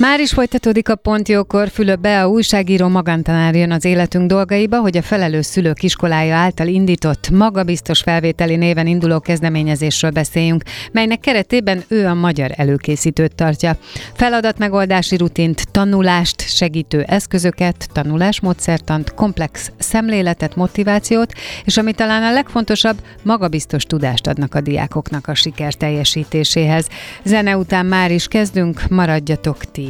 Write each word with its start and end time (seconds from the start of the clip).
Már 0.00 0.20
is 0.20 0.32
folytatódik 0.32 0.88
a 0.88 0.94
pontjókor, 0.94 1.68
Fülöp 1.68 2.04
a 2.04 2.26
újságíró 2.26 2.88
magántanár 2.88 3.54
jön 3.54 3.70
az 3.70 3.84
életünk 3.84 4.28
dolgaiba, 4.28 4.80
hogy 4.80 4.96
a 4.96 5.02
felelős 5.02 5.46
szülők 5.46 5.82
iskolája 5.82 6.36
által 6.36 6.66
indított 6.66 7.30
magabiztos 7.30 8.00
felvételi 8.00 8.56
néven 8.56 8.86
induló 8.86 9.20
kezdeményezésről 9.20 10.10
beszéljünk, 10.10 10.62
melynek 10.92 11.20
keretében 11.20 11.82
ő 11.88 12.06
a 12.06 12.14
magyar 12.14 12.50
előkészítőt 12.56 13.34
tartja. 13.34 13.76
Feladatmegoldási 14.14 15.16
rutint, 15.16 15.70
tanulást, 15.70 16.48
segítő 16.48 17.02
eszközöket, 17.02 17.88
tanulásmódszertant, 17.92 19.14
komplex 19.14 19.70
szemléletet, 19.78 20.56
motivációt, 20.56 21.32
és 21.64 21.76
ami 21.76 21.92
talán 21.92 22.22
a 22.22 22.32
legfontosabb, 22.32 22.96
magabiztos 23.22 23.82
tudást 23.82 24.26
adnak 24.26 24.54
a 24.54 24.60
diákoknak 24.60 25.28
a 25.28 25.34
siker 25.34 25.74
teljesítéséhez. 25.74 26.86
Zene 27.24 27.56
után 27.56 27.86
már 27.86 28.10
is 28.10 28.26
kezdünk, 28.26 28.88
maradjatok 28.88 29.70
ti 29.70 29.89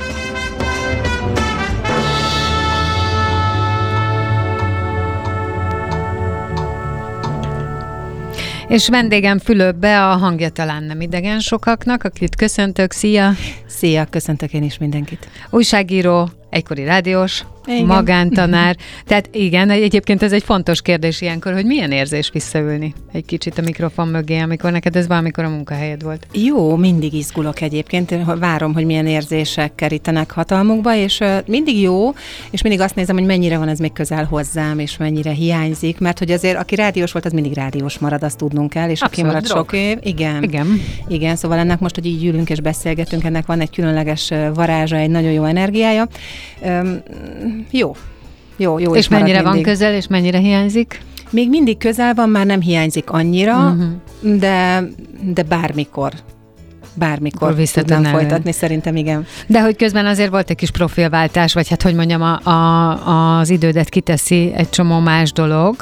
És 8.71 8.89
vendégem 8.89 9.39
Fülöpbe 9.39 10.09
a 10.09 10.15
hangja 10.15 10.49
talán 10.49 10.83
nem 10.83 11.01
idegen 11.01 11.39
sokaknak, 11.39 12.03
akit 12.03 12.35
köszöntök. 12.35 12.91
Szia! 12.91 13.31
Szia, 13.67 14.05
köszöntök 14.05 14.53
én 14.53 14.63
is 14.63 14.77
mindenkit. 14.77 15.27
Újságíró, 15.49 16.29
egykori 16.51 16.83
rádiós, 16.83 17.45
Igen. 17.65 17.85
magántanár. 17.85 18.75
Tehát 19.07 19.29
igen, 19.31 19.69
egyébként 19.69 20.23
ez 20.23 20.31
egy 20.31 20.43
fontos 20.43 20.81
kérdés 20.81 21.21
ilyenkor, 21.21 21.53
hogy 21.53 21.65
milyen 21.65 21.91
érzés 21.91 22.29
visszaülni 22.33 22.93
egy 23.11 23.25
kicsit 23.25 23.57
a 23.57 23.61
mikrofon 23.61 24.07
mögé, 24.07 24.39
amikor 24.39 24.71
neked 24.71 24.95
ez 24.95 25.07
valamikor 25.07 25.43
a 25.43 25.49
munkahelyed 25.49 26.03
volt. 26.03 26.27
Jó, 26.33 26.75
mindig 26.75 27.13
izgulok 27.13 27.61
egyébként, 27.61 28.11
Én 28.11 28.39
várom, 28.39 28.73
hogy 28.73 28.85
milyen 28.85 29.07
érzések 29.07 29.75
kerítenek 29.75 30.31
hatalmukba, 30.31 30.95
és 30.95 31.19
mindig 31.47 31.81
jó, 31.81 32.11
és 32.49 32.61
mindig 32.61 32.81
azt 32.81 32.95
nézem, 32.95 33.17
hogy 33.17 33.25
mennyire 33.25 33.57
van 33.57 33.67
ez 33.67 33.79
még 33.79 33.93
közel 33.93 34.25
hozzám, 34.25 34.79
és 34.79 34.97
mennyire 34.97 35.31
hiányzik, 35.31 35.99
mert 35.99 36.19
hogy 36.19 36.31
azért 36.31 36.57
aki 36.57 36.75
rádiós 36.75 37.11
volt, 37.11 37.25
az 37.25 37.31
mindig 37.31 37.53
rádiós 37.53 37.99
marad, 37.99 38.23
azt 38.23 38.37
tudnunk 38.37 38.69
kell, 38.69 38.89
és 38.89 39.01
aki 39.01 39.21
Abszolút 39.21 39.31
marad 39.31 39.47
drog. 39.47 39.57
sok 39.57 39.73
év, 39.79 39.97
igen. 40.01 40.43
Igen. 40.43 40.81
Igen, 41.07 41.35
szóval 41.35 41.57
ennek 41.57 41.79
most, 41.79 41.95
hogy 41.95 42.05
így 42.05 42.25
ülünk 42.25 42.49
és 42.49 42.61
beszélgetünk, 42.61 43.23
ennek 43.23 43.45
van 43.45 43.59
egy 43.59 43.69
különleges 43.69 44.31
varázsa, 44.53 44.95
egy 44.95 45.09
nagyon 45.09 45.31
jó 45.31 45.43
energiája. 45.43 46.07
Öm, 46.63 47.01
jó. 47.71 47.95
Jó, 48.57 48.79
jó. 48.79 48.95
és 48.95 49.07
mennyire 49.07 49.41
van 49.41 49.53
mindig. 49.53 49.71
közel, 49.71 49.93
és 49.93 50.07
mennyire 50.07 50.37
hiányzik? 50.37 51.01
Még 51.29 51.49
mindig 51.49 51.77
közel 51.77 52.13
van, 52.13 52.29
már 52.29 52.45
nem 52.45 52.61
hiányzik 52.61 53.09
annyira, 53.09 53.57
uh-huh. 53.57 54.39
de, 54.39 54.83
de 55.21 55.43
bármikor. 55.43 56.13
Bármikor 56.93 57.55
vissza 57.55 57.81
tudnám 57.81 58.13
folytatni, 58.13 58.51
szerintem 58.51 58.95
igen. 58.95 59.25
De 59.47 59.61
hogy 59.61 59.75
közben 59.75 60.05
azért 60.05 60.29
volt 60.29 60.49
egy 60.49 60.55
kis 60.55 60.71
profilváltás, 60.71 61.53
vagy 61.53 61.69
hát 61.69 61.81
hogy 61.81 61.95
mondjam, 61.95 62.21
a, 62.21 62.49
a, 62.49 63.39
az 63.39 63.49
idődet 63.49 63.89
kiteszi 63.89 64.51
egy 64.55 64.69
csomó 64.69 64.99
más 64.99 65.31
dolog, 65.31 65.75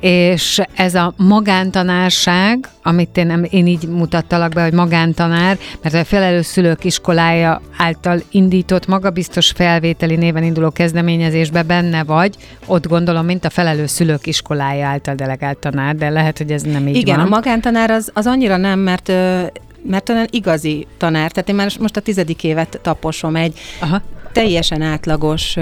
és 0.00 0.60
ez 0.74 0.94
a 0.94 1.14
magántanárság, 1.16 2.68
amit 2.82 3.16
én, 3.16 3.46
én 3.50 3.66
így 3.66 3.88
mutattalak 3.88 4.52
be, 4.52 4.62
hogy 4.62 4.72
magántanár, 4.72 5.58
mert 5.82 5.94
a 5.94 6.04
felelős 6.04 6.46
szülők 6.46 6.84
iskolája 6.84 7.60
által 7.76 8.20
indított 8.30 8.86
magabiztos 8.86 9.50
felvételi 9.50 10.16
néven 10.16 10.42
induló 10.42 10.70
kezdeményezésbe 10.70 11.62
benne 11.62 12.04
vagy, 12.04 12.36
ott 12.66 12.86
gondolom, 12.86 13.24
mint 13.24 13.44
a 13.44 13.50
felelős 13.50 13.90
szülők 13.90 14.26
iskolája 14.26 14.86
által 14.86 15.14
delegált 15.14 15.58
tanár, 15.58 15.94
de 15.94 16.08
lehet, 16.08 16.38
hogy 16.38 16.52
ez 16.52 16.62
nem 16.62 16.86
így 16.86 16.96
igen, 16.96 17.16
van. 17.16 17.26
a 17.26 17.28
magántanár 17.28 17.90
az, 17.90 18.10
az 18.14 18.26
annyira 18.26 18.56
nem, 18.56 18.78
mert 18.78 19.08
ö, 19.08 19.42
mert 19.82 20.04
talán 20.04 20.26
igazi 20.30 20.86
tanár, 20.96 21.30
tehát 21.32 21.48
én 21.48 21.54
már 21.54 21.72
most 21.80 21.96
a 21.96 22.00
tizedik 22.00 22.44
évet 22.44 22.78
taposom 22.82 23.36
egy 23.36 23.58
Aha. 23.80 24.02
teljesen 24.32 24.82
átlagos 24.82 25.56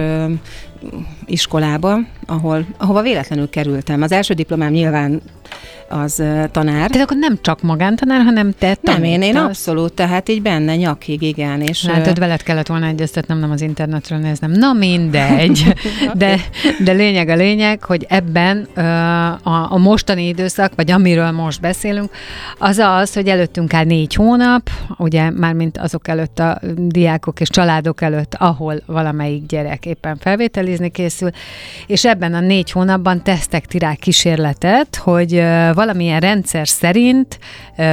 iskolába, 1.27 1.99
ahol, 2.27 2.67
ahova 2.79 3.03
véletlenül 3.03 3.49
kerültem. 3.49 4.03
Az 4.03 4.13
első 4.13 4.35
diplomám 4.35 4.73
nyilván 4.73 5.23
az 5.89 6.23
tanár. 6.51 6.91
Tehát 6.91 7.07
akkor 7.07 7.17
nem 7.17 7.39
csak 7.41 7.63
magántanár, 7.63 8.23
hanem 8.23 8.53
te 8.59 8.77
Nem, 8.81 9.05
én, 9.05 9.13
én 9.13 9.19
tanítasz. 9.21 9.43
abszolút, 9.43 9.93
tehát 9.93 10.29
így 10.29 10.43
benne 10.43 10.77
nyakig, 10.77 11.23
igen. 11.23 11.61
És, 11.61 11.85
Látod, 11.85 12.19
veled 12.19 12.43
kellett 12.43 12.67
volna 12.67 12.87
egyeztetnem, 12.87 13.39
nem 13.39 13.51
az 13.51 13.61
internetről 13.61 14.19
néznem. 14.19 14.51
Na 14.51 14.73
mindegy. 14.73 15.65
De, 16.15 16.41
de 16.85 16.93
lényeg 16.93 17.29
a 17.29 17.35
lényeg, 17.35 17.85
hogy 17.85 18.07
ebben 18.09 18.63
a, 19.43 19.73
a 19.73 19.79
mostani 19.79 20.27
időszak, 20.29 20.73
vagy 20.75 20.91
amiről 20.91 21.31
most 21.31 21.61
beszélünk, 21.61 22.11
az 22.59 22.79
az, 22.79 23.15
hogy 23.15 23.29
előttünk 23.29 23.75
áll 23.75 23.85
négy 23.85 24.15
hónap, 24.15 24.71
ugye 24.99 25.31
mármint 25.31 25.79
azok 25.79 26.09
előtt 26.09 26.39
a 26.39 26.61
diákok 26.77 27.41
és 27.41 27.49
családok 27.49 28.01
előtt, 28.01 28.35
ahol 28.35 28.83
valamelyik 28.87 29.47
gyerek 29.47 29.87
éppen 29.87 30.17
felvételizni 30.67 30.91
készül, 30.91 31.31
és 31.87 32.05
ebben 32.05 32.35
a 32.35 32.41
négy 32.41 32.71
hónapban 32.71 33.23
tesztek 33.23 33.67
ti 33.67 33.79
rá 33.79 33.95
kísérletet, 33.95 34.97
hogy 34.97 35.43
valamilyen 35.75 36.21
rendszer 36.21 36.69
szerint 36.69 37.39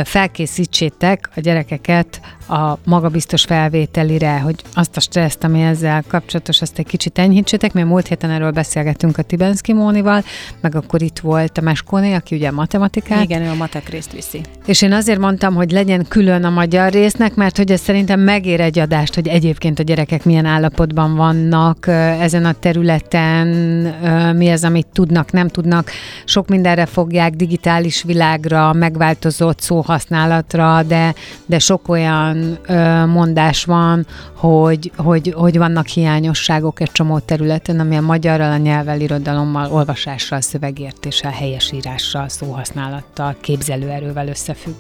felkészítsétek 0.03 1.29
a 1.35 1.39
gyerekeket 1.39 2.21
a 2.47 2.77
magabiztos 2.85 3.43
felvételire, 3.43 4.39
hogy 4.39 4.55
azt 4.73 4.97
a 4.97 4.99
stresszt, 4.99 5.43
ami 5.43 5.61
ezzel 5.61 6.03
kapcsolatos, 6.07 6.61
azt 6.61 6.79
egy 6.79 6.85
kicsit 6.85 7.19
enyhítsétek. 7.19 7.73
Mi 7.73 7.81
a 7.81 7.85
múlt 7.85 8.07
héten 8.07 8.29
erről 8.29 8.51
beszélgettünk 8.51 9.17
a 9.17 9.21
Tibenszki 9.21 9.73
Mónival, 9.73 10.23
meg 10.61 10.75
akkor 10.75 11.01
itt 11.01 11.19
volt 11.19 11.57
a 11.57 11.61
Meskóné, 11.61 12.13
aki 12.13 12.35
ugye 12.35 12.51
matematikát, 12.51 13.23
Igen, 13.23 13.41
ő 13.41 13.49
a 13.49 13.55
matek 13.55 13.89
részt 13.89 14.11
viszi. 14.11 14.41
és 14.65 14.81
én 14.81 14.93
azért 14.93 15.19
mondtam, 15.19 15.55
hogy 15.55 15.71
legyen 15.71 16.05
külön 16.07 16.43
a 16.43 16.49
magyar 16.49 16.91
résznek, 16.91 17.35
mert 17.35 17.57
hogy 17.57 17.71
ez 17.71 17.81
szerintem 17.81 18.19
megér 18.19 18.59
egy 18.59 18.79
adást, 18.79 19.15
hogy 19.15 19.27
egyébként 19.27 19.79
a 19.79 19.83
gyerekek 19.83 20.25
milyen 20.25 20.45
állapotban 20.45 21.15
vannak 21.15 21.87
ezen 22.19 22.45
a 22.45 22.53
területen, 22.63 23.47
mi 24.35 24.49
az, 24.49 24.63
amit 24.63 24.87
tudnak, 24.93 25.31
nem 25.31 25.47
tudnak. 25.47 25.91
Sok 26.25 26.47
mindenre 26.47 26.85
fogják, 26.85 27.33
digitális 27.33 28.03
világra, 28.03 28.73
megváltozott 28.73 29.59
szóhasználatra, 29.59 30.83
de, 30.83 31.13
de 31.45 31.59
sok 31.59 31.89
olyan 31.89 32.59
mondás 33.07 33.65
van, 33.65 34.05
hogy, 34.35 34.91
hogy, 34.95 35.33
hogy 35.37 35.57
vannak 35.57 35.87
hiányosságok 35.87 36.79
egy 36.79 36.91
csomó 36.91 37.19
területen, 37.19 37.79
ami 37.79 37.95
a 37.95 38.01
magyarral, 38.01 38.51
a 38.51 38.57
nyelvvel, 38.57 39.01
irodalommal, 39.01 39.71
olvasással, 39.71 40.41
szövegértéssel, 40.41 41.31
helyesírással, 41.31 42.29
szóhasználattal, 42.29 43.35
képzelőerővel 43.41 44.27
összefügg. 44.27 44.75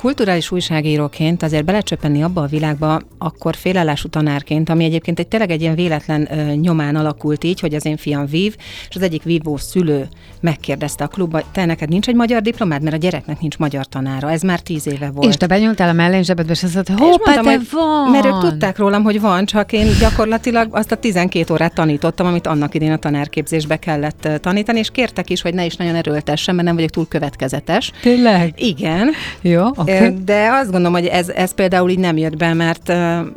Kulturális 0.00 0.50
újságíróként 0.50 1.42
azért 1.42 1.64
belecsöppenni 1.64 2.22
abba 2.22 2.42
a 2.42 2.46
világba, 2.46 3.00
akkor 3.18 3.54
félelású 3.54 4.08
tanárként, 4.08 4.68
ami 4.68 4.84
egyébként 4.84 5.18
egy 5.18 5.28
tényleg 5.28 5.50
egy 5.50 5.60
ilyen 5.60 5.74
véletlen 5.74 6.28
ö, 6.30 6.52
nyomán 6.52 6.96
alakult 6.96 7.44
így, 7.44 7.60
hogy 7.60 7.74
az 7.74 7.86
én 7.86 7.96
fiam 7.96 8.26
vív, 8.26 8.56
és 8.88 8.96
az 8.96 9.02
egyik 9.02 9.22
vívó 9.22 9.56
szülő 9.56 10.08
megkérdezte 10.40 11.04
a 11.04 11.06
klubba, 11.06 11.42
te 11.52 11.64
neked 11.64 11.88
nincs 11.88 12.08
egy 12.08 12.14
magyar 12.14 12.42
diplomád, 12.42 12.82
mert 12.82 12.94
a 12.94 12.98
gyereknek 12.98 13.40
nincs 13.40 13.58
magyar 13.58 13.86
tanára. 13.86 14.30
Ez 14.30 14.42
már 14.42 14.60
tíz 14.60 14.86
éve 14.86 15.10
volt. 15.10 15.28
És 15.28 15.36
te 15.36 15.46
benyúltál 15.46 15.88
a 15.88 15.92
mellén 15.92 16.22
zsebedbe, 16.22 16.52
és 16.52 16.62
azt 16.62 16.74
mondtad, 16.74 16.98
hoppá, 16.98 17.34
te 17.34 17.40
hogy- 17.40 17.70
van! 17.70 18.10
Mert 18.10 18.26
ők 18.26 18.38
tudták 18.38 18.78
rólam, 18.78 19.02
hogy 19.02 19.20
van, 19.20 19.44
csak 19.44 19.72
én 19.72 19.86
gyakorlatilag 20.00 20.68
azt 20.70 20.92
a 20.92 20.96
12 20.96 21.52
órát 21.52 21.74
tanítottam, 21.74 22.26
amit 22.26 22.46
annak 22.46 22.74
idén 22.74 22.92
a 22.92 22.98
tanárképzésbe 22.98 23.76
kellett 23.76 24.28
tanítani, 24.40 24.78
és 24.78 24.90
kértek 24.90 25.30
is, 25.30 25.42
hogy 25.42 25.54
ne 25.54 25.64
is 25.64 25.76
nagyon 25.76 25.94
erőltessem, 25.94 26.54
mert 26.54 26.66
nem 26.66 26.74
vagyok 26.74 26.90
túl 26.90 27.08
következetes. 27.08 27.92
Tényleg? 28.02 28.52
Igen, 28.56 29.10
Jó, 29.40 29.66
oké. 29.66 29.89
Okay. 29.96 30.24
De 30.24 30.48
azt 30.52 30.70
gondolom, 30.70 30.92
hogy 30.92 31.06
ez, 31.06 31.28
ez 31.28 31.54
például 31.54 31.90
így 31.90 31.98
nem 31.98 32.16
jött 32.16 32.36
be, 32.36 32.54
mert, 32.54 32.88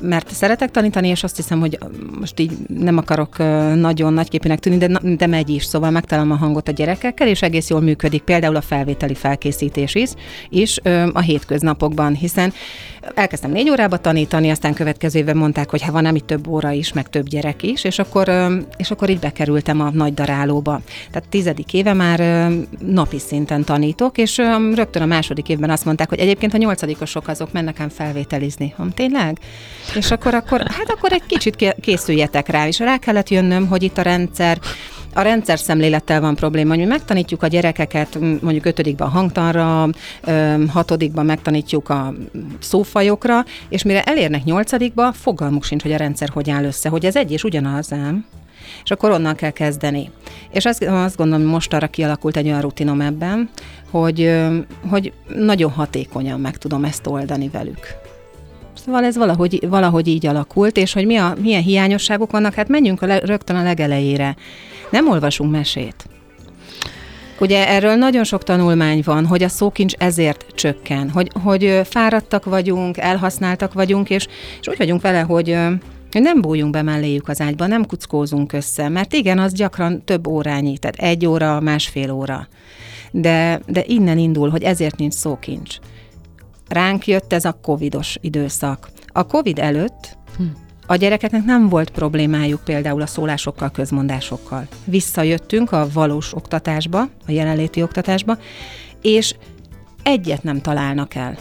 mert 0.01 0.31
szeretek 0.31 0.71
tanítani, 0.71 1.07
és 1.07 1.23
azt 1.23 1.35
hiszem, 1.35 1.59
hogy 1.59 1.77
most 2.19 2.39
így 2.39 2.51
nem 2.67 2.97
akarok 2.97 3.37
nagyon 3.75 4.13
nagyképűnek 4.13 4.59
tűnni, 4.59 4.77
de, 4.77 4.99
de 5.15 5.27
megy 5.27 5.49
is, 5.49 5.63
szóval 5.63 5.91
megtalálom 5.91 6.31
a 6.31 6.35
hangot 6.35 6.67
a 6.67 6.71
gyerekekkel, 6.71 7.27
és 7.27 7.41
egész 7.41 7.69
jól 7.69 7.81
működik 7.81 8.21
például 8.21 8.55
a 8.55 8.61
felvételi 8.61 9.15
felkészítés 9.15 9.95
is, 9.95 10.11
is 10.49 10.79
a 11.13 11.19
hétköznapokban, 11.19 12.15
hiszen 12.15 12.53
elkezdtem 13.15 13.51
négy 13.51 13.69
órába 13.69 13.97
tanítani, 13.97 14.49
aztán 14.49 14.73
következő 14.73 15.19
évben 15.19 15.37
mondták, 15.37 15.69
hogy 15.69 15.81
ha 15.81 15.91
van 15.91 16.01
nem 16.01 16.15
itt 16.15 16.27
több 16.27 16.47
óra 16.47 16.71
is, 16.71 16.93
meg 16.93 17.09
több 17.09 17.27
gyerek 17.27 17.63
is, 17.63 17.83
és 17.83 17.99
akkor, 17.99 18.31
és 18.77 18.91
akkor 18.91 19.09
így 19.09 19.19
bekerültem 19.19 19.81
a 19.81 19.89
nagy 19.93 20.13
darálóba. 20.13 20.81
Tehát 21.11 21.29
tizedik 21.29 21.73
éve 21.73 21.93
már 21.93 22.49
napi 22.79 23.19
szinten 23.19 23.63
tanítok, 23.63 24.17
és 24.17 24.37
rögtön 24.73 25.01
a 25.01 25.05
második 25.05 25.49
évben 25.49 25.69
azt 25.69 25.85
mondták, 25.85 26.09
hogy 26.09 26.19
egyébként 26.19 26.42
a 26.51 26.57
nyolcadikosok 26.57 27.27
azok 27.27 27.51
mennek 27.51 27.79
ám 27.79 27.89
felvételizni. 27.89 28.73
Hom, 28.77 28.89
tényleg? 28.89 29.39
És 29.95 30.11
akkor, 30.11 30.33
akkor, 30.33 30.59
hát 30.59 30.89
akkor 30.89 31.11
egy 31.11 31.25
kicsit 31.27 31.75
készüljetek 31.81 32.47
rá, 32.47 32.67
és 32.67 32.79
rá 32.79 32.97
kellett 32.97 33.29
jönnöm, 33.29 33.67
hogy 33.67 33.83
itt 33.83 33.97
a 33.97 34.01
rendszer, 34.01 34.59
a 35.13 35.21
rendszer 35.21 35.59
szemlélettel 35.59 36.21
van 36.21 36.35
probléma, 36.35 36.75
hogy 36.75 36.87
megtanítjuk 36.87 37.43
a 37.43 37.47
gyerekeket 37.47 38.19
mondjuk 38.41 38.65
ötödikben 38.65 39.07
a 39.07 39.11
hangtanra, 39.11 39.87
hatodikban 40.67 41.25
megtanítjuk 41.25 41.89
a 41.89 42.13
szófajokra, 42.59 43.45
és 43.69 43.83
mire 43.83 44.03
elérnek 44.03 44.43
nyolcadikba, 44.43 45.11
fogalmuk 45.11 45.63
sincs, 45.63 45.81
hogy 45.81 45.91
a 45.91 45.97
rendszer 45.97 46.29
hogy 46.29 46.49
áll 46.49 46.63
össze, 46.63 46.89
hogy 46.89 47.05
ez 47.05 47.15
egy 47.15 47.31
és 47.31 47.43
ugyanaz, 47.43 47.91
ám 47.91 48.25
és 48.83 48.91
akkor 48.91 49.11
onnan 49.11 49.35
kell 49.35 49.49
kezdeni. 49.49 50.11
És 50.51 50.65
azt, 50.65 50.83
azt 50.83 51.17
gondolom, 51.17 51.45
most 51.45 51.73
arra 51.73 51.87
kialakult 51.87 52.37
egy 52.37 52.47
olyan 52.47 52.61
rutinom 52.61 53.01
ebben, 53.01 53.49
hogy, 53.89 54.33
hogy 54.89 55.13
nagyon 55.27 55.71
hatékonyan 55.71 56.39
meg 56.39 56.57
tudom 56.57 56.83
ezt 56.83 57.07
oldani 57.07 57.49
velük. 57.49 58.01
Szóval 58.85 59.03
ez 59.03 59.17
valahogy, 59.17 59.67
valahogy 59.69 60.07
így 60.07 60.25
alakult, 60.25 60.77
és 60.77 60.93
hogy 60.93 61.05
mi 61.05 61.17
a, 61.17 61.33
milyen 61.41 61.61
hiányosságok 61.61 62.31
vannak, 62.31 62.53
hát 62.53 62.67
menjünk 62.67 63.01
a 63.01 63.05
le, 63.05 63.19
rögtön 63.19 63.55
a 63.55 63.63
legelejére. 63.63 64.35
Nem 64.89 65.09
olvasunk 65.09 65.51
mesét. 65.51 66.07
Ugye 67.39 67.67
erről 67.67 67.95
nagyon 67.95 68.23
sok 68.23 68.43
tanulmány 68.43 69.01
van, 69.05 69.25
hogy 69.25 69.43
a 69.43 69.47
szókincs 69.47 69.93
ezért 69.97 70.45
csökken, 70.55 71.09
hogy, 71.09 71.31
hogy 71.43 71.81
fáradtak 71.83 72.45
vagyunk, 72.45 72.97
elhasználtak 72.97 73.73
vagyunk, 73.73 74.09
és, 74.09 74.27
és 74.59 74.67
úgy 74.67 74.77
vagyunk 74.77 75.01
vele, 75.01 75.19
hogy 75.19 75.57
hogy 76.13 76.21
nem 76.21 76.41
bújjunk 76.41 76.71
be 76.71 76.81
melléjük 76.81 77.27
az 77.27 77.41
ágyba, 77.41 77.67
nem 77.67 77.85
kuckózunk 77.85 78.53
össze, 78.53 78.89
mert 78.89 79.13
igen, 79.13 79.39
az 79.39 79.53
gyakran 79.53 80.03
több 80.03 80.27
órányi, 80.27 80.77
tehát 80.77 80.95
egy 80.95 81.25
óra, 81.25 81.59
másfél 81.59 82.11
óra. 82.11 82.47
De, 83.11 83.61
de 83.67 83.83
innen 83.87 84.17
indul, 84.17 84.49
hogy 84.49 84.63
ezért 84.63 84.97
nincs 84.97 85.13
szókincs. 85.13 85.77
Ránk 86.67 87.07
jött 87.07 87.33
ez 87.33 87.45
a 87.45 87.59
covidos 87.61 88.17
időszak. 88.21 88.89
A 89.07 89.25
covid 89.25 89.59
előtt 89.59 90.17
hm. 90.37 90.43
a 90.87 90.95
gyerekeknek 90.95 91.43
nem 91.43 91.69
volt 91.69 91.89
problémájuk 91.89 92.63
például 92.63 93.01
a 93.01 93.05
szólásokkal, 93.05 93.71
közmondásokkal. 93.71 94.67
Visszajöttünk 94.85 95.71
a 95.71 95.87
valós 95.93 96.33
oktatásba, 96.33 97.01
a 97.27 97.31
jelenléti 97.31 97.81
oktatásba, 97.81 98.37
és 99.01 99.35
egyet 100.03 100.43
nem 100.43 100.61
találnak 100.61 101.15
el. 101.15 101.37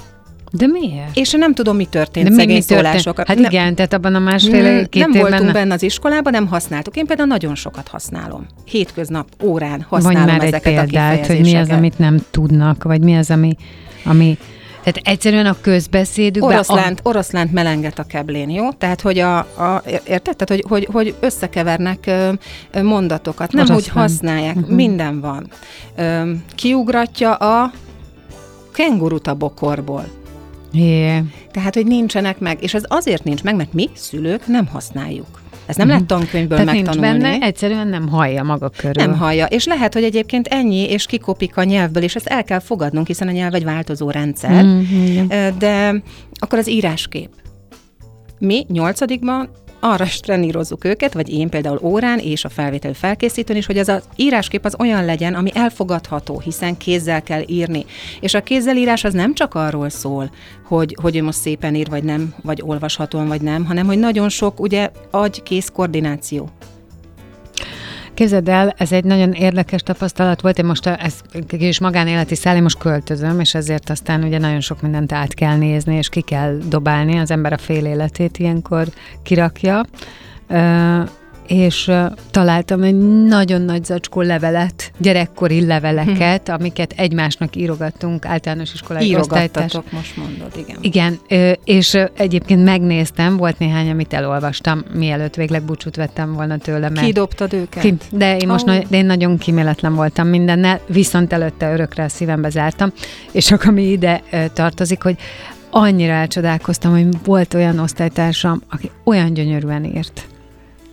De 0.53 0.67
miért? 0.67 1.17
És 1.17 1.31
nem 1.31 1.55
tudom, 1.55 1.77
mi 1.77 1.85
történt 1.85 2.29
De 2.29 2.35
szegény 2.35 2.47
mi, 2.47 2.55
mi 2.55 2.61
szólásokat. 2.61 3.27
Hát 3.27 3.39
igen, 3.39 3.65
nem, 3.65 3.75
tehát 3.75 3.93
abban 3.93 4.15
a 4.15 4.19
másfél 4.19 4.89
két 4.89 5.07
Nem 5.07 5.21
voltunk 5.21 5.41
benne. 5.41 5.53
benne 5.53 5.75
az 5.75 5.83
iskolában, 5.83 6.33
nem 6.33 6.47
használtuk. 6.47 6.97
Én 6.97 7.07
például 7.07 7.29
nagyon 7.29 7.55
sokat 7.55 7.89
használom. 7.89 8.47
Hétköznap, 8.65 9.29
órán 9.43 9.87
használom 9.89 10.21
Vagy 10.21 10.31
már 10.31 10.45
ezeket 10.45 10.67
egy 10.67 10.75
példát, 10.75 11.27
hogy 11.27 11.41
mi 11.41 11.55
az, 11.55 11.69
amit 11.69 11.99
nem 11.99 12.19
tudnak, 12.31 12.83
vagy 12.83 13.01
mi 13.01 13.17
az, 13.17 13.31
ami, 13.31 13.57
ami 14.05 14.39
tehát 14.83 15.01
egyszerűen 15.09 15.47
a 15.47 15.57
közbeszédükben... 15.61 16.53
Oroszlánt, 16.53 17.01
a... 17.03 17.09
oroszlánt 17.09 17.53
melenget 17.53 17.99
a 17.99 18.03
keblén, 18.03 18.51
jó? 18.51 18.73
Tehát, 18.73 19.01
hogy 19.01 19.19
a, 19.19 19.39
a 19.39 19.83
érted? 19.87 20.37
Tehát, 20.37 20.49
hogy, 20.49 20.65
hogy, 20.69 20.89
hogy 20.93 21.15
összekevernek 21.21 22.11
mondatokat, 22.83 23.53
nem 23.53 23.65
Oroszlán. 23.65 23.79
úgy 23.79 23.89
használják, 23.89 24.57
uh-huh. 24.57 24.75
minden 24.75 25.21
van. 25.21 25.51
Kiugratja 26.55 27.35
a 27.35 27.73
kengurut 28.73 29.27
a 29.27 29.35
bokorból. 29.35 30.05
Yeah. 30.73 31.25
Tehát, 31.51 31.75
hogy 31.75 31.87
nincsenek 31.87 32.39
meg, 32.39 32.63
és 32.63 32.75
ez 32.75 32.83
azért 32.89 33.25
nincs 33.25 33.43
meg, 33.43 33.57
mert 33.57 33.73
mi, 33.73 33.91
szülők, 33.95 34.47
nem 34.47 34.67
használjuk. 34.67 35.41
Ez 35.67 35.77
nem 35.77 35.89
lehet 35.89 36.05
tankönyvből 36.05 36.59
Tehát 36.59 36.75
megtanulni. 36.75 37.09
Nincs 37.09 37.23
benne, 37.23 37.47
egyszerűen 37.47 37.89
nem 37.89 38.09
hallja 38.09 38.43
maga 38.43 38.69
körül. 38.69 39.05
Nem 39.05 39.17
hallja, 39.17 39.47
és 39.47 39.67
lehet, 39.67 39.95
hogy 39.95 40.05
egyébként 40.05 40.47
ennyi, 40.47 40.91
és 40.91 41.07
kikopik 41.07 41.57
a 41.57 41.65
nyelvből, 41.65 42.03
és 42.03 42.15
ezt 42.15 42.27
el 42.27 42.45
kell 42.45 42.59
fogadnunk, 42.59 43.07
hiszen 43.07 43.29
a 43.29 43.31
nyelv 43.31 43.55
egy 43.55 43.65
változó 43.65 44.11
rendszer. 44.11 44.65
Mm, 44.65 45.27
de 45.59 46.03
akkor 46.35 46.59
az 46.59 46.69
íráskép. 46.69 47.29
Mi 48.39 48.67
nyolcadikban 48.69 49.51
arra 49.85 50.07
trenírozzuk 50.21 50.85
őket, 50.85 51.13
vagy 51.13 51.33
én 51.33 51.49
például 51.49 51.79
órán 51.83 52.19
és 52.19 52.45
a 52.45 52.49
felvétel 52.49 52.93
felkészítőn 52.93 53.57
is, 53.57 53.67
hogy 53.67 53.79
ez 53.79 53.89
az 53.89 54.03
íráskép 54.17 54.65
az 54.65 54.75
olyan 54.79 55.05
legyen, 55.05 55.35
ami 55.35 55.51
elfogadható, 55.55 56.41
hiszen 56.41 56.77
kézzel 56.77 57.23
kell 57.23 57.43
írni. 57.47 57.85
És 58.21 58.35
a 58.35 58.43
kézzelírás 58.43 59.05
az 59.05 59.13
nem 59.13 59.35
csak 59.35 59.55
arról 59.55 59.89
szól, 59.89 60.31
hogy, 60.65 60.97
hogy 61.03 61.17
ő 61.17 61.23
most 61.23 61.39
szépen 61.39 61.75
ír, 61.75 61.89
vagy 61.89 62.05
nem, 62.05 62.35
vagy 62.43 62.63
olvashatóan, 62.65 63.29
vagy 63.29 63.43
nem, 63.43 63.65
hanem 63.65 63.87
hogy 63.87 63.99
nagyon 63.99 64.29
sok 64.29 64.61
ugye 64.61 64.91
agy-kész 65.11 65.71
koordináció. 65.73 66.49
Képzeld 68.15 68.49
el, 68.49 68.75
ez 68.77 68.93
egy 68.93 69.05
nagyon 69.05 69.33
érdekes 69.33 69.83
tapasztalat 69.83 70.41
volt. 70.41 70.59
Én 70.59 70.65
most 70.65 70.87
ez 70.87 71.21
kis 71.49 71.81
magánéleti 71.81 72.35
száll, 72.35 72.57
én 72.57 72.63
most 72.63 72.79
költözöm, 72.79 73.41
és 73.41 73.55
ezért 73.55 73.91
aztán 73.91 74.23
ugye 74.23 74.39
nagyon 74.39 74.61
sok 74.61 74.83
mindent 74.83 75.13
át 75.13 75.35
kell 75.35 75.57
nézni, 75.57 75.97
és 75.97 76.09
ki 76.09 76.21
kell 76.21 76.59
dobálni. 76.69 77.19
Az 77.19 77.31
ember 77.31 77.53
a 77.53 77.59
fél 77.59 77.85
életét 77.85 78.39
ilyenkor 78.39 78.87
kirakja 79.23 79.83
és 81.53 81.91
találtam 82.31 82.83
egy 82.83 82.99
nagyon 83.25 83.63
nagy 83.63 83.85
zacskó 83.85 84.21
levelet, 84.21 84.93
gyerekkori 84.99 85.67
leveleket, 85.67 86.49
hm. 86.49 86.55
amiket 86.55 86.93
egymásnak 86.97 87.57
írogattunk 87.57 88.25
általános 88.25 88.73
iskolai 88.75 89.07
Írogattatok, 89.07 89.93
most 89.93 90.17
mondod, 90.17 90.53
igen. 90.57 90.77
Igen, 90.81 91.19
és 91.65 91.99
egyébként 92.17 92.65
megnéztem, 92.65 93.37
volt 93.37 93.59
néhány, 93.59 93.91
amit 93.91 94.13
elolvastam, 94.13 94.85
mielőtt 94.95 95.35
végleg 95.35 95.63
búcsút 95.63 95.97
vettem 95.97 96.33
volna 96.33 96.59
tőle. 96.59 96.89
Mert 96.89 97.07
Kidobtad 97.07 97.53
őket? 97.53 97.83
Ki, 97.83 97.95
de 98.11 98.37
én 98.37 98.49
most 98.49 98.69
oh. 98.69 98.79
de 98.89 98.97
én 98.97 99.07
nagyon 99.07 99.39
kiméletlen 99.39 99.95
voltam 99.95 100.29
mindennel, 100.29 100.81
viszont 100.87 101.33
előtte 101.33 101.73
örökre 101.73 102.05
a 102.05 102.09
szívembe 102.09 102.51
zártam, 102.51 102.93
és 103.33 103.45
csak 103.45 103.65
ami 103.65 103.83
ide 103.83 104.23
tartozik, 104.53 105.03
hogy 105.03 105.17
annyira 105.71 106.13
elcsodálkoztam, 106.13 106.93
hogy 106.93 107.07
volt 107.25 107.55
olyan 107.55 107.79
osztálytársam, 107.79 108.63
aki 108.71 108.91
olyan 109.05 109.33
gyönyörűen 109.33 109.85
írt 109.85 110.31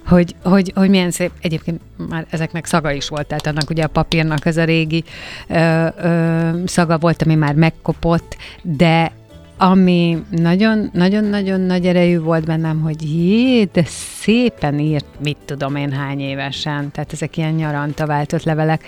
hogy, 0.10 0.36
hogy, 0.44 0.72
hogy 0.76 0.90
milyen 0.90 1.12
szép, 1.12 1.32
egyébként 1.42 1.82
már 2.10 2.26
ezeknek 2.30 2.66
szaga 2.66 2.92
is 2.92 3.10
volt, 3.10 3.28
tehát 3.28 3.48
annak 3.48 3.70
ugye 3.70 3.84
a 3.84 3.88
papírnak 3.88 4.46
ez 4.46 4.58
a 4.58 4.64
régi 4.64 5.04
ö, 5.48 5.88
ö, 5.98 6.50
szaga 6.66 6.98
volt, 6.98 7.22
ami 7.22 7.36
már 7.36 7.56
megkopott, 7.56 8.38
de 8.62 9.12
ami 9.58 10.24
nagyon-nagyon-nagyon 10.30 11.62
nagy 11.62 11.86
erejű 11.86 12.20
volt 12.20 12.46
bennem, 12.46 12.82
hogy 12.82 13.02
jé, 13.02 13.64
de 13.64 13.84
szépen 14.22 14.80
írt, 14.80 15.06
mit 15.24 15.38
tudom 15.46 15.76
én 15.76 15.92
hány 15.92 16.20
évesen, 16.20 16.92
tehát 16.92 17.14
ezek 17.14 17.38
ilyen 17.38 17.54
nyaranta 17.54 18.06
váltott 18.06 18.44
levelek. 18.44 18.84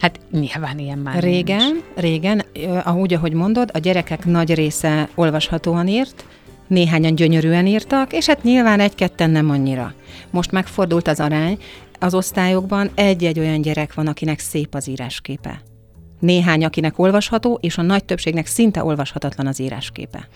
Hát 0.00 0.20
nyilván 0.30 0.78
ilyen 0.78 0.98
már 0.98 1.22
Régen, 1.22 1.58
nincs. 1.58 1.82
régen, 1.94 2.42
ahogy, 2.84 3.14
ahogy 3.14 3.32
mondod, 3.32 3.70
a 3.72 3.78
gyerekek 3.78 4.24
nagy 4.24 4.54
része 4.54 5.08
olvashatóan 5.14 5.88
írt, 5.88 6.24
néhányan 6.70 7.14
gyönyörűen 7.14 7.66
írtak, 7.66 8.12
és 8.12 8.26
hát 8.26 8.42
nyilván 8.42 8.80
egy-ketten 8.80 9.30
nem 9.30 9.50
annyira. 9.50 9.94
Most 10.30 10.50
megfordult 10.50 11.08
az 11.08 11.20
arány, 11.20 11.58
az 11.98 12.14
osztályokban 12.14 12.90
egy-egy 12.94 13.38
olyan 13.38 13.60
gyerek 13.60 13.94
van, 13.94 14.06
akinek 14.06 14.38
szép 14.38 14.74
az 14.74 14.88
írásképe. 14.88 15.62
Néhány, 16.18 16.64
akinek 16.64 16.98
olvasható, 16.98 17.58
és 17.62 17.78
a 17.78 17.82
nagy 17.82 18.04
többségnek 18.04 18.46
szinte 18.46 18.84
olvashatatlan 18.84 19.46
az 19.46 19.60
írásképe. 19.60 20.28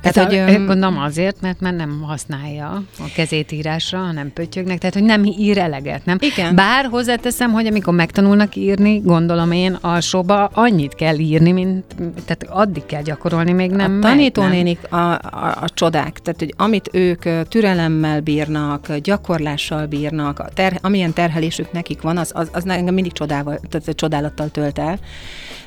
Tehát, 0.00 0.28
tehát 0.28 0.56
hogy, 0.56 0.66
gondolom 0.66 0.98
azért, 0.98 1.40
mert 1.40 1.60
már 1.60 1.74
nem 1.74 2.02
használja 2.06 2.82
a 2.98 3.04
kezét 3.14 3.52
írásra, 3.52 3.98
hanem 3.98 4.32
pöttyögnek, 4.32 4.78
tehát 4.78 4.94
hogy 4.94 5.04
nem 5.04 5.24
ír 5.24 5.58
eleget, 5.58 6.04
nem? 6.04 6.18
Igen. 6.20 6.54
Bár 6.54 6.84
hozzáteszem, 6.84 7.52
hogy 7.52 7.66
amikor 7.66 7.94
megtanulnak 7.94 8.56
írni, 8.56 9.00
gondolom 9.00 9.52
én 9.52 9.78
alsóba 9.80 10.44
annyit 10.44 10.94
kell 10.94 11.18
írni, 11.18 11.52
mint, 11.52 11.84
tehát 11.96 12.46
addig 12.48 12.86
kell 12.86 13.02
gyakorolni, 13.02 13.52
még 13.52 13.70
nem 13.70 13.96
A 13.96 13.98
tanítónénik 13.98 14.92
a, 14.92 14.96
a, 14.96 15.56
a 15.60 15.68
csodák, 15.74 16.18
tehát 16.18 16.38
hogy 16.38 16.54
amit 16.56 16.88
ők 16.92 17.48
türelemmel 17.48 18.20
bírnak, 18.20 18.96
gyakorlással 18.96 19.86
bírnak, 19.86 20.38
a 20.38 20.48
ter, 20.54 20.78
amilyen 20.82 21.12
terhelésük 21.12 21.72
nekik 21.72 22.00
van, 22.00 22.16
az, 22.16 22.30
az, 22.34 22.48
az 22.52 22.66
engem 22.66 22.94
mindig 22.94 23.12
csodával, 23.12 23.60
tehát 23.68 23.96
csodálattal 23.96 24.48
tölt 24.48 24.78
el. 24.78 24.98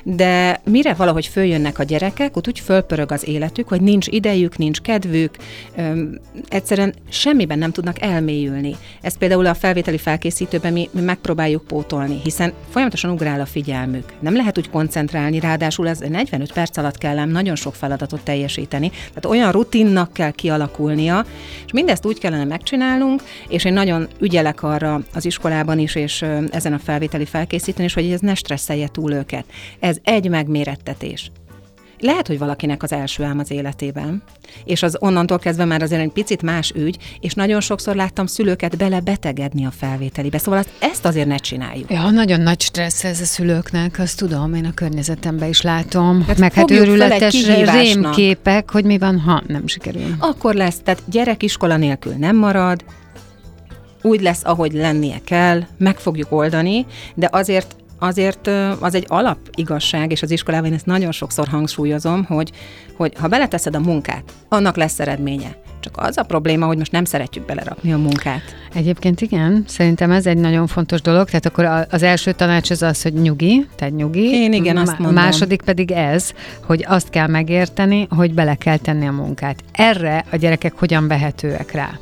De 0.02 0.60
mire 0.64 0.94
valahogy 0.94 1.26
följönnek 1.26 1.78
a 1.78 1.82
gyerekek, 1.82 2.36
ott 2.36 2.48
úgy 2.48 2.60
fölpörög 2.60 3.12
az 3.12 3.28
életük, 3.28 3.68
hogy 3.68 3.80
nincs 3.80 4.06
idejük, 4.14 4.56
nincs 4.56 4.80
kedvük, 4.80 5.36
öm, 5.76 6.20
egyszerűen 6.48 6.94
semmiben 7.08 7.58
nem 7.58 7.70
tudnak 7.70 8.00
elmélyülni. 8.00 8.76
Ezt 9.00 9.18
például 9.18 9.46
a 9.46 9.54
felvételi 9.54 9.98
felkészítőben 9.98 10.72
mi, 10.72 10.88
mi 10.92 11.00
megpróbáljuk 11.00 11.64
pótolni, 11.66 12.20
hiszen 12.22 12.52
folyamatosan 12.70 13.10
ugrál 13.10 13.40
a 13.40 13.46
figyelmük. 13.46 14.12
Nem 14.20 14.36
lehet 14.36 14.58
úgy 14.58 14.70
koncentrálni, 14.70 15.40
ráadásul 15.40 15.88
ez 15.88 15.98
45 15.98 16.52
perc 16.52 16.76
alatt 16.76 16.98
kell 16.98 17.24
nagyon 17.24 17.56
sok 17.56 17.74
feladatot 17.74 18.20
teljesíteni, 18.20 18.88
tehát 18.88 19.26
olyan 19.26 19.52
rutinnak 19.52 20.12
kell 20.12 20.30
kialakulnia, 20.30 21.24
és 21.66 21.72
mindezt 21.72 22.06
úgy 22.06 22.18
kellene 22.18 22.44
megcsinálnunk, 22.44 23.22
és 23.48 23.64
én 23.64 23.72
nagyon 23.72 24.08
ügyelek 24.20 24.62
arra 24.62 25.00
az 25.14 25.24
iskolában 25.24 25.78
is, 25.78 25.94
és 25.94 26.24
ezen 26.50 26.72
a 26.72 26.78
felvételi 26.78 27.24
felkészíteni 27.24 27.84
is, 27.84 27.94
hogy 27.94 28.10
ez 28.10 28.20
ne 28.20 28.34
stresszelje 28.34 28.88
túl 28.88 29.12
őket. 29.12 29.44
Ez 29.80 29.96
egy 30.02 30.28
megmérettetés. 30.28 31.30
Lehet, 32.04 32.26
hogy 32.26 32.38
valakinek 32.38 32.82
az 32.82 32.92
első 32.92 33.22
álm 33.22 33.38
az 33.38 33.50
életében, 33.50 34.22
és 34.64 34.82
az 34.82 34.96
onnantól 35.00 35.38
kezdve 35.38 35.64
már 35.64 35.82
azért 35.82 36.00
egy 36.00 36.12
picit 36.12 36.42
más 36.42 36.72
ügy, 36.76 36.96
és 37.20 37.34
nagyon 37.34 37.60
sokszor 37.60 37.94
láttam 37.94 38.26
szülőket 38.26 38.76
bele 38.76 39.00
betegedni 39.00 39.66
a 39.66 39.70
felvételibe. 39.70 40.38
Szóval 40.38 40.58
azt, 40.58 40.68
ezt 40.78 41.04
azért 41.04 41.26
ne 41.26 41.36
csináljuk. 41.36 41.90
Ja, 41.90 42.10
nagyon 42.10 42.40
nagy 42.40 42.60
stressz 42.60 43.04
ez 43.04 43.20
a 43.20 43.24
szülőknek, 43.24 43.98
azt 43.98 44.18
tudom, 44.18 44.54
én 44.54 44.64
a 44.64 44.74
környezetemben 44.74 45.48
is 45.48 45.62
látom. 45.62 46.24
Hát 46.26 46.38
Meg 46.38 46.52
hát 46.52 46.70
őrületes 46.70 47.46
rémképek, 47.46 48.70
hogy 48.70 48.84
mi 48.84 48.98
van, 48.98 49.18
ha 49.18 49.42
nem 49.46 49.66
sikerül. 49.66 50.14
Akkor 50.18 50.54
lesz, 50.54 50.80
tehát 50.84 51.02
gyerek 51.06 51.42
iskola 51.42 51.76
nélkül 51.76 52.12
nem 52.12 52.36
marad, 52.36 52.84
úgy 54.02 54.20
lesz, 54.20 54.40
ahogy 54.44 54.72
lennie 54.72 55.20
kell, 55.24 55.62
meg 55.78 55.98
fogjuk 55.98 56.32
oldani, 56.32 56.86
de 57.14 57.28
azért 57.32 57.76
azért 58.04 58.46
az 58.80 58.94
egy 58.94 59.04
alapigazság, 59.08 60.10
és 60.10 60.22
az 60.22 60.30
iskolában 60.30 60.66
én 60.66 60.74
ezt 60.74 60.86
nagyon 60.86 61.12
sokszor 61.12 61.48
hangsúlyozom, 61.48 62.24
hogy, 62.24 62.50
hogy 62.96 63.12
ha 63.20 63.28
beleteszed 63.28 63.74
a 63.74 63.80
munkát, 63.80 64.32
annak 64.48 64.76
lesz 64.76 65.00
eredménye. 65.00 65.62
Csak 65.80 65.96
az 65.96 66.16
a 66.18 66.22
probléma, 66.22 66.66
hogy 66.66 66.78
most 66.78 66.92
nem 66.92 67.04
szeretjük 67.04 67.46
belerakni 67.46 67.92
a 67.92 67.98
munkát. 67.98 68.42
Egyébként 68.74 69.20
igen, 69.20 69.64
szerintem 69.66 70.10
ez 70.10 70.26
egy 70.26 70.36
nagyon 70.36 70.66
fontos 70.66 71.00
dolog, 71.00 71.26
tehát 71.26 71.46
akkor 71.46 71.86
az 71.90 72.02
első 72.02 72.32
tanács 72.32 72.70
az 72.70 72.82
az, 72.82 73.02
hogy 73.02 73.12
nyugi, 73.12 73.66
tehát 73.76 73.94
nyugi. 73.94 74.32
Én 74.32 74.52
igen, 74.52 74.76
azt 74.76 74.98
mondom. 74.98 75.22
Második 75.22 75.62
pedig 75.62 75.90
ez, 75.90 76.32
hogy 76.66 76.84
azt 76.88 77.10
kell 77.10 77.26
megérteni, 77.26 78.06
hogy 78.10 78.34
bele 78.34 78.54
kell 78.54 78.76
tenni 78.76 79.06
a 79.06 79.12
munkát. 79.12 79.62
Erre 79.72 80.24
a 80.30 80.36
gyerekek 80.36 80.72
hogyan 80.78 81.08
vehetőek 81.08 81.72
rá? 81.72 81.98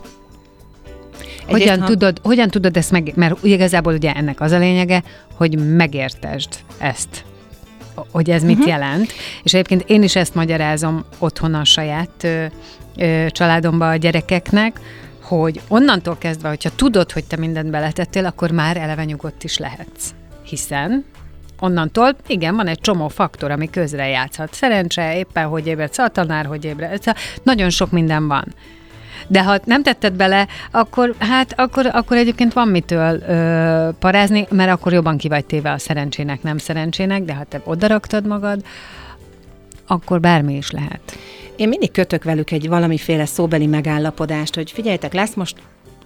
Hogyan, 1.46 1.80
ha... 1.80 1.86
tudod, 1.86 2.20
hogyan 2.22 2.48
tudod 2.48 2.76
ezt 2.76 2.90
meg, 2.90 3.12
mert 3.14 3.44
igazából 3.44 3.94
ugye 3.94 4.12
ennek 4.12 4.40
az 4.40 4.52
a 4.52 4.58
lényege, 4.58 5.02
hogy 5.34 5.74
megértesd 5.76 6.48
ezt 6.78 7.24
hogy 8.10 8.30
ez 8.30 8.42
mit 8.42 8.52
uh-huh. 8.52 8.68
jelent. 8.68 9.12
És 9.42 9.54
egyébként 9.54 9.84
én 9.86 10.02
is 10.02 10.16
ezt 10.16 10.34
magyarázom 10.34 11.04
otthon 11.18 11.54
a 11.54 11.64
saját 11.64 12.10
ö, 12.24 12.44
ö, 12.96 13.26
családomba 13.28 13.88
a 13.88 13.96
gyerekeknek, 13.96 14.80
hogy 15.22 15.60
onnantól 15.68 16.16
kezdve, 16.18 16.48
hogyha 16.48 16.70
tudod, 16.76 17.12
hogy 17.12 17.24
te 17.24 17.36
mindent 17.36 17.70
beletettél, 17.70 18.26
akkor 18.26 18.50
már 18.50 18.76
eleve 18.76 19.04
nyugodt 19.04 19.44
is 19.44 19.58
lehetsz. 19.58 20.10
Hiszen 20.42 21.04
onnantól, 21.60 22.16
igen, 22.26 22.56
van 22.56 22.66
egy 22.66 22.80
csomó 22.80 23.08
faktor, 23.08 23.50
ami 23.50 23.70
közre 23.70 24.08
játszhat. 24.08 24.54
Szerencse, 24.54 25.16
éppen 25.16 25.46
hogy 25.46 25.66
ébredsz, 25.66 25.98
a 25.98 26.08
tanár, 26.08 26.46
hogy 26.46 26.64
ébredsz, 26.64 27.06
nagyon 27.42 27.70
sok 27.70 27.90
minden 27.90 28.28
van. 28.28 28.54
De 29.26 29.42
ha 29.42 29.58
nem 29.64 29.82
tetted 29.82 30.12
bele, 30.12 30.46
akkor 30.70 31.14
hát 31.18 31.60
akkor, 31.60 31.86
akkor 31.92 32.16
egyébként 32.16 32.52
van 32.52 32.68
mitől 32.68 33.22
ö, 33.28 33.88
parázni, 33.98 34.46
mert 34.50 34.70
akkor 34.70 34.92
jobban 34.92 35.16
ki 35.16 35.28
vagy 35.28 35.44
téve 35.44 35.72
a 35.72 35.78
szerencsének, 35.78 36.42
nem 36.42 36.58
szerencsének, 36.58 37.22
de 37.22 37.34
ha 37.34 37.44
te 37.44 37.60
odaraktad 37.64 38.26
magad, 38.26 38.64
akkor 39.86 40.20
bármi 40.20 40.56
is 40.56 40.70
lehet. 40.70 41.18
Én 41.56 41.68
mindig 41.68 41.90
kötök 41.90 42.24
velük 42.24 42.50
egy 42.50 42.68
valamiféle 42.68 43.26
szóbeli 43.26 43.66
megállapodást, 43.66 44.54
hogy 44.54 44.70
figyeljetek, 44.70 45.12
lesz 45.12 45.34
most 45.34 45.56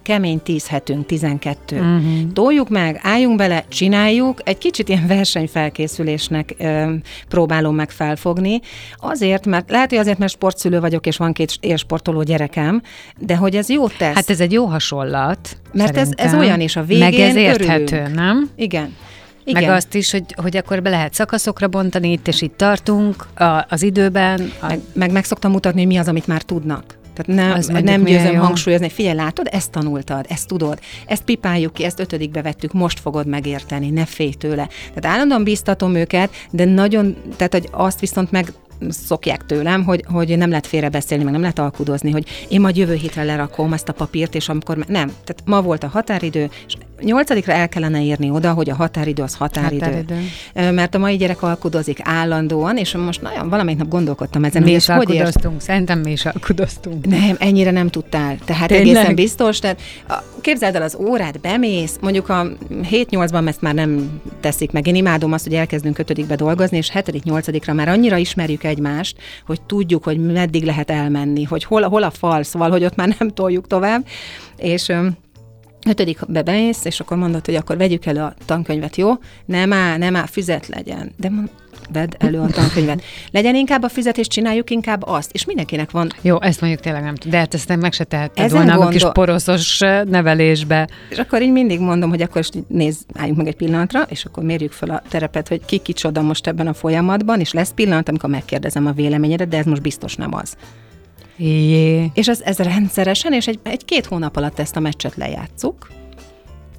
kemény 0.07 0.41
10 0.41 0.67
hetünk, 0.67 1.05
12. 1.05 1.75
Uh-huh. 1.75 2.33
Toljuk 2.33 2.69
meg, 2.69 2.99
álljunk 3.03 3.37
bele, 3.37 3.65
csináljuk, 3.67 4.41
egy 4.43 4.57
kicsit 4.57 4.89
ilyen 4.89 5.07
versenyfelkészülésnek 5.07 6.55
ö, 6.57 6.93
próbálom 7.27 7.75
meg 7.75 7.89
felfogni. 7.89 8.59
Azért, 8.97 9.45
mert 9.45 9.69
lehet, 9.69 9.89
hogy 9.89 9.97
azért, 9.97 10.17
mert 10.17 10.31
sportszülő 10.31 10.79
vagyok, 10.79 11.05
és 11.05 11.17
van 11.17 11.33
két 11.33 11.57
élsportoló 11.59 12.23
gyerekem, 12.23 12.81
de 13.17 13.35
hogy 13.35 13.55
ez 13.55 13.69
jó 13.69 13.87
tesz. 13.87 14.15
Hát 14.15 14.29
ez 14.29 14.39
egy 14.39 14.51
jó 14.51 14.65
hasonlat. 14.65 15.57
Mert 15.73 15.97
ez, 15.97 16.09
ez 16.15 16.33
olyan 16.33 16.59
is 16.59 16.75
a 16.75 16.83
végén 16.83 17.03
Meg 17.03 17.13
ez 17.13 17.35
érthető, 17.35 17.95
örülünk. 17.95 18.15
nem? 18.15 18.49
Igen. 18.55 18.95
Igen. 19.43 19.63
Meg 19.63 19.71
azt 19.71 19.93
is, 19.93 20.11
hogy, 20.11 20.23
hogy 20.35 20.57
akkor 20.57 20.81
be 20.81 20.89
lehet 20.89 21.13
szakaszokra 21.13 21.67
bontani, 21.67 22.11
itt 22.11 22.27
és 22.27 22.41
itt 22.41 22.57
tartunk 22.57 23.27
a, 23.35 23.65
az 23.69 23.81
időben. 23.81 24.51
A... 24.59 24.67
Meg, 24.67 24.79
meg 24.93 25.11
meg 25.11 25.23
szoktam 25.23 25.51
mutatni, 25.51 25.79
hogy 25.79 25.87
mi 25.87 25.97
az, 25.97 26.07
amit 26.07 26.27
már 26.27 26.41
tudnak. 26.41 26.97
Tehát 27.17 27.67
nem, 27.67 27.83
nem 27.83 28.03
győzöm 28.03 28.33
jó. 28.33 28.41
hangsúlyozni, 28.41 28.89
figyelj, 28.89 29.15
látod, 29.15 29.47
ezt 29.51 29.71
tanultad, 29.71 30.25
ezt 30.29 30.47
tudod, 30.47 30.79
ezt 31.05 31.23
pipáljuk 31.23 31.73
ki, 31.73 31.83
ezt 31.83 31.99
ötödikbe 31.99 32.41
vettük, 32.41 32.73
most 32.73 32.99
fogod 32.99 33.27
megérteni, 33.27 33.89
ne 33.89 34.05
félj 34.05 34.33
tőle. 34.33 34.67
Tehát 34.93 35.15
állandóan 35.15 35.43
bíztatom 35.43 35.95
őket, 35.95 36.29
de 36.51 36.65
nagyon, 36.65 37.15
tehát 37.35 37.53
hogy 37.53 37.67
azt 37.71 37.99
viszont 37.99 38.31
meg 38.31 38.53
szokják 38.89 39.45
tőlem, 39.45 39.83
hogy, 39.83 40.03
hogy 40.07 40.37
nem 40.37 40.49
lehet 40.49 40.67
félrebeszélni, 40.67 41.23
meg 41.23 41.31
nem 41.31 41.41
lehet 41.41 41.59
alkudozni, 41.59 42.11
hogy 42.11 42.27
én 42.49 42.61
majd 42.61 42.77
jövő 42.77 42.93
hétre 42.93 43.23
lerakom 43.23 43.73
ezt 43.73 43.89
a 43.89 43.93
papírt, 43.93 44.35
és 44.35 44.49
amikor 44.49 44.77
nem. 44.77 45.07
Tehát 45.07 45.41
ma 45.45 45.61
volt 45.61 45.83
a 45.83 45.87
határidő, 45.87 46.49
és 46.67 46.73
nyolcadikra 47.01 47.53
el 47.53 47.69
kellene 47.69 48.03
érni 48.03 48.29
oda, 48.29 48.53
hogy 48.53 48.69
a 48.69 48.75
határidő 48.75 49.23
az 49.23 49.35
határidő. 49.35 49.85
határidő. 49.85 50.71
Mert 50.71 50.95
a 50.95 50.97
mai 50.97 51.15
gyerek 51.15 51.41
alkudozik 51.41 51.99
állandóan, 52.03 52.77
és 52.77 52.95
most 52.95 53.21
nagyon 53.21 53.49
valamelyik 53.49 53.79
nap 53.79 53.87
gondolkodtam 53.87 54.43
ezen. 54.43 54.63
Mi 54.63 54.71
is 54.71 54.89
alkudoztunk, 54.89 55.53
ért... 55.53 55.63
szerintem 55.63 55.99
mi 55.99 56.11
is 56.11 56.25
alkudoztunk. 56.25 57.05
Nem, 57.05 57.35
ennyire 57.39 57.71
nem 57.71 57.87
tudtál. 57.87 58.37
Tehát 58.45 58.67
Tényleg? 58.67 58.95
egészen 58.95 59.15
biztos. 59.15 59.59
Tehát 59.59 59.79
képzeld 60.41 60.75
el, 60.75 60.81
az 60.81 60.97
órát 60.99 61.39
bemész, 61.39 61.97
mondjuk 62.01 62.29
a 62.29 62.47
7-8-ban 62.91 63.47
ezt 63.47 63.61
már 63.61 63.73
nem 63.73 64.21
teszik 64.39 64.71
meg. 64.71 64.87
Én 64.87 64.95
imádom 64.95 65.31
azt, 65.31 65.43
hogy 65.43 65.53
elkezdünk 65.53 65.97
ötödikbe 65.97 66.35
dolgozni, 66.35 66.77
és 66.77 66.89
hetedik, 66.89 67.23
nyolcadikra 67.23 67.73
már 67.73 67.89
annyira 67.89 68.17
ismerjük 68.17 68.63
egymást, 68.63 69.17
hogy 69.45 69.61
tudjuk, 69.61 70.03
hogy 70.03 70.19
meddig 70.19 70.63
lehet 70.63 70.91
elmenni, 70.91 71.43
hogy 71.43 71.63
hol, 71.63 71.81
hol 71.81 72.03
a 72.03 72.11
fal, 72.11 72.43
szóval, 72.43 72.69
hogy 72.69 72.83
ott 72.83 72.95
már 72.95 73.15
nem 73.19 73.29
toljuk 73.29 73.67
tovább. 73.67 74.05
És 74.57 74.91
ötödik 75.87 76.19
bemész, 76.27 76.85
és 76.85 76.99
akkor 76.99 77.17
mondod, 77.17 77.45
hogy 77.45 77.55
akkor 77.55 77.77
vegyük 77.77 78.05
elő 78.05 78.21
a 78.21 78.33
tankönyvet, 78.45 78.95
jó? 78.95 79.13
Nem 79.45 79.73
áll, 79.73 79.97
nem 79.97 80.15
áll, 80.15 80.25
füzet 80.25 80.67
legyen. 80.67 81.11
De 81.17 81.29
mond, 81.29 81.49
vedd 81.91 82.15
elő 82.17 82.39
a 82.39 82.47
tankönyvet. 82.47 83.03
Legyen 83.31 83.55
inkább 83.55 83.83
a 83.83 83.89
fizetés, 83.89 84.27
csináljuk 84.27 84.69
inkább 84.69 85.03
azt, 85.05 85.31
és 85.33 85.45
mindenkinek 85.45 85.91
van. 85.91 86.11
Jó, 86.21 86.41
ezt 86.41 86.61
mondjuk 86.61 86.81
tényleg 86.81 87.03
nem 87.03 87.15
tudom, 87.15 87.31
de 87.31 87.37
hát 87.37 87.53
ezt 87.53 87.67
nem 87.67 87.79
meg 87.79 87.93
se 87.93 88.03
tehetted 88.03 88.51
volna 88.51 88.65
gondol... 88.65 88.87
a 88.87 88.89
kis 88.89 89.05
poroszos 89.13 89.79
nevelésbe. 90.05 90.89
És 91.09 91.17
akkor 91.17 91.41
így 91.41 91.51
mindig 91.51 91.79
mondom, 91.79 92.09
hogy 92.09 92.21
akkor 92.21 92.45
nézd, 92.67 93.01
álljunk 93.13 93.37
meg 93.37 93.47
egy 93.47 93.55
pillanatra, 93.55 94.01
és 94.01 94.25
akkor 94.25 94.43
mérjük 94.43 94.71
fel 94.71 94.89
a 94.89 95.01
terepet, 95.09 95.47
hogy 95.47 95.65
ki 95.65 95.77
kicsoda 95.77 96.21
most 96.21 96.47
ebben 96.47 96.67
a 96.67 96.73
folyamatban, 96.73 97.39
és 97.39 97.53
lesz 97.53 97.71
pillanat, 97.75 98.09
amikor 98.09 98.29
megkérdezem 98.29 98.85
a 98.85 98.91
véleményedet, 98.91 99.47
de 99.47 99.57
ez 99.57 99.65
most 99.65 99.81
biztos 99.81 100.15
nem 100.15 100.33
az. 100.33 100.55
Jé. 101.37 102.11
És 102.13 102.27
az, 102.27 102.43
ez 102.43 102.57
rendszeresen, 102.57 103.33
és 103.33 103.47
egy, 103.47 103.59
egy 103.63 103.85
két 103.85 104.05
hónap 104.05 104.35
alatt 104.35 104.59
ezt 104.59 104.75
a 104.75 104.79
meccset 104.79 105.15
lejátszuk, 105.15 105.87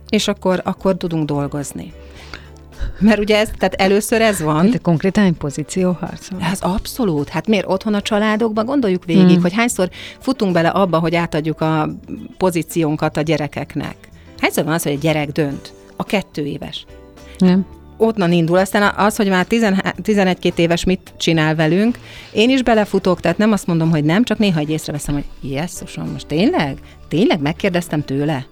és 0.08 0.28
akkor, 0.28 0.60
akkor 0.64 0.96
tudunk 0.96 1.24
dolgozni. 1.24 1.92
Mert 2.98 3.18
ugye 3.18 3.38
ez, 3.38 3.50
tehát 3.58 3.74
először 3.74 4.20
ez 4.20 4.40
van. 4.40 4.70
De 4.70 4.78
konkrétan 4.78 5.24
egy 5.24 5.32
pozícióharc. 5.32 6.28
Ez 6.52 6.60
abszolút. 6.60 7.28
Hát 7.28 7.46
miért 7.46 7.66
otthon 7.68 7.94
a 7.94 8.00
családokban? 8.00 8.64
Gondoljuk 8.64 9.04
végig, 9.04 9.26
hmm. 9.26 9.42
hogy 9.42 9.52
hányszor 9.52 9.90
futunk 10.18 10.52
bele 10.52 10.68
abba, 10.68 10.98
hogy 10.98 11.14
átadjuk 11.14 11.60
a 11.60 11.88
pozíciónkat 12.36 13.16
a 13.16 13.20
gyerekeknek. 13.20 13.96
Hányszor 14.40 14.64
van 14.64 14.72
az, 14.72 14.82
hogy 14.82 14.92
egy 14.92 14.98
gyerek 14.98 15.32
dönt? 15.32 15.72
A 15.96 16.04
kettő 16.04 16.44
éves. 16.44 16.86
Nem 17.38 17.66
onnan 17.98 18.32
indul. 18.32 18.58
Aztán 18.58 18.94
az, 18.96 19.16
hogy 19.16 19.28
már 19.28 19.46
11-2 19.48 20.56
éves 20.56 20.84
mit 20.84 21.12
csinál 21.16 21.54
velünk, 21.54 21.98
én 22.32 22.50
is 22.50 22.62
belefutok, 22.62 23.20
tehát 23.20 23.38
nem 23.38 23.52
azt 23.52 23.66
mondom, 23.66 23.90
hogy 23.90 24.04
nem, 24.04 24.24
csak 24.24 24.38
néha 24.38 24.60
egy 24.60 24.70
észreveszem, 24.70 25.14
hogy 25.14 25.50
jesszusom, 25.50 26.10
most 26.12 26.26
tényleg? 26.26 26.78
Tényleg 27.08 27.40
megkérdeztem 27.40 28.04
tőle? 28.04 28.46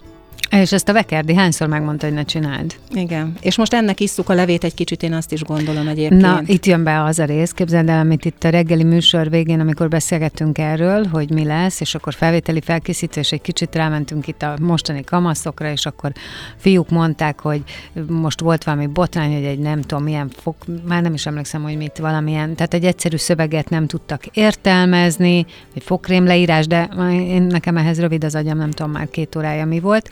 És 0.49 0.71
ezt 0.71 0.89
a 0.89 0.93
Vekerdi 0.93 1.35
hányszor 1.35 1.67
megmondta, 1.67 2.05
hogy 2.05 2.15
ne 2.15 2.23
csináld? 2.23 2.75
Igen. 2.93 3.33
És 3.41 3.57
most 3.57 3.73
ennek 3.73 3.99
isszuk 3.99 4.29
a 4.29 4.33
levét 4.33 4.63
egy 4.63 4.73
kicsit, 4.73 5.03
én 5.03 5.13
azt 5.13 5.31
is 5.31 5.43
gondolom 5.43 5.87
egyébként. 5.87 6.21
Na, 6.21 6.41
itt 6.45 6.65
jön 6.65 6.83
be 6.83 7.03
az 7.03 7.19
a 7.19 7.25
rész, 7.25 7.51
képzeld 7.51 7.89
el, 7.89 7.99
amit 7.99 8.25
itt 8.25 8.43
a 8.43 8.49
reggeli 8.49 8.83
műsor 8.83 9.29
végén, 9.29 9.59
amikor 9.59 9.87
beszélgettünk 9.87 10.57
erről, 10.57 11.05
hogy 11.05 11.29
mi 11.29 11.43
lesz, 11.43 11.81
és 11.81 11.95
akkor 11.95 12.13
felvételi 12.13 12.61
felkészítés, 12.61 13.31
egy 13.31 13.41
kicsit 13.41 13.75
rámentünk 13.75 14.27
itt 14.27 14.41
a 14.41 14.55
mostani 14.61 15.03
kamaszokra, 15.03 15.71
és 15.71 15.85
akkor 15.85 16.11
fiúk 16.57 16.89
mondták, 16.89 17.41
hogy 17.41 17.63
most 18.07 18.41
volt 18.41 18.63
valami 18.63 18.87
botrány, 18.87 19.33
hogy 19.33 19.43
egy 19.43 19.59
nem 19.59 19.81
tudom 19.81 20.03
milyen 20.03 20.29
fok, 20.29 20.55
már 20.87 21.01
nem 21.01 21.13
is 21.13 21.25
emlékszem, 21.25 21.63
hogy 21.63 21.77
mit 21.77 21.97
valamilyen, 21.97 22.55
tehát 22.55 22.73
egy 22.73 22.85
egyszerű 22.85 23.17
szöveget 23.17 23.69
nem 23.69 23.87
tudtak 23.87 24.25
értelmezni, 24.25 25.45
egy 25.75 25.83
fokrém 25.83 26.25
leírás, 26.25 26.67
de 26.67 26.89
én 27.11 27.41
nekem 27.41 27.77
ehhez 27.77 27.99
rövid 27.99 28.23
az 28.23 28.35
agyam, 28.35 28.57
nem 28.57 28.71
tudom 28.71 28.91
már 28.91 29.09
két 29.09 29.35
órája 29.35 29.65
mi 29.65 29.79
volt 29.79 30.09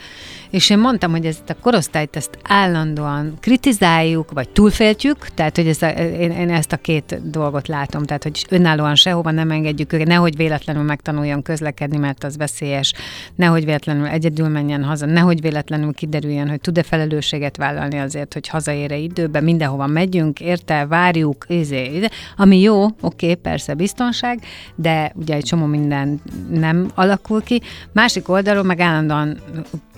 És 0.50 0.70
én 0.70 0.78
mondtam, 0.78 1.12
hogy 1.12 1.26
ezt 1.26 1.50
a 1.50 1.56
korosztályt 1.62 2.16
ezt 2.16 2.38
állandóan 2.44 3.34
kritizáljuk, 3.40 4.32
vagy 4.32 4.50
túlféltjük, 4.50 5.28
tehát 5.34 5.56
hogy 5.56 5.68
ez 5.68 5.82
a, 5.82 5.88
én, 5.88 6.32
én 6.32 6.50
ezt 6.50 6.72
a 6.72 6.78
két 6.78 7.30
dolgot 7.30 7.68
látom, 7.68 8.04
tehát 8.04 8.24
hogy 8.24 8.46
önállóan 8.50 8.96
sehova 8.96 9.32
nem 9.32 9.52
engedjük 9.52 9.94
őket, 9.94 10.08
nehogy 10.08 10.36
véletlenül 10.36 10.84
megtanuljon 10.84 11.42
közlekedni, 11.42 11.98
mert 11.98 12.24
az 12.24 12.38
veszélyes, 12.38 12.94
nehogy 13.36 13.66
véletlenül 13.66 14.08
egyedül 14.08 14.48
menjen 14.48 14.84
haza, 14.84 15.06
nehogy 15.06 15.42
véletlenül 15.42 15.94
kiderüljön, 15.94 16.50
hogy 16.50 16.62
tud-e 16.62 16.84
felelősséget 16.84 17.58
vállalni 17.58 18.00
azért, 18.00 18.34
hogy 18.34 18.48
hazaére 18.48 18.98
időben, 18.98 19.44
mindenhova 19.44 19.88
megyünk, 19.88 20.40
érte, 20.40 20.86
várjuk, 20.86 21.46
izé, 21.48 21.96
izé. 21.96 22.08
ami 22.38 22.60
jó, 22.60 22.86
oké, 23.02 23.34
persze 23.34 23.74
biztonság, 23.74 24.40
de 24.76 25.12
ugye 25.16 25.36
egy 25.36 25.44
csomó 25.44 25.66
minden 25.66 26.22
nem 26.50 26.92
alakul 26.96 27.44
ki. 27.44 27.62
Másik 27.92 28.30
oldalról 28.30 28.64
meg 28.64 28.80
állandóan 28.80 29.38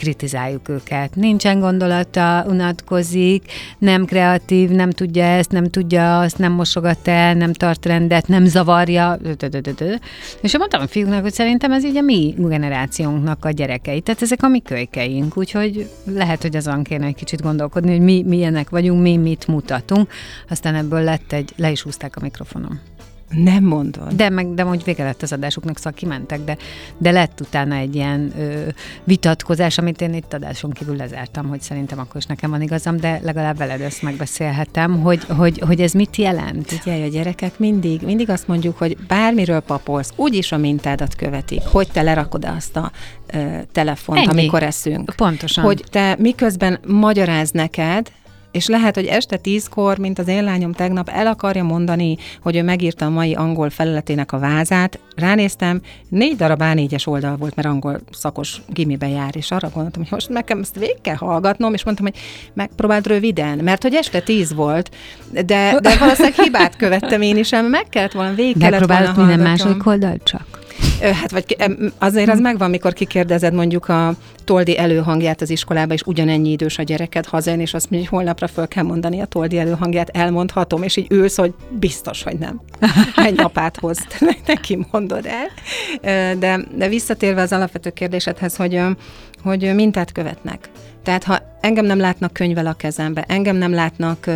kritizáljuk 0.07 0.69
őket. 0.69 1.15
Nincsen 1.15 1.59
gondolata, 1.59 2.45
unatkozik, 2.47 3.51
nem 3.77 4.05
kreatív, 4.05 4.69
nem 4.69 4.89
tudja 4.89 5.23
ezt, 5.23 5.51
nem 5.51 5.69
tudja 5.69 6.19
azt, 6.19 6.37
nem 6.37 6.51
mosogat 6.51 7.07
el, 7.07 7.33
nem 7.33 7.53
tart 7.53 7.85
rendet, 7.85 8.27
nem 8.27 8.45
zavarja. 8.45 9.17
És 10.41 10.53
én 10.53 10.59
mondtam 10.59 10.81
a 10.81 10.87
fiúknak, 10.87 11.21
hogy 11.21 11.33
szerintem 11.33 11.71
ez 11.71 11.85
így 11.85 11.97
a 11.97 12.01
mi 12.01 12.33
generációnknak 12.37 13.45
a 13.45 13.49
gyerekei. 13.49 14.01
Tehát 14.01 14.21
ezek 14.21 14.43
a 14.43 14.47
mi 14.47 14.61
kölykeink, 14.61 15.37
úgyhogy 15.37 15.89
lehet, 16.05 16.41
hogy 16.41 16.55
azon 16.55 16.83
kéne 16.83 17.05
egy 17.05 17.15
kicsit 17.15 17.41
gondolkodni, 17.41 17.91
hogy 17.91 18.01
mi 18.01 18.23
milyenek 18.25 18.69
vagyunk, 18.69 19.01
mi 19.01 19.17
mit 19.17 19.47
mutatunk. 19.47 20.11
Aztán 20.49 20.75
ebből 20.75 21.01
lett 21.01 21.31
egy, 21.31 21.53
le 21.55 21.71
is 21.71 21.81
húzták 21.81 22.15
a 22.15 22.19
mikrofonom. 22.21 22.79
Nem 23.29 23.63
mondod. 23.63 24.13
De, 24.13 24.29
meg, 24.29 24.53
de 24.53 24.63
hogy 24.63 24.83
vége 24.83 25.03
lett 25.03 25.21
az 25.21 25.31
adásuknak, 25.31 25.77
szóval 25.77 25.93
kimentek, 25.93 26.43
de, 26.43 26.57
de 26.97 27.11
lett 27.11 27.41
utána 27.41 27.75
egy 27.75 27.95
ilyen 27.95 28.31
ö, 28.39 28.67
vitatkozás, 29.03 29.77
amit 29.77 30.01
én 30.01 30.13
itt 30.13 30.33
adáson 30.33 30.71
kívül 30.71 30.95
lezártam, 30.95 31.47
hogy 31.47 31.61
szerintem 31.61 31.99
akkor 31.99 32.15
is 32.15 32.25
nekem 32.25 32.49
van 32.49 32.61
igazam, 32.61 32.97
de 32.97 33.19
legalább 33.23 33.57
veled 33.57 33.81
ezt 33.81 34.01
megbeszélhetem, 34.01 35.01
hogy, 35.01 35.23
hogy, 35.23 35.59
hogy 35.59 35.81
ez 35.81 35.91
mit 35.91 36.15
jelent. 36.15 36.67
Figyelj, 36.67 37.03
a 37.03 37.07
gyerekek 37.07 37.59
mindig, 37.59 38.01
mindig 38.01 38.29
azt 38.29 38.47
mondjuk, 38.47 38.77
hogy 38.77 38.97
bármiről 39.07 39.59
papolsz, 39.59 40.13
úgyis 40.15 40.51
a 40.51 40.57
mintádat 40.57 41.15
követik, 41.15 41.61
hogy 41.61 41.87
te 41.91 42.01
lerakod 42.01 42.45
azt 42.45 42.75
a 42.75 42.91
ö, 43.33 43.57
telefont, 43.71 44.19
Ennyi. 44.19 44.27
amikor 44.27 44.63
eszünk. 44.63 45.13
Pontosan. 45.15 45.63
Hogy 45.63 45.83
te 45.89 46.15
miközben 46.19 46.79
magyaráz 46.85 47.51
neked, 47.51 48.11
és 48.57 48.67
lehet, 48.67 48.95
hogy 48.95 49.05
este 49.05 49.37
tízkor, 49.37 49.97
mint 49.97 50.19
az 50.19 50.27
én 50.27 50.43
lányom 50.43 50.71
tegnap, 50.71 51.09
el 51.09 51.27
akarja 51.27 51.63
mondani, 51.63 52.17
hogy 52.41 52.55
ő 52.55 52.63
megírta 52.63 53.05
a 53.05 53.09
mai 53.09 53.33
angol 53.33 53.69
feleletének 53.69 54.31
a 54.31 54.39
vázát. 54.39 54.99
Ránéztem, 55.15 55.81
négy 56.09 56.35
darab 56.35 56.61
A4-es 56.63 57.07
oldal 57.07 57.35
volt, 57.35 57.55
mert 57.55 57.67
angol 57.67 57.99
szakos 58.11 58.61
gimibe 58.67 59.07
jár, 59.07 59.35
és 59.35 59.51
arra 59.51 59.69
gondoltam, 59.73 60.01
hogy 60.01 60.11
most 60.11 60.29
nekem 60.29 60.59
ezt 60.59 60.79
végig 60.79 61.01
kell 61.01 61.15
hallgatnom, 61.15 61.73
és 61.73 61.83
mondtam, 61.83 62.05
hogy 62.05 62.15
megpróbáld 62.53 63.07
röviden, 63.07 63.57
mert 63.57 63.81
hogy 63.81 63.93
este 63.93 64.19
tíz 64.19 64.53
volt, 64.53 64.89
de, 65.31 65.41
de 65.81 65.97
valószínűleg 65.99 66.39
hibát 66.39 66.75
követtem 66.75 67.21
én 67.21 67.37
is, 67.37 67.49
meg 67.49 67.85
kellett 67.89 68.11
volna 68.11 68.33
végig 68.33 68.57
volna 68.59 69.13
minden 69.15 69.39
második 69.39 69.85
oldal 69.85 70.17
csak? 70.23 70.65
Hát 71.01 71.31
vagy 71.31 71.57
azért 71.97 72.29
az 72.29 72.39
megvan, 72.39 72.69
mikor 72.69 72.93
kikérdezed 72.93 73.53
mondjuk 73.53 73.89
a 73.89 74.13
toldi 74.43 74.77
előhangját 74.77 75.41
az 75.41 75.49
iskolába, 75.49 75.93
és 75.93 76.01
ugyanennyi 76.05 76.51
idős 76.51 76.77
a 76.77 76.83
gyereket 76.83 77.25
hazajön, 77.25 77.59
és 77.59 77.73
azt 77.73 77.89
mondja, 77.89 78.09
hogy 78.09 78.19
holnapra 78.19 78.47
föl 78.47 78.67
kell 78.67 78.83
mondani 78.83 79.19
a 79.19 79.25
toldi 79.25 79.57
előhangját, 79.57 80.09
elmondhatom, 80.09 80.83
és 80.83 80.97
így 80.97 81.07
ülsz, 81.09 81.37
hogy 81.37 81.53
biztos, 81.69 82.23
hogy 82.23 82.37
nem. 82.37 82.61
Egy 83.27 83.41
apát 83.41 83.77
hoz, 83.77 83.97
neki 84.45 84.85
mondod 84.91 85.25
el. 85.25 86.35
De, 86.37 86.59
de 86.75 86.87
visszatérve 86.87 87.41
az 87.41 87.51
alapvető 87.51 87.89
kérdésedhez, 87.89 88.55
hogy, 88.55 88.81
hogy 89.43 89.73
mintát 89.75 90.11
követnek. 90.11 90.69
Tehát 91.07 91.23
ha 91.23 91.39
engem 91.61 91.85
nem 91.85 91.99
látnak 91.99 92.33
könyvel 92.33 92.65
a 92.65 92.73
kezembe, 92.73 93.23
engem 93.27 93.55
nem 93.55 93.73
látnak 93.73 94.29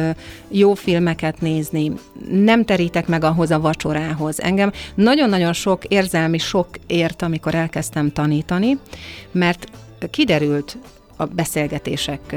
jó 0.47 0.73
filmeket 0.73 1.41
nézni, 1.41 1.91
nem 2.29 2.65
terítek 2.65 3.07
meg 3.07 3.23
ahhoz 3.23 3.51
a 3.51 3.59
vacsorához. 3.59 4.41
Engem 4.41 4.71
nagyon-nagyon 4.95 5.53
sok 5.53 5.85
érzelmi 5.85 6.37
sok 6.37 6.67
ért, 6.87 7.21
amikor 7.21 7.55
elkezdtem 7.55 8.11
tanítani, 8.11 8.77
mert 9.31 9.67
kiderült 10.09 10.77
a 11.15 11.25
beszélgetések 11.25 12.35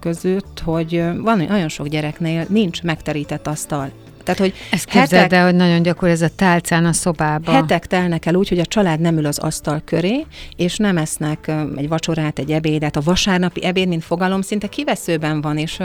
között, 0.00 0.60
hogy 0.64 1.04
van 1.16 1.38
nagyon 1.38 1.68
sok 1.68 1.88
gyereknél 1.88 2.46
nincs 2.48 2.82
megterített 2.82 3.46
asztal. 3.46 3.90
Tehát, 4.22 4.40
hogy 4.40 4.54
Ezt 4.70 4.88
hetek, 4.88 5.32
el, 5.32 5.44
hogy 5.44 5.54
nagyon 5.54 5.82
gyakori 5.82 6.12
ez 6.12 6.22
a 6.22 6.28
tálcán 6.36 6.84
a 6.84 6.92
szobában. 6.92 7.54
Hetek 7.54 7.86
telnek 7.86 8.26
el 8.26 8.34
úgy, 8.34 8.48
hogy 8.48 8.58
a 8.58 8.66
család 8.66 9.00
nem 9.00 9.16
ül 9.16 9.26
az 9.26 9.38
asztal 9.38 9.82
köré, 9.84 10.26
és 10.56 10.76
nem 10.76 10.96
esznek 10.96 11.50
egy 11.76 11.88
vacsorát, 11.88 12.38
egy 12.38 12.50
ebédet. 12.50 12.96
A 12.96 13.00
vasárnapi 13.00 13.64
ebéd, 13.64 13.88
mint 13.88 14.04
fogalom, 14.04 14.42
szinte 14.42 14.66
kiveszőben 14.66 15.40
van, 15.40 15.58
és, 15.58 15.78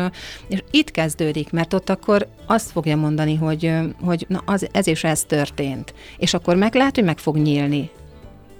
és 0.47 0.63
itt 0.71 0.91
kezdődik, 0.91 1.51
mert 1.51 1.73
ott 1.73 1.89
akkor 1.89 2.27
azt 2.45 2.71
fogja 2.71 2.95
mondani, 2.95 3.35
hogy, 3.35 3.71
hogy 4.01 4.25
na, 4.27 4.41
az, 4.45 4.67
ez 4.71 4.87
és 4.87 5.03
ez 5.03 5.23
történt. 5.23 5.93
És 6.17 6.33
akkor 6.33 6.55
meg 6.55 6.75
lehet, 6.75 6.95
hogy 6.95 7.03
meg 7.03 7.17
fog 7.17 7.37
nyílni 7.37 7.89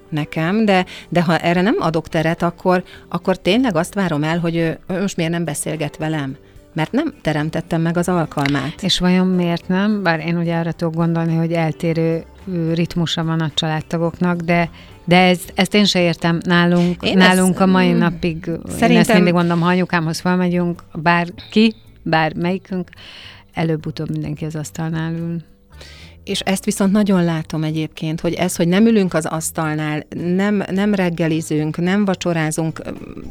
nekem, 0.09 0.65
de, 0.65 0.85
de 1.09 1.21
ha 1.21 1.37
erre 1.37 1.61
nem 1.61 1.75
adok 1.79 2.07
teret, 2.07 2.41
akkor, 2.41 2.83
akkor 3.09 3.37
tényleg 3.37 3.75
azt 3.75 3.93
várom 3.93 4.23
el, 4.23 4.39
hogy 4.39 4.55
ő, 4.55 4.79
most 4.87 5.17
miért 5.17 5.31
nem 5.31 5.43
beszélget 5.43 5.97
velem 5.97 6.37
mert 6.77 6.91
nem 6.91 7.13
teremtettem 7.21 7.81
meg 7.81 7.97
az 7.97 8.09
alkalmát. 8.09 8.81
És 8.81 8.99
vajon 8.99 9.27
miért 9.27 9.67
nem? 9.67 10.03
Bár 10.03 10.19
én 10.19 10.37
ugye 10.37 10.55
arra 10.55 10.71
tudok 10.71 10.95
gondolni, 10.95 11.35
hogy 11.35 11.51
eltérő 11.51 12.23
ritmusa 12.73 13.23
van 13.23 13.39
a 13.39 13.51
családtagoknak, 13.53 14.39
de 14.39 14.69
de 15.05 15.17
ez, 15.17 15.39
ezt 15.55 15.73
én 15.73 15.85
se 15.85 16.01
értem 16.01 16.39
nálunk, 16.45 17.03
én 17.03 17.17
nálunk 17.17 17.53
ezt, 17.53 17.61
a 17.61 17.65
mai 17.65 17.93
mm, 17.93 17.97
napig. 17.97 18.43
Szerintem... 18.43 18.91
Én 18.91 18.97
ezt 18.97 19.13
mindig 19.13 19.33
mondom, 19.33 19.59
ha 19.59 19.67
anyukámhoz 19.67 20.19
felmegyünk, 20.19 20.83
bárki, 20.93 21.75
bár 22.03 22.33
melyikünk, 22.33 22.89
előbb-utóbb 23.53 24.09
mindenki 24.09 24.45
az 24.45 24.55
asztalnál 24.55 25.13
ül 25.13 25.41
és 26.27 26.39
ezt 26.39 26.65
viszont 26.65 26.91
nagyon 26.91 27.23
látom 27.23 27.63
egyébként, 27.63 28.21
hogy 28.21 28.33
ez, 28.33 28.55
hogy 28.55 28.67
nem 28.67 28.85
ülünk 28.85 29.13
az 29.13 29.25
asztalnál, 29.25 30.03
nem, 30.35 30.63
nem 30.71 30.93
reggelizünk, 30.93 31.77
nem 31.77 32.05
vacsorázunk, 32.05 32.81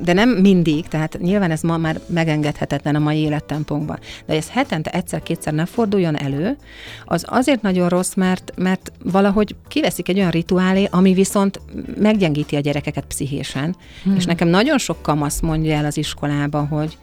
de 0.03 0.13
nem 0.13 0.29
mindig, 0.29 0.89
tehát 0.89 1.19
nyilván 1.21 1.51
ez 1.51 1.61
ma 1.61 1.77
már 1.77 2.01
megengedhetetlen 2.07 2.95
a 2.95 2.99
mai 2.99 3.19
élettempónkban, 3.19 3.99
de 4.27 4.35
ez 4.35 4.51
hetente 4.51 4.91
egyszer-kétszer 4.91 5.53
ne 5.53 5.67
forduljon 5.67 6.19
elő, 6.19 6.57
az 7.05 7.25
azért 7.29 7.63
nagyon 7.63 7.89
rossz, 7.89 8.15
mert, 8.15 8.53
mert 8.57 8.93
valahogy 9.05 9.55
kiveszik 9.69 10.09
egy 10.09 10.19
olyan 10.19 10.31
rituálé, 10.31 10.89
ami 10.91 11.15
viszont 11.15 11.61
meggyengíti 11.99 12.57
a 12.57 12.61
gyerekeket 12.61 13.05
pszichésen, 13.05 13.77
hmm. 14.03 14.17
és 14.17 14.25
nekem 14.25 14.49
nagyon 14.49 14.79
sok 14.79 15.03
kamasz 15.03 15.41
mondja 15.41 15.75
el 15.75 15.85
az 15.85 15.97
iskolába, 15.97 16.65
hogy, 16.65 16.99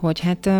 hogy 0.00 0.20
hát, 0.20 0.50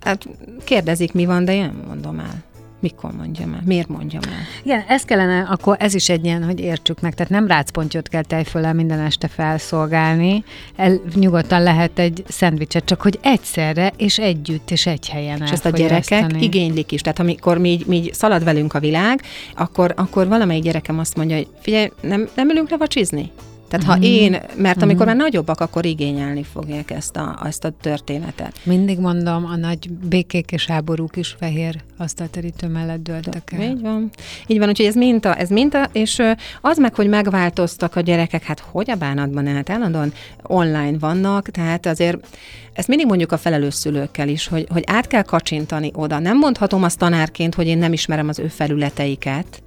hát 0.00 0.28
kérdezik, 0.64 1.12
mi 1.12 1.24
van, 1.24 1.44
de 1.44 1.54
én 1.54 1.72
mondom 1.86 2.18
el. 2.18 2.50
Mikor 2.82 3.12
mondjam 3.12 3.52
el? 3.52 3.60
Miért 3.64 3.88
mondjam 3.88 4.22
el? 4.26 4.32
Igen, 4.62 4.84
ez 4.88 5.02
kellene, 5.02 5.40
akkor 5.50 5.76
ez 5.78 5.94
is 5.94 6.08
egy 6.08 6.24
ilyen, 6.24 6.44
hogy 6.44 6.60
értsük 6.60 7.00
meg, 7.00 7.14
tehát 7.14 7.32
nem 7.32 7.46
rácpontyot 7.46 8.08
kell 8.08 8.22
tejföllel 8.22 8.74
minden 8.74 9.00
este 9.00 9.28
felszolgálni, 9.28 10.44
el, 10.76 11.00
nyugodtan 11.14 11.62
lehet 11.62 11.98
egy 11.98 12.24
szendvicset, 12.28 12.84
csak 12.84 13.02
hogy 13.02 13.18
egyszerre 13.22 13.92
és 13.96 14.18
együtt 14.18 14.70
és 14.70 14.86
egy 14.86 15.08
helyen 15.08 15.42
És 15.42 15.50
ezt 15.50 15.64
a 15.64 15.70
gyerekek 15.70 16.42
igénylik 16.42 16.92
is, 16.92 17.00
tehát 17.00 17.18
amikor 17.18 17.58
mi, 17.58 17.78
mi 17.86 18.08
szalad 18.12 18.44
velünk 18.44 18.74
a 18.74 18.80
világ, 18.80 19.22
akkor, 19.56 19.92
akkor 19.96 20.28
valamelyik 20.28 20.62
gyerekem 20.62 20.98
azt 20.98 21.16
mondja, 21.16 21.36
hogy 21.36 21.48
figyelj, 21.60 21.88
nem, 22.00 22.28
nem 22.34 22.50
ülünk 22.50 22.70
le 22.70 22.76
vacsizni? 22.76 23.30
Tehát 23.72 23.86
ha 23.86 23.96
mm. 23.96 24.02
én, 24.02 24.38
mert 24.56 24.78
mm. 24.78 24.82
amikor 24.82 25.06
már 25.06 25.16
nagyobbak, 25.16 25.60
akkor 25.60 25.84
igényelni 25.84 26.42
fogják 26.42 26.90
ezt 26.90 27.16
a, 27.16 27.38
ezt 27.44 27.64
a 27.64 27.70
történetet. 27.80 28.60
Mindig 28.62 28.98
mondom, 28.98 29.44
a 29.44 29.56
nagy 29.56 29.90
békék 29.90 30.52
és 30.52 30.66
háborúk 30.66 31.16
is 31.16 31.36
fehér 31.38 31.80
asztalterítő 31.96 32.68
mellett 32.68 33.02
dőltek 33.02 33.52
el. 33.52 33.62
Így 33.62 33.80
van. 33.80 34.10
Így 34.46 34.58
van, 34.58 34.68
úgyhogy 34.68 34.86
ez 34.86 34.94
minta, 34.94 35.34
ez 35.34 35.48
minta, 35.48 35.88
és 35.92 36.22
az 36.60 36.78
meg, 36.78 36.94
hogy 36.94 37.08
megváltoztak 37.08 37.96
a 37.96 38.00
gyerekek, 38.00 38.42
hát 38.42 38.60
hogy 38.60 38.90
a 38.90 38.94
bánatban, 38.94 39.46
hát 39.46 39.70
állandóan 39.70 40.12
online 40.42 40.98
vannak, 40.98 41.48
tehát 41.48 41.86
azért 41.86 42.26
ezt 42.72 42.88
mindig 42.88 43.06
mondjuk 43.06 43.32
a 43.32 43.38
felelős 43.38 43.74
szülőkkel 43.74 44.28
is, 44.28 44.48
hogy, 44.48 44.66
hogy 44.70 44.82
át 44.86 45.06
kell 45.06 45.22
kacsintani 45.22 45.90
oda. 45.94 46.18
Nem 46.18 46.38
mondhatom 46.38 46.82
azt 46.82 46.98
tanárként, 46.98 47.54
hogy 47.54 47.66
én 47.66 47.78
nem 47.78 47.92
ismerem 47.92 48.28
az 48.28 48.38
ő 48.38 48.48
felületeiket. 48.48 49.62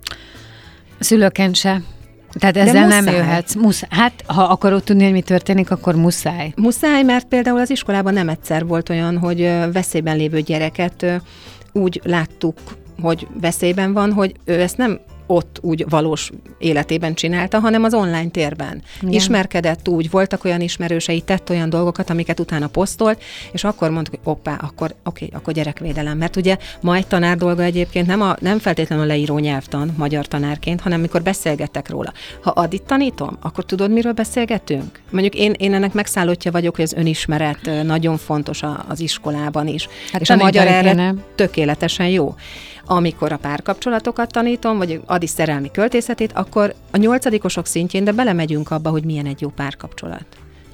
Szülőként 0.99 1.55
se. 1.55 1.81
Tehát 2.39 2.58
ezzel 2.58 2.88
nem 2.88 3.06
jöhetsz. 3.06 3.54
Muszáj. 3.54 3.89
Hát, 3.91 4.24
ha 4.28 4.43
akarod 4.43 4.84
tudni, 4.84 5.04
hogy 5.04 5.12
mi 5.12 5.21
történik, 5.21 5.71
akkor 5.71 5.95
muszáj. 5.95 6.54
Muszáj, 6.56 7.04
mert 7.04 7.28
például 7.28 7.60
az 7.60 7.69
iskolában 7.69 8.13
nem 8.13 8.30
egyszer 8.30 8.65
volt 8.65 8.89
olyan, 8.89 9.17
hogy 9.17 9.39
veszélyben 9.74 10.17
lévő 10.17 10.41
gyereket 10.41 11.21
úgy 11.71 12.02
láttuk, 12.04 12.58
hogy 13.02 13.28
veszélyben 13.41 13.93
van, 13.93 14.13
hogy 14.13 14.36
ő 14.45 14.62
ezt 14.62 14.78
nem 14.78 15.00
ott 15.27 15.59
úgy 15.61 15.85
valós 15.89 16.31
életében 16.57 17.13
csinálta, 17.13 17.59
hanem 17.59 17.83
az 17.83 17.93
online 17.93 18.29
térben. 18.29 18.81
Igen. 19.01 19.13
Ismerkedett 19.13 19.88
úgy, 19.88 20.09
voltak 20.09 20.43
olyan 20.43 20.61
ismerősei, 20.61 21.21
tett 21.21 21.49
olyan 21.49 21.69
dolgokat, 21.69 22.09
amiket 22.09 22.39
utána 22.39 22.67
posztolt, 22.67 23.23
és 23.51 23.63
akkor 23.63 23.89
mondtuk, 23.89 24.15
hogy 24.15 24.33
oppá, 24.33 24.57
akkor 24.61 24.95
oké, 25.03 25.29
akkor 25.33 25.53
gyerekvédelem. 25.53 26.17
Mert 26.17 26.35
ugye 26.35 26.57
ma 26.81 26.95
egy 26.95 27.07
tanár 27.07 27.38
dolga 27.38 27.63
egyébként 27.63 28.07
nem, 28.07 28.21
a, 28.21 28.35
nem 28.39 28.59
feltétlenül 28.59 29.03
a 29.03 29.07
leíró 29.07 29.38
nyelvtan, 29.38 29.93
magyar 29.97 30.27
tanárként, 30.27 30.81
hanem 30.81 31.01
mikor 31.01 31.21
beszélgetek 31.21 31.89
róla. 31.89 32.13
Ha 32.41 32.49
adit 32.49 32.83
tanítom, 32.83 33.38
akkor 33.41 33.65
tudod, 33.65 33.91
miről 33.91 34.13
beszélgetünk? 34.13 34.99
Mondjuk 35.09 35.35
én, 35.35 35.53
én 35.57 35.73
ennek 35.73 35.93
megszállottja 35.93 36.51
vagyok, 36.51 36.75
hogy 36.75 36.83
az 36.83 36.93
önismeret 36.93 37.69
nagyon 37.83 38.17
fontos 38.17 38.61
az 38.88 38.99
iskolában 38.99 39.67
is. 39.67 39.88
Hát 40.11 40.21
és 40.21 40.29
a 40.29 40.35
magyar 40.35 40.67
erre 40.67 41.13
tökéletesen 41.35 42.07
jó 42.07 42.35
amikor 42.86 43.32
a 43.32 43.38
párkapcsolatokat 43.38 44.32
tanítom, 44.32 44.78
vagy 44.78 45.02
Adi 45.06 45.28
szerelmi 45.28 45.71
költészetét, 45.71 46.32
akkor 46.34 46.74
a 46.91 46.98
nyolcadikosok 46.98 47.65
szintjén, 47.65 48.04
de 48.04 48.12
belemegyünk 48.12 48.71
abba, 48.71 48.89
hogy 48.89 49.04
milyen 49.04 49.26
egy 49.26 49.41
jó 49.41 49.50
párkapcsolat. 49.50 50.26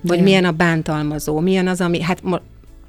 Vagy 0.01 0.17
de. 0.17 0.23
milyen 0.23 0.45
a 0.45 0.51
bántalmazó, 0.51 1.39
milyen 1.39 1.67
az, 1.67 1.81
ami, 1.81 2.01
hát 2.01 2.21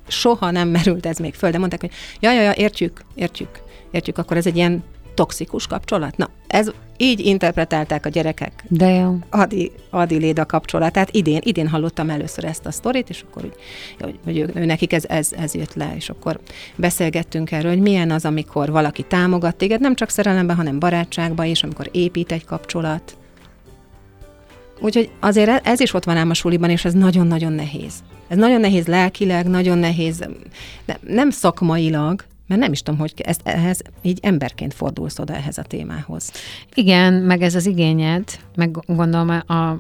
soha 0.09 0.51
nem 0.51 0.69
merült 0.69 1.07
ez 1.07 1.19
még 1.19 1.35
föl, 1.35 1.51
de 1.51 1.59
mondták, 1.59 1.81
hogy 1.81 1.91
ja, 2.21 2.33
ja, 2.33 2.43
ja, 2.43 2.53
értjük, 2.53 3.05
értjük, 3.15 3.63
értjük, 3.91 4.19
akkor 4.19 4.37
ez 4.37 4.47
egy 4.47 4.57
ilyen 4.57 4.83
toxikus 5.15 5.67
kapcsolat. 5.67 6.17
Na, 6.17 6.29
ez 6.47 6.71
így 6.97 7.21
interpretálták 7.21 8.07
a 8.07 8.09
gyerekek. 8.09 8.65
De 8.69 8.89
jó. 8.89 9.19
Adi, 9.31 9.73
Adi 9.91 10.17
Léda 10.17 10.47
kapcsolatát. 10.47 11.11
Idén, 11.11 11.41
idén 11.45 11.69
hallottam 11.69 12.11
először 12.11 12.45
ezt 12.45 12.67
a 12.67 12.71
sztorit, 12.71 13.09
és 13.09 13.25
akkor 13.29 13.45
úgy, 13.45 13.55
hogy, 14.01 14.19
hogy 14.25 14.39
ő, 14.39 14.51
ő, 14.55 14.65
nekik 14.65 14.93
ez, 14.93 15.05
ez, 15.09 15.33
ez 15.33 15.55
jött 15.55 15.75
le, 15.75 15.93
és 15.97 16.11
akkor 16.11 16.41
beszélgettünk 16.77 17.53
erről, 17.53 17.71
hogy 17.71 17.81
milyen 17.81 18.11
az, 18.11 18.25
amikor 18.25 18.71
valaki 18.71 19.03
támogat 19.03 19.57
téged, 19.57 19.81
nem 19.81 19.95
csak 19.95 20.09
szerelemben, 20.09 20.57
hanem 20.57 20.79
barátságban 20.79 21.47
is, 21.47 21.63
amikor 21.63 21.89
épít 21.93 22.33
egy 22.33 22.45
kapcsolat. 22.45 23.17
Úgyhogy 24.81 25.11
azért 25.21 25.67
ez 25.67 25.81
is 25.81 25.95
ott 25.95 26.05
van 26.05 26.17
ám 26.17 26.31
a 26.31 26.35
suliban, 26.35 26.71
és 26.71 26.85
ez 26.85 26.93
nagyon-nagyon 26.93 27.53
nehéz. 27.53 27.95
Ez 28.29 28.37
nagyon 28.37 28.61
nehéz 28.61 28.87
lelkileg, 28.87 29.47
nagyon 29.47 29.79
nehéz, 29.79 30.25
de 30.85 30.99
nem 31.01 31.31
szakmailag, 31.31 32.25
mert 32.53 32.65
nem 32.65 32.73
is 32.73 32.83
tudom, 32.83 33.01
hogy 33.01 33.13
ezt, 33.17 33.41
ehhez 33.45 33.81
így 34.03 34.19
emberként 34.23 34.75
fordulsz 34.75 35.19
oda 35.19 35.35
ehhez 35.35 35.59
a 35.59 35.63
témához. 35.63 36.33
Igen, 36.75 37.13
meg 37.13 37.43
ez 37.43 37.55
az 37.55 37.67
igényed, 37.67 38.25
meg 38.57 38.79
gondolom 38.87 39.29
a 39.29 39.77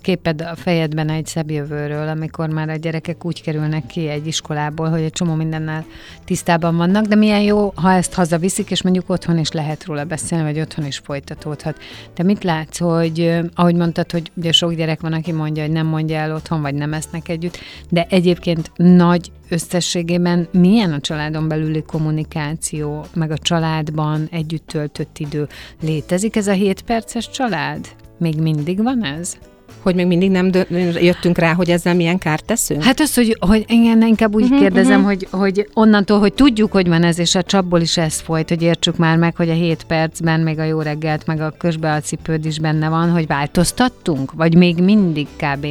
képed 0.00 0.40
a 0.40 0.56
fejedben 0.56 1.08
egy 1.08 1.26
szebb 1.26 1.50
jövőről, 1.50 2.08
amikor 2.08 2.48
már 2.48 2.68
a 2.68 2.76
gyerekek 2.76 3.24
úgy 3.24 3.42
kerülnek 3.42 3.86
ki 3.86 4.08
egy 4.08 4.26
iskolából, 4.26 4.88
hogy 4.88 5.00
egy 5.00 5.12
csomó 5.12 5.34
mindennel 5.34 5.84
tisztában 6.24 6.76
vannak, 6.76 7.04
de 7.04 7.14
milyen 7.14 7.40
jó, 7.40 7.72
ha 7.74 7.92
ezt 7.92 8.14
hazaviszik, 8.14 8.70
és 8.70 8.82
mondjuk 8.82 9.10
otthon 9.10 9.38
is 9.38 9.50
lehet 9.50 9.84
róla 9.84 10.04
beszélni, 10.04 10.44
vagy 10.44 10.60
otthon 10.60 10.86
is 10.86 10.98
folytatódhat. 10.98 11.76
Te 12.14 12.22
mit 12.22 12.44
látsz, 12.44 12.78
hogy 12.78 13.40
ahogy 13.54 13.74
mondtad, 13.74 14.10
hogy 14.10 14.30
ugye 14.34 14.52
sok 14.52 14.74
gyerek 14.74 15.00
van, 15.00 15.12
aki 15.12 15.32
mondja, 15.32 15.62
hogy 15.62 15.72
nem 15.72 15.86
mondja 15.86 16.16
el 16.16 16.34
otthon, 16.34 16.62
vagy 16.62 16.74
nem 16.74 16.92
esznek 16.92 17.28
együtt, 17.28 17.58
de 17.88 18.06
egyébként 18.08 18.70
nagy 18.76 19.30
összességében 19.48 20.48
milyen 20.52 20.92
a 20.92 21.00
családon 21.00 21.48
belüli 21.48 21.82
kommunikáció, 21.82 23.04
meg 23.14 23.30
a 23.30 23.38
családban 23.38 24.28
együtt 24.30 24.66
töltött 24.66 25.18
idő? 25.18 25.48
Létezik 25.80 26.36
ez 26.36 26.46
a 26.46 26.52
7 26.52 26.82
perces 26.82 27.30
család? 27.30 27.86
Még 28.18 28.40
mindig 28.40 28.82
van 28.82 29.04
ez? 29.04 29.36
Hogy 29.82 29.94
még 29.94 30.06
mindig 30.06 30.30
nem 30.30 30.50
dö- 30.50 31.00
jöttünk 31.02 31.38
rá, 31.38 31.52
hogy 31.52 31.70
ezzel 31.70 31.94
milyen 31.94 32.18
kárt 32.18 32.44
teszünk? 32.44 32.82
Hát 32.82 33.00
az, 33.00 33.14
hogy, 33.14 33.36
hogy 33.40 33.64
igen, 33.68 34.02
inkább 34.02 34.34
úgy 34.34 34.42
uh-huh, 34.42 34.58
kérdezem, 34.58 35.04
uh-huh. 35.04 35.06
Hogy, 35.06 35.28
hogy 35.30 35.68
onnantól, 35.74 36.18
hogy 36.18 36.32
tudjuk, 36.32 36.72
hogy 36.72 36.88
van 36.88 37.02
ez, 37.02 37.18
és 37.18 37.34
a 37.34 37.42
csapból 37.42 37.80
is 37.80 37.96
ez 37.96 38.20
folyt, 38.20 38.48
hogy 38.48 38.62
értsük 38.62 38.96
már 38.96 39.16
meg, 39.16 39.36
hogy 39.36 39.48
a 39.48 39.52
7 39.52 39.84
percben 39.84 40.40
még 40.40 40.58
a 40.58 40.64
jó 40.64 40.80
reggelt, 40.80 41.26
meg 41.26 41.40
a 41.40 41.54
közbealcipőd 41.58 42.44
is 42.44 42.58
benne 42.58 42.88
van, 42.88 43.10
hogy 43.10 43.26
változtattunk? 43.26 44.32
Vagy 44.32 44.54
még 44.56 44.82
mindig 44.82 45.26
kb 45.36 45.66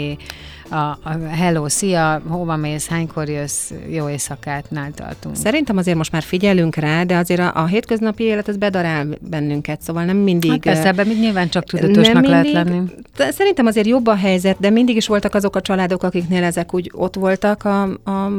a, 0.70 0.76
a 0.76 1.18
hello, 1.30 1.70
szia, 1.70 2.22
hova 2.28 2.56
mész, 2.56 2.88
hánykor 2.88 3.30
jössz, 3.30 3.72
jó 3.90 4.10
éjszakátnál 4.10 4.92
tartunk. 4.92 5.36
Szerintem 5.36 5.78
azért 5.78 5.98
most 5.98 6.12
már 6.12 6.24
figyelünk 6.24 6.76
rá, 6.76 7.04
de 7.04 7.18
azért 7.18 7.40
a, 7.40 7.52
a 7.56 7.66
hétköznapi 7.66 8.24
élet 8.24 8.48
az 8.48 8.58
bedarál 8.58 9.08
bennünket, 9.22 9.82
szóval 9.82 10.06
nem 10.06 10.18
mindig... 10.18 10.52
Hát 10.52 10.60
persze, 10.60 10.88
ebben 10.88 11.08
nyilván 11.08 11.50
csak 11.50 11.64
tudatosnak 11.64 12.14
mindig, 12.14 12.30
lehet 12.30 12.52
lenni. 12.52 12.82
Szerintem 13.18 13.66
azért 13.66 13.88
jobb 13.88 14.08
a 14.08 14.16
helyzet, 14.16 14.58
de 14.60 14.70
mindig 14.70 14.96
is 14.96 15.08
voltak 15.08 15.36
azok 15.36 15.56
a 15.56 15.62
családok, 15.62 16.04
akiknél 16.04 16.44
ezek 16.44 16.74
úgy 16.74 16.92
ott 16.94 17.16
voltak 17.16 17.64
a, 17.64 17.82
a 18.04 18.30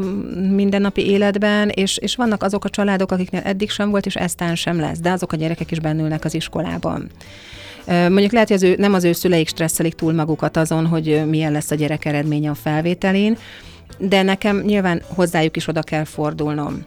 mindennapi 0.51 1.07
életben, 1.07 1.69
és, 1.69 1.97
és 1.97 2.17
vannak 2.17 2.43
azok 2.43 2.65
a 2.65 2.69
családok, 2.69 3.12
akiknél 3.12 3.41
eddig 3.45 3.71
sem 3.71 3.91
volt, 3.91 4.07
és 4.07 4.15
eztán 4.15 4.55
sem 4.55 4.81
lesz, 4.81 4.99
de 4.99 5.11
azok 5.11 5.33
a 5.33 5.37
gyerekek 5.37 5.71
is 5.71 5.81
bennülnek 5.81 6.25
az 6.25 6.35
iskolában. 6.35 7.11
Mondjuk 7.87 8.33
lehet, 8.33 8.49
hogy 8.49 8.57
az 8.57 8.62
ő, 8.62 8.75
nem 8.79 8.94
az 8.94 9.05
ő 9.05 9.12
szüleik 9.12 9.49
stresszelik 9.49 9.94
túl 9.94 10.12
magukat 10.12 10.57
azon, 10.57 10.87
hogy 10.87 11.22
milyen 11.29 11.53
lesz 11.53 11.70
a 11.70 11.75
gyerek 11.75 12.05
eredménye 12.05 12.51
a 12.51 12.55
felvételén, 12.55 13.37
de 13.99 14.22
nekem 14.22 14.61
nyilván 14.61 15.03
hozzájuk 15.14 15.57
is 15.57 15.68
oda 15.68 15.83
kell 15.83 16.05
fordulnom 16.05 16.87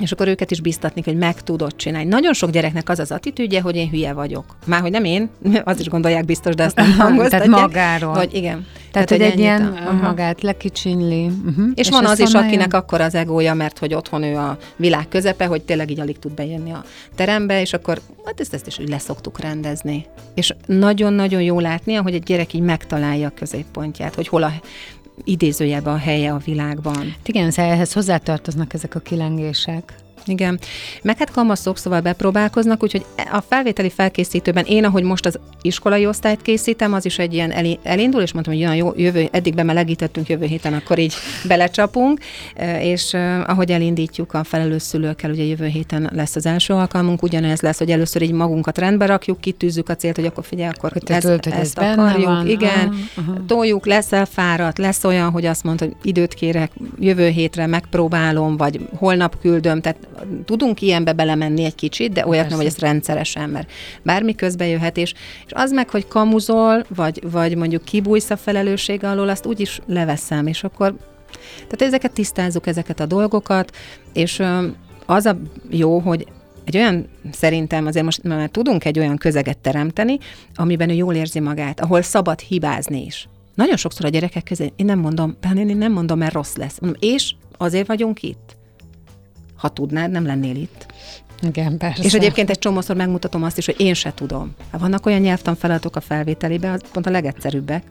és 0.00 0.12
akkor 0.12 0.28
őket 0.28 0.50
is 0.50 0.60
biztatni, 0.60 1.02
hogy 1.04 1.16
meg 1.16 1.40
tudod 1.40 1.76
csinálni. 1.76 2.08
Nagyon 2.08 2.32
sok 2.32 2.50
gyereknek 2.50 2.88
az 2.88 2.98
az 2.98 3.10
attitűdje, 3.10 3.60
hogy 3.60 3.76
én 3.76 3.88
hülye 3.88 4.12
vagyok. 4.12 4.44
Már 4.66 4.80
hogy 4.80 4.90
nem 4.90 5.04
én, 5.04 5.28
az 5.64 5.80
is 5.80 5.88
gondolják 5.88 6.24
biztos, 6.24 6.54
de 6.54 6.64
azt 6.64 6.76
nem 6.76 6.92
hangoztatják. 6.98 7.50
Tehát 7.50 7.60
magáról. 7.60 8.14
Hogy 8.14 8.34
igen. 8.34 8.66
Tehát, 8.92 9.08
Tehát 9.08 9.22
hogy 9.22 9.32
egy 9.32 9.38
ilyen 9.38 9.62
a, 9.62 9.92
magát 9.92 10.42
lekicsinli. 10.42 11.24
Uh-huh. 11.24 11.66
És, 11.74 11.86
és 11.86 11.88
van 11.88 12.04
az 12.04 12.18
is, 12.18 12.32
akinek 12.32 12.74
akkor 12.74 13.00
az 13.00 13.14
egója, 13.14 13.54
mert 13.54 13.78
hogy 13.78 13.94
otthon 13.94 14.22
ő 14.22 14.36
a 14.36 14.58
világ 14.76 15.08
közepe, 15.08 15.46
hogy 15.46 15.62
tényleg 15.62 15.90
így 15.90 16.00
alig 16.00 16.18
tud 16.18 16.32
bejönni 16.32 16.72
a 16.72 16.84
terembe, 17.14 17.60
és 17.60 17.72
akkor 17.72 18.00
hát 18.24 18.40
ezt, 18.40 18.54
ezt 18.54 18.66
is 18.66 18.78
úgy 18.78 18.88
leszoktuk 18.88 19.40
rendezni. 19.40 20.06
És 20.34 20.54
nagyon-nagyon 20.66 21.42
jó 21.42 21.60
látni, 21.60 21.94
hogy 21.94 22.14
egy 22.14 22.22
gyerek 22.22 22.52
így 22.52 22.60
megtalálja 22.60 23.26
a 23.26 23.32
középpontját, 23.34 24.14
hogy 24.14 24.28
hol 24.28 24.42
a 24.42 24.52
idézőjelben 25.24 25.94
a 25.94 25.98
helye 25.98 26.32
a 26.32 26.40
világban. 26.44 27.14
Igen, 27.24 27.50
ehhez 27.56 27.92
hozzátartoznak 27.92 28.74
ezek 28.74 28.94
a 28.94 29.00
kilengések. 29.00 30.03
Igen. 30.26 30.58
Meg 31.02 31.18
hát 31.18 31.30
kamaszok, 31.30 31.78
szóval 31.78 32.00
bepróbálkoznak, 32.00 32.82
úgyhogy 32.82 33.04
a 33.32 33.40
felvételi 33.48 33.90
felkészítőben 33.90 34.64
én, 34.64 34.84
ahogy 34.84 35.02
most 35.02 35.26
az 35.26 35.38
iskolai 35.62 36.06
osztályt 36.06 36.42
készítem, 36.42 36.92
az 36.92 37.04
is 37.04 37.18
egy 37.18 37.34
ilyen 37.34 37.78
elindul, 37.82 38.22
és 38.22 38.32
mondtam, 38.32 38.54
hogy 38.54 38.62
olyan 38.62 38.76
jó, 38.76 38.92
jövő, 38.96 39.28
eddig 39.30 39.54
bemelegítettünk, 39.54 40.28
jövő 40.28 40.46
héten 40.46 40.74
akkor 40.74 40.98
így 40.98 41.14
belecsapunk, 41.48 42.20
és 42.80 43.14
ahogy 43.46 43.70
elindítjuk 43.70 44.34
a 44.34 44.44
felelős 44.44 44.82
szülőkkel, 44.82 45.30
ugye 45.30 45.42
jövő 45.42 45.66
héten 45.66 46.10
lesz 46.14 46.36
az 46.36 46.46
első 46.46 46.74
alkalmunk, 46.74 47.22
ugyanez 47.22 47.60
lesz, 47.60 47.78
hogy 47.78 47.90
először 47.90 48.22
így 48.22 48.32
magunkat 48.32 48.78
rendbe 48.78 49.06
rakjuk, 49.06 49.40
kitűzzük 49.40 49.88
a 49.88 49.96
célt, 49.96 50.16
hogy 50.16 50.26
akkor 50.26 50.44
figyelj, 50.44 50.70
akkor 50.76 50.92
hogy 50.92 51.02
ez, 51.06 51.22
tölt, 51.22 51.44
hogy 51.44 51.52
ezt 51.52 51.78
ez 51.78 51.98
akarjuk, 51.98 52.26
van. 52.26 52.48
igen, 52.48 52.94
aha. 53.16 53.44
toljuk, 53.46 53.86
lesz 53.86 54.12
elfáradt, 54.12 54.78
lesz 54.78 55.04
olyan, 55.04 55.30
hogy 55.30 55.46
azt 55.46 55.64
mondod, 55.64 55.88
hogy 55.88 55.96
időt 56.02 56.34
kérek, 56.34 56.70
jövő 56.98 57.28
hétre 57.28 57.66
megpróbálom, 57.66 58.56
vagy 58.56 58.88
holnap 58.96 59.40
küldöm, 59.40 59.80
tehát 59.80 59.98
tudunk 60.44 60.80
ilyenbe 60.82 61.12
belemenni 61.12 61.64
egy 61.64 61.74
kicsit, 61.74 62.12
de 62.12 62.26
olyat 62.26 62.48
nem, 62.48 62.56
hogy 62.56 62.66
ezt 62.66 62.80
rendszeresen, 62.80 63.50
mert 63.50 63.70
bármi 64.02 64.34
közbe 64.34 64.66
jöhet, 64.66 64.96
és, 64.96 65.14
és 65.46 65.52
az 65.54 65.72
meg, 65.72 65.90
hogy 65.90 66.08
kamuzol, 66.08 66.84
vagy, 66.94 67.22
vagy 67.30 67.56
mondjuk 67.56 67.84
kibújsz 67.84 68.30
a 68.30 68.36
felelősség 68.36 69.04
alól, 69.04 69.28
azt 69.28 69.46
úgyis 69.46 69.80
leveszem, 69.86 70.46
és 70.46 70.64
akkor 70.64 70.94
tehát 71.54 71.82
ezeket 71.82 72.12
tisztázzuk, 72.12 72.66
ezeket 72.66 73.00
a 73.00 73.06
dolgokat, 73.06 73.76
és 74.12 74.42
az 75.06 75.26
a 75.26 75.36
jó, 75.70 75.98
hogy 75.98 76.26
egy 76.64 76.76
olyan, 76.76 77.06
szerintem 77.32 77.86
azért 77.86 78.04
most 78.04 78.22
már 78.22 78.48
tudunk 78.48 78.84
egy 78.84 78.98
olyan 78.98 79.16
közeget 79.16 79.58
teremteni, 79.58 80.18
amiben 80.54 80.90
ő 80.90 80.92
jól 80.92 81.14
érzi 81.14 81.40
magát, 81.40 81.80
ahol 81.80 82.02
szabad 82.02 82.40
hibázni 82.40 83.04
is. 83.04 83.28
Nagyon 83.54 83.76
sokszor 83.76 84.04
a 84.04 84.08
gyerekek 84.08 84.42
közé, 84.42 84.72
én 84.76 84.86
nem 84.86 84.98
mondom, 84.98 85.36
én 85.56 85.76
nem 85.76 85.92
mondom, 85.92 86.18
mert 86.18 86.32
rossz 86.32 86.54
lesz. 86.54 86.78
Mondom, 86.80 87.00
és 87.00 87.34
azért 87.56 87.86
vagyunk 87.86 88.22
itt 88.22 88.53
ha 89.64 89.70
tudnád, 89.70 90.10
nem 90.10 90.26
lennél 90.26 90.56
itt. 90.56 90.86
Igen, 91.42 91.78
persze. 91.78 92.02
És 92.02 92.14
egyébként 92.14 92.50
egy 92.50 92.58
csomószor 92.58 92.96
megmutatom 92.96 93.42
azt 93.42 93.58
is, 93.58 93.66
hogy 93.66 93.74
én 93.78 93.94
se 93.94 94.12
tudom. 94.14 94.54
Hát 94.72 94.80
vannak 94.80 95.06
olyan 95.06 95.20
nyelvtan 95.20 95.56
feladatok 95.56 95.96
a 95.96 96.00
felvételiben, 96.00 96.72
az 96.72 96.80
pont 96.92 97.06
a 97.06 97.10
legegyszerűbbek, 97.10 97.82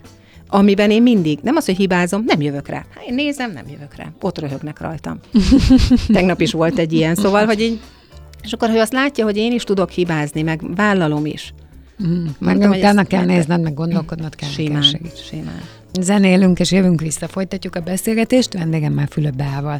amiben 0.47 0.91
én 0.91 1.01
mindig, 1.01 1.39
nem 1.41 1.55
az, 1.55 1.65
hogy 1.65 1.75
hibázom, 1.75 2.23
nem 2.25 2.41
jövök 2.41 2.67
rá. 2.67 2.85
Hát 2.95 3.03
én 3.07 3.13
nézem, 3.13 3.51
nem 3.51 3.67
jövök 3.67 3.95
rá. 3.95 4.05
Ott 4.21 4.39
röhögnek 4.39 4.79
rajtam. 4.79 5.19
Tegnap 6.13 6.41
is 6.41 6.51
volt 6.51 6.77
egy 6.77 6.93
ilyen, 6.93 7.15
szóval, 7.15 7.45
hogy 7.45 7.61
így, 7.61 7.79
és 8.41 8.53
akkor, 8.53 8.69
hogy 8.69 8.79
azt 8.79 8.93
látja, 8.93 9.23
hogy 9.23 9.37
én 9.37 9.51
is 9.51 9.63
tudok 9.63 9.89
hibázni, 9.89 10.41
meg 10.41 10.75
vállalom 10.75 11.25
is. 11.25 11.53
Mm, 12.07 12.25
meg 12.39 12.57
Mondom, 12.57 12.71
utána 12.71 13.03
kell 13.03 13.25
nézned, 13.25 13.61
meg 13.61 13.73
gondolkodnod 13.73 14.35
kell. 14.35 14.49
Simán, 14.49 14.81
kell 14.81 15.11
simán. 15.29 15.61
Zenélünk 15.99 16.59
és 16.59 16.71
jövünk 16.71 17.01
vissza, 17.01 17.27
folytatjuk 17.27 17.75
a 17.75 17.79
beszélgetést 17.79 18.53
vendégemmel 18.53 19.07
Fülöp 19.07 19.35
Beával 19.35 19.79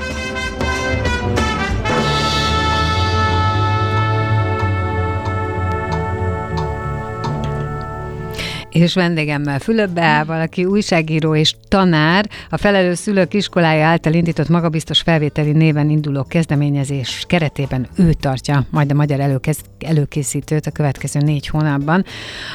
És 8.71 8.93
vendégemmel 8.93 9.59
Fülöp 9.59 9.89
Beával, 9.89 10.41
aki 10.41 10.65
újságíró 10.65 11.35
és 11.35 11.55
tanár, 11.67 12.29
a 12.49 12.57
Felelős 12.57 12.97
Szülők 12.97 13.33
Iskolája 13.33 13.85
által 13.85 14.13
indított 14.13 14.49
magabiztos 14.49 15.01
felvételi 15.01 15.51
néven 15.51 15.89
induló 15.89 16.23
kezdeményezés 16.23 17.23
keretében 17.27 17.87
ő 17.97 18.13
tartja 18.13 18.65
majd 18.69 18.91
a 18.91 18.95
magyar 18.95 19.19
előkez, 19.19 19.57
előkészítőt 19.79 20.65
a 20.65 20.71
következő 20.71 21.19
négy 21.19 21.47
hónapban, 21.47 22.05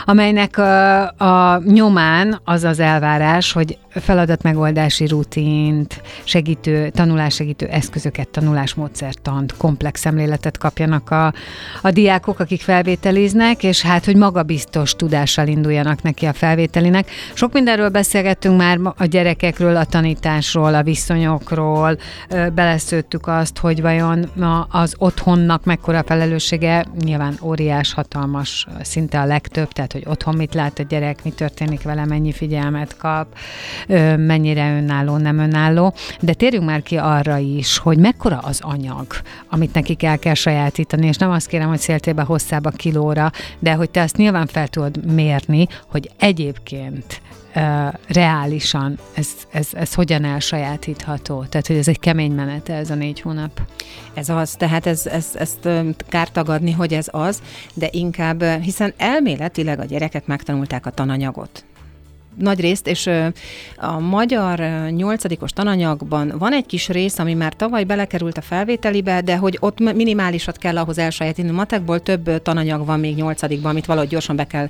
amelynek 0.05 0.59
a, 0.59 1.03
a 1.09 1.63
nyomán 1.65 2.41
az 2.45 2.65
az 2.65 2.81
elvárás, 2.81 3.53
hogy 3.53 3.79
feladatmegoldási 4.01 5.07
rutint, 5.07 6.03
segítő, 6.25 6.89
tanulássegítő 6.89 7.67
eszközöket, 7.67 8.29
tanulásmódszertant, 8.29 9.57
komplex 9.57 10.01
szemléletet 10.01 10.59
kapjanak 10.59 11.11
a, 11.11 11.33
a 11.83 11.91
diákok, 11.91 12.41
akik 12.41 12.61
felvételiznek, 12.61 13.63
és 13.63 13.83
hát, 13.83 14.05
hogy 14.05 14.17
magabiztos 14.17 14.95
tudással 14.95 15.47
induljanak 15.47 16.03
neki 16.03 16.27
a 16.27 16.33
felvételinek. 16.33 17.11
Sok 17.35 17.53
mindenről 17.53 17.89
beszélgettünk 17.89 18.57
már 18.57 18.79
a 18.97 19.05
gyerekekről, 19.05 19.77
a 19.77 19.85
tanításról, 19.85 20.75
a 20.75 20.83
viszonyokról, 20.83 21.99
beleszőttük 22.55 23.27
azt, 23.27 23.59
hogy 23.59 23.81
vajon 23.81 24.31
az 24.69 24.95
otthonnak 24.99 25.65
mekkora 25.65 26.03
felelőssége, 26.07 26.85
nyilván 27.05 27.39
óriás, 27.43 27.93
hatalmas, 27.93 28.67
szinte 28.83 29.21
a 29.21 29.25
legtöbb, 29.25 29.73
tehát 29.73 29.93
hogy 29.93 30.05
otthon 30.07 30.35
mit 30.37 30.55
lát 30.55 30.79
a 30.79 30.83
gyerek, 30.83 31.25
mi 31.25 31.31
történik 31.31 31.83
vele, 31.83 32.05
mennyi 32.05 32.33
figyelmet 32.33 32.97
kap, 32.97 33.27
mennyire 34.17 34.77
önálló, 34.77 35.17
nem 35.17 35.39
önálló, 35.39 35.95
de 36.21 36.33
térjünk 36.33 36.65
már 36.65 36.83
ki 36.83 36.97
arra 36.97 37.37
is, 37.37 37.79
hogy 37.79 37.99
mekkora 37.99 38.39
az 38.39 38.61
anyag, 38.63 39.07
amit 39.51 39.75
nekik 39.75 40.03
el 40.03 40.19
kell 40.19 40.35
sajátítani, 40.35 41.07
és 41.07 41.17
nem 41.17 41.31
azt 41.31 41.47
kérem, 41.47 41.69
hogy 41.69 41.79
széltébe 41.79 42.23
hosszába 42.23 42.71
kilóra, 42.71 43.31
de 43.59 43.73
hogy 43.75 43.91
te 43.91 44.03
azt 44.03 44.17
nyilván 44.17 44.47
fel 44.47 44.69
tudod 44.69 45.13
mérni, 45.13 45.67
hogy 45.91 46.11
egyébként 46.19 47.21
uh, 47.55 47.89
reálisan 48.09 48.99
ez, 49.15 49.29
ez, 49.51 49.69
ez 49.73 49.95
hogyan 49.95 50.25
elsajátítható? 50.25 51.45
Tehát, 51.45 51.67
hogy 51.67 51.77
ez 51.77 51.89
egy 51.89 51.99
kemény 51.99 52.33
menete 52.33 52.75
ez 52.75 52.91
a 52.91 52.95
négy 52.95 53.21
hónap. 53.21 53.61
Ez 54.15 54.29
az, 54.29 54.51
tehát 54.51 54.87
ez, 54.87 55.07
ez, 55.07 55.27
ezt 55.35 55.69
kár 56.09 56.31
tagadni, 56.31 56.73
hogy 56.73 56.93
ez 56.93 57.09
az, 57.11 57.43
de 57.75 57.89
inkább, 57.91 58.43
hiszen 58.43 58.95
elméletileg 58.97 59.81
a 59.81 59.85
gyerekek 59.85 60.27
megtanulták 60.27 60.87
a 60.87 60.91
tananyagot 60.91 61.65
nagy 62.39 62.61
részt, 62.61 62.87
és 62.87 63.11
a 63.77 63.99
magyar 63.99 64.59
nyolcadikos 64.91 65.51
tananyagban 65.51 66.35
van 66.39 66.53
egy 66.53 66.67
kis 66.67 66.89
rész, 66.89 67.19
ami 67.19 67.35
már 67.35 67.55
tavaly 67.55 67.85
belekerült 67.85 68.39
a 68.39 68.41
felvételibe, 68.41 69.21
de 69.21 69.37
hogy 69.37 69.57
ott 69.61 69.81
minimálisat 69.81 70.59
kell 70.59 70.79
ahhoz 70.79 70.99
elsajátítani. 70.99 71.55
Matekból 71.55 72.01
több 72.01 72.43
tananyag 72.43 72.87
van 72.87 73.01
még 73.01 73.15
nyolcadikban, 73.15 73.71
amit 73.71 73.87
valahogy 73.87 74.09
gyorsan 74.09 74.37
be 74.37 74.47
kell 74.47 74.69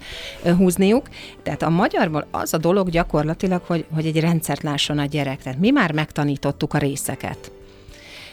húzniuk. 0.57 1.09
Tehát 1.43 1.63
a 1.63 1.71
magyarból 1.71 2.27
az 2.31 2.55
a 2.55 2.59
dolog 2.59 2.91
gyakorlatilag, 2.91 3.63
hogy, 3.67 3.85
hogy 3.95 4.07
egy 4.07 4.21
rendszert 4.21 4.63
lásson 4.63 4.99
a 4.99 5.05
gyerek. 5.05 5.43
Tehát 5.43 5.59
mi 5.59 5.71
már 5.71 5.93
megtanítottuk 5.93 6.75
a 6.75 6.79
részeket 6.79 7.51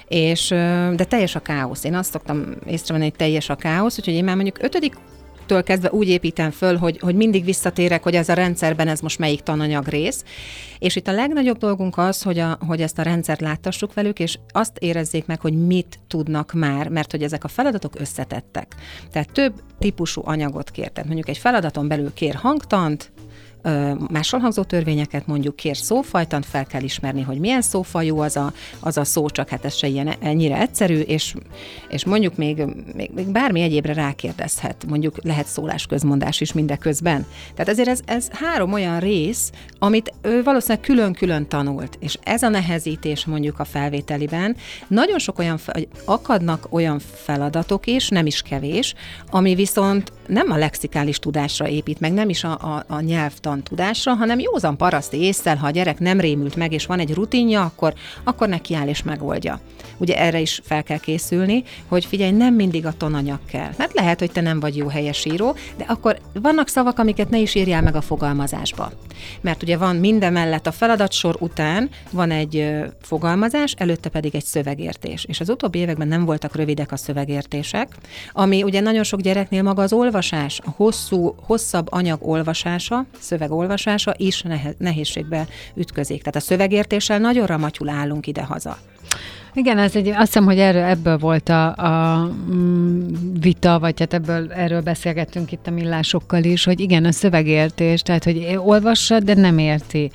és, 0.07 0.47
de 0.95 1.03
teljes 1.07 1.35
a 1.35 1.39
káosz. 1.39 1.83
Én 1.83 1.95
azt 1.95 2.11
szoktam 2.11 2.45
észrevenni, 2.65 3.09
hogy 3.09 3.17
teljes 3.17 3.49
a 3.49 3.55
káosz, 3.55 3.99
úgyhogy 3.99 4.13
én 4.13 4.23
már 4.23 4.35
mondjuk 4.35 4.57
ötödik 4.61 4.93
től 5.45 5.63
kezdve 5.63 5.91
úgy 5.91 6.08
építem 6.08 6.51
föl, 6.51 6.77
hogy, 6.77 6.99
hogy 6.99 7.15
mindig 7.15 7.45
visszatérek, 7.45 8.03
hogy 8.03 8.15
ez 8.15 8.29
a 8.29 8.34
rendszerben 8.34 8.88
ez 8.88 8.99
most 8.99 9.19
melyik 9.19 9.41
tananyag 9.41 9.88
rész. 9.88 10.23
És 10.79 10.95
itt 10.95 11.08
a 11.08 11.12
legnagyobb 11.12 11.58
dolgunk 11.58 11.97
az, 11.97 12.21
hogy, 12.21 12.39
a, 12.39 12.58
hogy 12.67 12.82
ezt 12.82 12.99
a 12.99 13.01
rendszert 13.01 13.41
láttassuk 13.41 13.93
velük, 13.93 14.19
és 14.19 14.38
azt 14.49 14.77
érezzék 14.77 15.25
meg, 15.25 15.39
hogy 15.39 15.65
mit 15.65 15.99
tudnak 16.08 16.53
már, 16.53 16.89
mert 16.89 17.12
hogy 17.12 17.23
ezek 17.23 17.43
a 17.43 17.47
feladatok 17.47 17.99
összetettek. 17.99 18.75
Tehát 19.12 19.32
több 19.32 19.53
típusú 19.79 20.21
anyagot 20.25 20.71
kér. 20.71 20.89
Tehát 20.89 21.06
mondjuk 21.06 21.29
egy 21.29 21.38
feladaton 21.38 21.88
belül 21.88 22.13
kér 22.13 22.36
hangtant, 22.36 23.12
máshol 24.10 24.39
hangzó 24.39 24.63
törvényeket 24.63 25.28
mondjuk 25.28 25.56
kér 25.56 25.78
szófajtant, 25.78 26.45
fel 26.45 26.65
kell 26.65 26.82
ismerni, 26.82 27.21
hogy 27.21 27.39
milyen 27.39 27.62
szófajú 27.62 28.17
az 28.19 28.38
a, 28.38 28.54
az 28.80 28.97
a 28.97 29.04
szó, 29.04 29.30
csak 29.30 29.49
hát 29.49 29.65
ez 29.65 29.76
se 29.76 29.88
ilyen 29.88 30.15
ennyire 30.19 30.60
egyszerű, 30.60 30.99
és, 30.99 31.34
és 31.89 32.06
mondjuk 32.06 32.36
még, 32.36 32.63
még, 32.95 33.12
még 33.15 33.28
bármi 33.28 33.62
egyébre 33.62 33.93
rákérdezhet, 33.93 34.86
mondjuk 34.88 35.23
lehet 35.23 35.45
szólás 35.45 35.86
közmondás 35.86 36.41
is 36.41 36.54
mindeközben. 36.54 37.26
Tehát 37.54 37.71
ezért 37.71 37.88
ez, 37.88 37.99
ez 38.06 38.28
három 38.32 38.73
olyan 38.73 38.99
rész, 38.99 39.52
amit 39.80 40.13
ő 40.21 40.43
valószínűleg 40.43 40.84
külön-külön 40.84 41.47
tanult, 41.47 41.97
és 41.99 42.17
ez 42.23 42.43
a 42.43 42.49
nehezítés 42.49 43.26
mondjuk 43.26 43.60
a 43.60 43.65
felvételiben, 43.65 44.56
nagyon 44.88 45.19
sok 45.19 45.39
olyan, 45.39 45.60
akadnak 46.06 46.67
olyan 46.69 46.99
feladatok 46.99 47.88
is, 47.88 48.10
nem 48.10 48.26
is 48.26 48.41
kevés, 48.41 48.93
ami 49.30 49.56
viszont 49.56 50.12
nem 50.27 50.51
a 50.51 50.57
lexikális 50.57 51.19
tudásra 51.19 51.67
épít, 51.67 51.99
meg 51.99 52.13
nem 52.13 52.29
is 52.29 52.43
a, 52.43 52.51
a, 52.51 52.83
a 52.88 52.99
nyelvtan 52.99 53.63
tudásra, 53.63 54.13
hanem 54.13 54.39
józan 54.39 54.77
paraszti 54.77 55.17
észszel, 55.17 55.55
ha 55.55 55.67
a 55.67 55.69
gyerek 55.69 55.99
nem 55.99 56.19
rémült 56.19 56.55
meg, 56.55 56.71
és 56.71 56.86
van 56.86 56.99
egy 56.99 57.13
rutinja, 57.13 57.62
akkor, 57.62 57.93
akkor 58.23 58.47
neki 58.47 58.75
áll 58.75 58.88
és 58.88 59.03
megoldja. 59.03 59.59
Ugye 59.97 60.17
erre 60.17 60.39
is 60.39 60.62
fel 60.63 60.83
kell 60.83 60.97
készülni, 60.97 61.63
hogy 61.88 62.05
figyelj, 62.05 62.31
nem 62.31 62.53
mindig 62.53 62.86
a 62.86 62.93
tonanyag 62.97 63.39
kell. 63.45 63.69
Mert 63.77 63.93
lehet, 63.93 64.19
hogy 64.19 64.31
te 64.31 64.41
nem 64.41 64.59
vagy 64.59 64.77
jó 64.77 64.88
helyesíró, 64.88 65.55
de 65.77 65.86
akkor 65.88 66.17
vannak 66.33 66.67
szavak, 66.67 66.99
amiket 66.99 67.29
ne 67.29 67.38
is 67.38 67.55
írjál 67.55 67.81
meg 67.81 67.95
a 67.95 68.01
fogalmazásba. 68.01 68.91
Mert 69.41 69.63
ugye 69.63 69.77
van 69.77 69.95
minden 69.95 70.33
mellett 70.33 70.67
a 70.67 70.71
feladatsor 70.71 71.36
után 71.39 71.89
van 72.12 72.31
egy 72.31 72.73
fogalmazás, 73.01 73.73
előtte 73.77 74.09
pedig 74.09 74.36
egy 74.36 74.45
szövegértés. 74.45 75.25
És 75.25 75.39
az 75.39 75.49
utóbbi 75.49 75.79
években 75.79 76.07
nem 76.07 76.25
voltak 76.25 76.55
rövidek 76.55 76.91
a 76.91 76.97
szövegértések, 76.97 77.88
ami 78.31 78.63
ugye 78.63 78.79
nagyon 78.79 79.03
sok 79.03 79.21
gyereknél 79.21 79.63
maga 79.63 79.81
az 79.81 79.93
olvasás, 79.93 80.12
a 80.13 80.69
hosszú, 80.76 81.36
hosszabb 81.41 81.88
anyag 81.91 82.28
olvasása, 82.28 83.06
szövegolvasása 83.19 84.13
is 84.17 84.43
nehézségbe 84.78 85.47
ütközik. 85.76 86.19
Tehát 86.19 86.36
a 86.36 86.39
szövegértéssel 86.39 87.19
nagyon 87.19 87.45
ramatyul 87.45 87.89
állunk 87.89 88.28
ide-haza. 88.28 88.78
Igen, 89.54 89.78
ez 89.78 89.95
egy, 89.95 90.08
azt 90.08 90.26
hiszem, 90.26 90.45
hogy 90.45 90.60
erről, 90.60 90.84
ebből 90.84 91.17
volt 91.17 91.49
a, 91.49 91.76
a 91.76 92.26
mm, 92.54 93.08
vita, 93.39 93.80
vagy 93.80 93.99
hát 93.99 94.13
ebből, 94.13 94.52
erről 94.52 94.82
beszélgettünk 94.82 95.52
itt 95.52 95.67
a 95.67 95.71
millásokkal 95.71 96.43
is, 96.43 96.63
hogy 96.63 96.80
igen, 96.80 97.06
a 97.06 97.12
szövegértés, 97.12 98.02
tehát 98.02 98.23
hogy 98.23 98.58
olvassa, 98.58 99.19
de 99.19 99.34
nem 99.34 99.58
érti. 99.58 100.12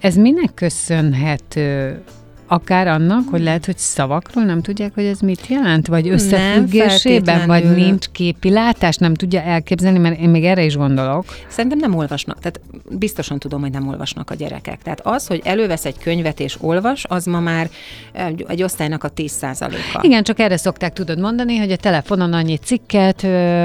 Ez 0.00 0.16
minek 0.16 0.54
köszönhető? 0.54 2.02
Akár 2.46 2.86
annak, 2.86 3.28
hogy 3.30 3.42
lehet, 3.42 3.66
hogy 3.66 3.78
szavakról 3.78 4.44
nem 4.44 4.62
tudják, 4.62 4.94
hogy 4.94 5.04
ez 5.04 5.20
mit 5.20 5.46
jelent, 5.46 5.86
vagy 5.86 6.08
összefüggésében, 6.08 7.46
vagy 7.46 7.74
nincs 7.74 8.06
képi 8.06 8.50
látás, 8.50 8.96
nem 8.96 9.14
tudja 9.14 9.40
elképzelni, 9.40 9.98
mert 9.98 10.20
én 10.20 10.28
még 10.28 10.44
erre 10.44 10.64
is 10.64 10.76
gondolok. 10.76 11.24
Szerintem 11.48 11.78
nem 11.78 11.94
olvasnak, 11.94 12.38
tehát 12.38 12.60
biztosan 12.90 13.38
tudom, 13.38 13.60
hogy 13.60 13.70
nem 13.70 13.88
olvasnak 13.88 14.30
a 14.30 14.34
gyerekek. 14.34 14.82
Tehát 14.82 15.00
az, 15.00 15.26
hogy 15.26 15.40
elővesz 15.44 15.84
egy 15.84 15.98
könyvet 15.98 16.40
és 16.40 16.56
olvas, 16.60 17.04
az 17.08 17.24
ma 17.24 17.40
már 17.40 17.70
egy 18.46 18.62
osztálynak 18.62 19.04
a 19.04 19.10
10%-a. 19.12 20.00
Igen, 20.02 20.22
csak 20.22 20.38
erre 20.38 20.56
szokták 20.56 20.92
tudod 20.92 21.18
mondani, 21.18 21.56
hogy 21.56 21.70
a 21.70 21.76
telefonon 21.76 22.32
annyi 22.32 22.56
cikket, 22.56 23.22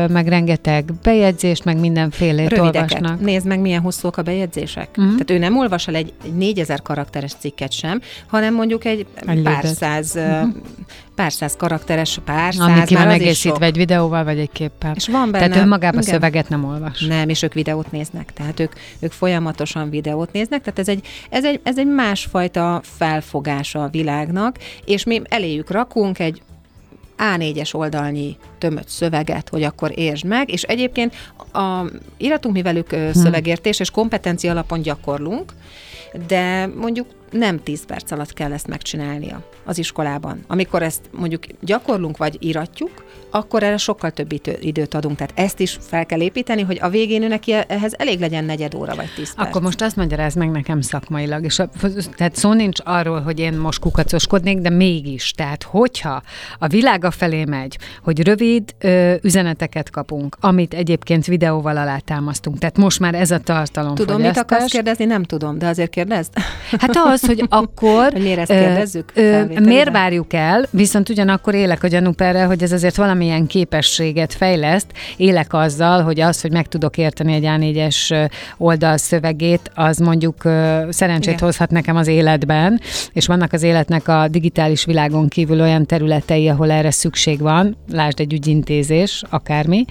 meg 0.07 0.27
rengeteg 0.27 0.93
bejegyzést, 1.03 1.65
meg 1.65 1.79
mindenféle 1.79 2.59
olvasnak. 2.59 3.19
Nézd 3.19 3.47
meg, 3.47 3.59
milyen 3.59 3.81
hosszúak 3.81 4.17
a 4.17 4.21
bejegyzések. 4.21 4.89
Uh-huh. 4.89 5.11
Tehát 5.11 5.31
ő 5.31 5.37
nem 5.37 5.57
olvas 5.57 5.87
el 5.87 5.95
egy, 5.95 6.13
egy 6.23 6.33
4000 6.33 6.81
karakteres 6.81 7.33
cikket 7.39 7.71
sem, 7.71 8.01
hanem 8.27 8.53
mondjuk 8.53 8.69
mondjuk 8.71 8.85
egy, 8.85 9.05
egy 9.29 9.41
pár 9.41 9.65
száz, 9.65 10.15
uh-huh. 10.15 10.53
pár 11.15 11.31
száz 11.31 11.55
karakteres, 11.55 12.19
pár 12.25 12.53
Ami 12.59 12.73
száz, 12.73 12.87
ki 12.87 12.95
van 12.95 13.09
egészítve 13.09 13.65
egy 13.65 13.75
videóval, 13.75 14.23
vagy 14.23 14.39
egy 14.39 14.51
képpel. 14.51 14.93
És 14.95 15.07
van 15.07 15.31
benne, 15.31 15.47
tehát 15.47 15.65
ő 15.65 15.67
magában 15.67 16.01
igen. 16.01 16.13
szöveget 16.13 16.49
nem 16.49 16.63
olvas. 16.65 16.99
Nem, 16.99 17.29
és 17.29 17.41
ők 17.41 17.53
videót 17.53 17.91
néznek, 17.91 18.33
tehát 18.33 18.59
ők, 18.59 18.73
ők 18.99 19.11
folyamatosan 19.11 19.89
videót 19.89 20.31
néznek, 20.31 20.61
tehát 20.61 20.79
ez 20.79 20.87
egy, 20.87 21.07
ez 21.29 21.45
egy, 21.45 21.59
ez 21.63 21.77
egy 21.77 21.87
másfajta 21.87 22.81
felfogása 22.83 23.83
a 23.83 23.87
világnak, 23.87 24.57
és 24.85 25.03
mi 25.03 25.21
eléjük 25.29 25.71
rakunk 25.71 26.19
egy 26.19 26.41
A4-es 27.17 27.75
oldalnyi 27.75 28.37
tömött 28.57 28.87
szöveget, 28.87 29.49
hogy 29.49 29.63
akkor 29.63 29.91
értsd 29.95 30.25
meg, 30.25 30.51
és 30.51 30.61
egyébként 30.63 31.15
a, 31.53 31.85
iratunk 32.17 32.55
mi 32.55 32.61
velük 32.61 32.89
hm. 32.89 33.11
szövegértés 33.11 33.79
és 33.79 33.89
kompetencia 33.89 34.51
alapon 34.51 34.81
gyakorlunk, 34.81 35.53
de 36.27 36.69
mondjuk 36.75 37.07
nem 37.31 37.63
10 37.63 37.85
perc 37.85 38.11
alatt 38.11 38.33
kell 38.33 38.51
ezt 38.51 38.67
megcsinálnia 38.67 39.43
az 39.63 39.77
iskolában. 39.77 40.43
Amikor 40.47 40.83
ezt 40.83 41.01
mondjuk 41.11 41.43
gyakorlunk 41.61 42.17
vagy 42.17 42.37
íratjuk, 42.39 43.03
akkor 43.31 43.63
erre 43.63 43.77
sokkal 43.77 44.11
több 44.11 44.33
időt 44.59 44.93
adunk. 44.93 45.15
Tehát 45.17 45.33
ezt 45.35 45.59
is 45.59 45.77
fel 45.81 46.05
kell 46.05 46.21
építeni, 46.21 46.61
hogy 46.61 46.77
a 46.81 46.89
végén 46.89 47.27
neki 47.27 47.53
ehhez 47.67 47.93
elég 47.97 48.19
legyen 48.19 48.43
negyed 48.43 48.75
óra 48.75 48.95
vagy 48.95 49.09
10 49.15 49.35
perc. 49.35 49.47
Akkor 49.47 49.61
most 49.61 49.81
azt 49.81 49.95
magyaráz 49.95 50.35
meg 50.35 50.51
nekem 50.51 50.81
szakmailag, 50.81 51.43
és 51.43 51.59
a, 51.59 51.69
tehát 52.15 52.35
szó 52.35 52.53
nincs 52.53 52.79
arról, 52.83 53.21
hogy 53.21 53.39
én 53.39 53.53
most 53.53 53.79
kukacoskodnék, 53.79 54.59
de 54.59 54.69
mégis. 54.69 55.31
Tehát 55.31 55.63
hogyha 55.63 56.21
a 56.59 56.67
világa 56.67 57.11
felé 57.11 57.45
megy, 57.45 57.77
hogy 58.03 58.23
rövid 58.23 58.75
ö, 58.79 59.13
üzeneteket 59.21 59.89
kapunk, 59.89 60.37
amit 60.39 60.73
egyébként 60.73 61.25
videóval 61.25 61.77
alátámasztunk, 61.77 62.57
tehát 62.57 62.77
most 62.77 62.99
már 62.99 63.15
ez 63.15 63.31
a 63.31 63.39
tartalom. 63.39 63.95
Tudom, 63.95 64.21
mit 64.21 64.37
akarsz 64.37 64.71
kérdezni? 64.71 65.05
Nem 65.05 65.23
tudom, 65.23 65.57
de 65.57 65.67
azért 65.67 65.89
kérdezd. 65.89 66.33
Hát 66.79 66.95
az, 66.95 67.20
hogy 67.25 67.45
akkor... 67.49 68.11
hogy 68.11 68.21
miért 68.21 68.39
ezt 68.39 68.49
kérdezzük? 68.49 69.11
Ö, 69.13 69.43
miért 69.59 69.91
várjuk 69.91 70.33
el, 70.33 70.65
viszont 70.69 71.09
ugyanakkor 71.09 71.53
élek 71.53 71.83
a 71.83 71.87
gyanúperrel, 71.87 72.47
hogy 72.47 72.63
ez 72.63 72.71
azért 72.71 72.95
valamilyen 72.95 73.47
képességet 73.47 74.33
fejleszt, 74.33 74.87
élek 75.17 75.53
azzal, 75.53 76.01
hogy 76.01 76.19
az, 76.19 76.41
hogy 76.41 76.51
meg 76.51 76.67
tudok 76.67 76.97
érteni 76.97 77.33
egy 77.33 77.45
A4-es 77.45 78.29
oldal 78.57 78.97
szövegét, 78.97 79.71
az 79.75 79.97
mondjuk 79.97 80.41
szerencsét 80.89 81.33
Igen. 81.33 81.45
hozhat 81.45 81.71
nekem 81.71 81.95
az 81.95 82.07
életben, 82.07 82.81
és 83.13 83.25
vannak 83.25 83.53
az 83.53 83.63
életnek 83.63 84.07
a 84.07 84.27
digitális 84.27 84.85
világon 84.85 85.27
kívül 85.27 85.61
olyan 85.61 85.85
területei, 85.85 86.49
ahol 86.49 86.71
erre 86.71 86.91
szükség 86.91 87.39
van, 87.39 87.77
lásd 87.91 88.19
egy 88.19 88.33
ügyintézés, 88.33 89.23
akármi. 89.29 89.85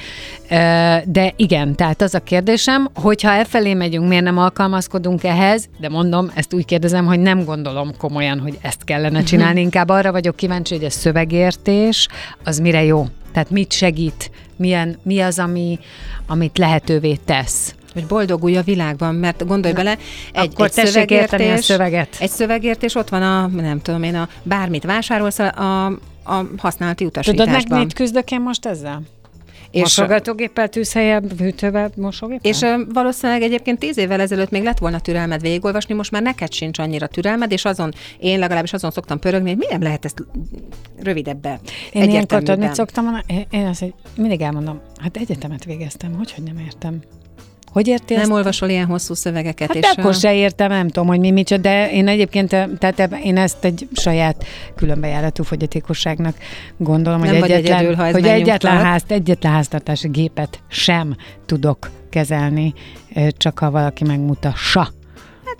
De 1.04 1.32
igen, 1.36 1.74
tehát 1.74 2.02
az 2.02 2.14
a 2.14 2.20
kérdésem, 2.20 2.88
hogyha 2.94 3.30
e 3.30 3.44
felé 3.44 3.74
megyünk, 3.74 4.08
miért 4.08 4.24
nem 4.24 4.38
alkalmazkodunk 4.38 5.24
ehhez, 5.24 5.68
de 5.80 5.88
mondom, 5.88 6.30
ezt 6.34 6.54
úgy 6.54 6.64
kérdezem, 6.64 7.06
hogy 7.06 7.19
nem 7.22 7.44
gondolom 7.44 7.96
komolyan, 7.96 8.38
hogy 8.40 8.58
ezt 8.60 8.84
kellene 8.84 9.22
csinálni, 9.22 9.60
inkább 9.60 9.88
arra 9.88 10.12
vagyok 10.12 10.36
kíváncsi, 10.36 10.74
hogy 10.74 10.84
a 10.84 10.90
szövegértés 10.90 12.08
az 12.44 12.58
mire 12.58 12.84
jó. 12.84 13.06
Tehát 13.32 13.50
mit 13.50 13.72
segít, 13.72 14.30
milyen, 14.56 14.98
mi 15.02 15.20
az, 15.20 15.38
ami, 15.38 15.78
amit 16.26 16.58
lehetővé 16.58 17.14
tesz 17.24 17.74
hogy 17.92 18.06
boldogulj 18.06 18.56
a 18.56 18.62
világban, 18.62 19.14
mert 19.14 19.46
gondolj 19.46 19.74
bele, 19.74 19.98
egy, 20.32 20.50
Akkor 20.52 20.66
egy 20.66 20.72
szövegértés, 20.72 21.58
a 21.58 21.62
szöveget. 21.62 22.16
egy 22.20 22.30
szövegértés, 22.30 22.94
ott 22.94 23.08
van 23.08 23.22
a, 23.22 23.46
nem 23.46 23.80
tudom 23.80 24.02
én, 24.02 24.14
a 24.14 24.28
bármit 24.42 24.84
vásárolsz 24.84 25.38
a, 25.38 25.86
a 26.24 26.46
használati 26.56 27.04
utasításban. 27.04 27.46
Tudod 27.46 27.70
meg, 27.70 27.78
mit 27.78 27.94
küzdök 27.94 28.30
én 28.30 28.40
most 28.40 28.66
ezzel? 28.66 29.02
És 29.70 29.80
Mosogatógéppel, 29.80 30.68
tűzhelye, 30.68 31.20
hűtővel, 31.38 31.90
mosógéppel? 31.96 32.50
És 32.50 32.66
valószínűleg 32.92 33.42
egyébként 33.42 33.78
tíz 33.78 33.98
évvel 33.98 34.20
ezelőtt 34.20 34.50
még 34.50 34.62
lett 34.62 34.78
volna 34.78 35.00
türelmed 35.00 35.40
végigolvasni, 35.40 35.94
most 35.94 36.10
már 36.10 36.22
neked 36.22 36.52
sincs 36.52 36.78
annyira 36.78 37.06
türelmed, 37.06 37.52
és 37.52 37.64
azon, 37.64 37.92
én 38.18 38.38
legalábbis 38.38 38.72
azon 38.72 38.90
szoktam 38.90 39.18
pörögni, 39.18 39.48
hogy 39.48 39.58
mi 39.58 39.66
nem 39.70 39.82
lehet 39.82 40.04
ezt 40.04 40.22
rövidebbe, 41.02 41.60
Én 41.92 42.10
ilyenkor 42.10 42.38
tudod, 42.38 42.58
mit 42.58 42.74
szoktam? 42.74 43.18
Én 43.50 43.66
azt, 43.66 43.84
mindig 44.16 44.40
elmondom, 44.40 44.80
hát 45.00 45.16
egyetemet 45.16 45.64
végeztem, 45.64 46.14
hogy, 46.14 46.32
hogy 46.32 46.44
nem 46.44 46.58
értem. 46.58 47.00
Hogy 47.72 47.86
érti 47.86 48.12
Nem 48.12 48.22
ezt? 48.22 48.32
olvasol 48.32 48.68
ilyen 48.68 48.86
hosszú 48.86 49.14
szövegeket. 49.14 49.68
Hát 49.68 49.76
és 49.76 49.90
akkor 49.96 50.14
se 50.14 50.34
értem, 50.34 50.68
nem 50.68 50.88
tudom, 50.88 51.08
hogy 51.08 51.18
mi 51.18 51.30
micsoda, 51.30 51.62
de 51.62 51.90
én 51.90 52.08
egyébként, 52.08 52.48
tehát 52.78 53.18
én 53.24 53.36
ezt 53.36 53.64
egy 53.64 53.88
saját 53.92 54.44
különbejáratú 54.76 55.42
fogyatékosságnak 55.42 56.36
gondolom, 56.76 57.20
nem 57.20 57.38
hogy 57.38 57.50
egyetlen, 57.50 57.78
egyedül, 57.78 57.94
hogy 57.94 58.26
egyetlen, 58.26 58.76
ház, 58.76 59.02
egyetlen 59.06 59.52
háztartási 59.52 60.08
gépet 60.08 60.62
sem 60.68 61.16
tudok 61.46 61.90
kezelni, 62.10 62.74
csak 63.36 63.58
ha 63.58 63.70
valaki 63.70 64.04
megmutassa 64.04 64.92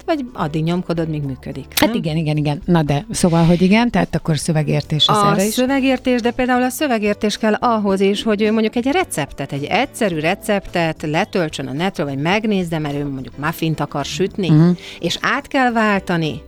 Hát, 0.07 0.17
vagy 0.17 0.27
addig 0.33 0.63
nyomkodod, 0.63 1.09
míg 1.09 1.23
működik. 1.23 1.67
Hát 1.69 1.89
nem? 1.89 1.99
igen, 1.99 2.17
igen, 2.17 2.37
igen. 2.37 2.63
Na 2.65 2.83
de, 2.83 3.07
szóval, 3.11 3.45
hogy 3.45 3.63
igen, 3.63 3.91
tehát 3.91 4.15
akkor 4.15 4.39
szövegértés 4.39 5.09
az 5.09 5.17
a 5.17 5.31
erre 5.31 5.45
is. 5.45 5.53
szövegértés, 5.53 6.21
de 6.21 6.31
például 6.31 6.63
a 6.63 6.69
szövegértés 6.69 7.37
kell 7.37 7.55
ahhoz 7.55 8.01
is, 8.01 8.23
hogy 8.23 8.43
ő 8.43 8.53
mondjuk 8.53 8.77
egy 8.77 8.87
receptet, 8.87 9.53
egy 9.53 9.65
egyszerű 9.65 10.19
receptet 10.19 11.03
letöltsön 11.03 11.67
a 11.67 11.73
netről, 11.73 12.07
vagy 12.07 12.19
megnézze, 12.19 12.79
mert 12.79 12.95
ő 12.95 13.09
mondjuk 13.09 13.37
muffint 13.37 13.81
akar 13.81 14.05
sütni, 14.05 14.49
uh-huh. 14.49 14.77
és 14.99 15.19
át 15.21 15.47
kell 15.47 15.73
váltani 15.73 16.43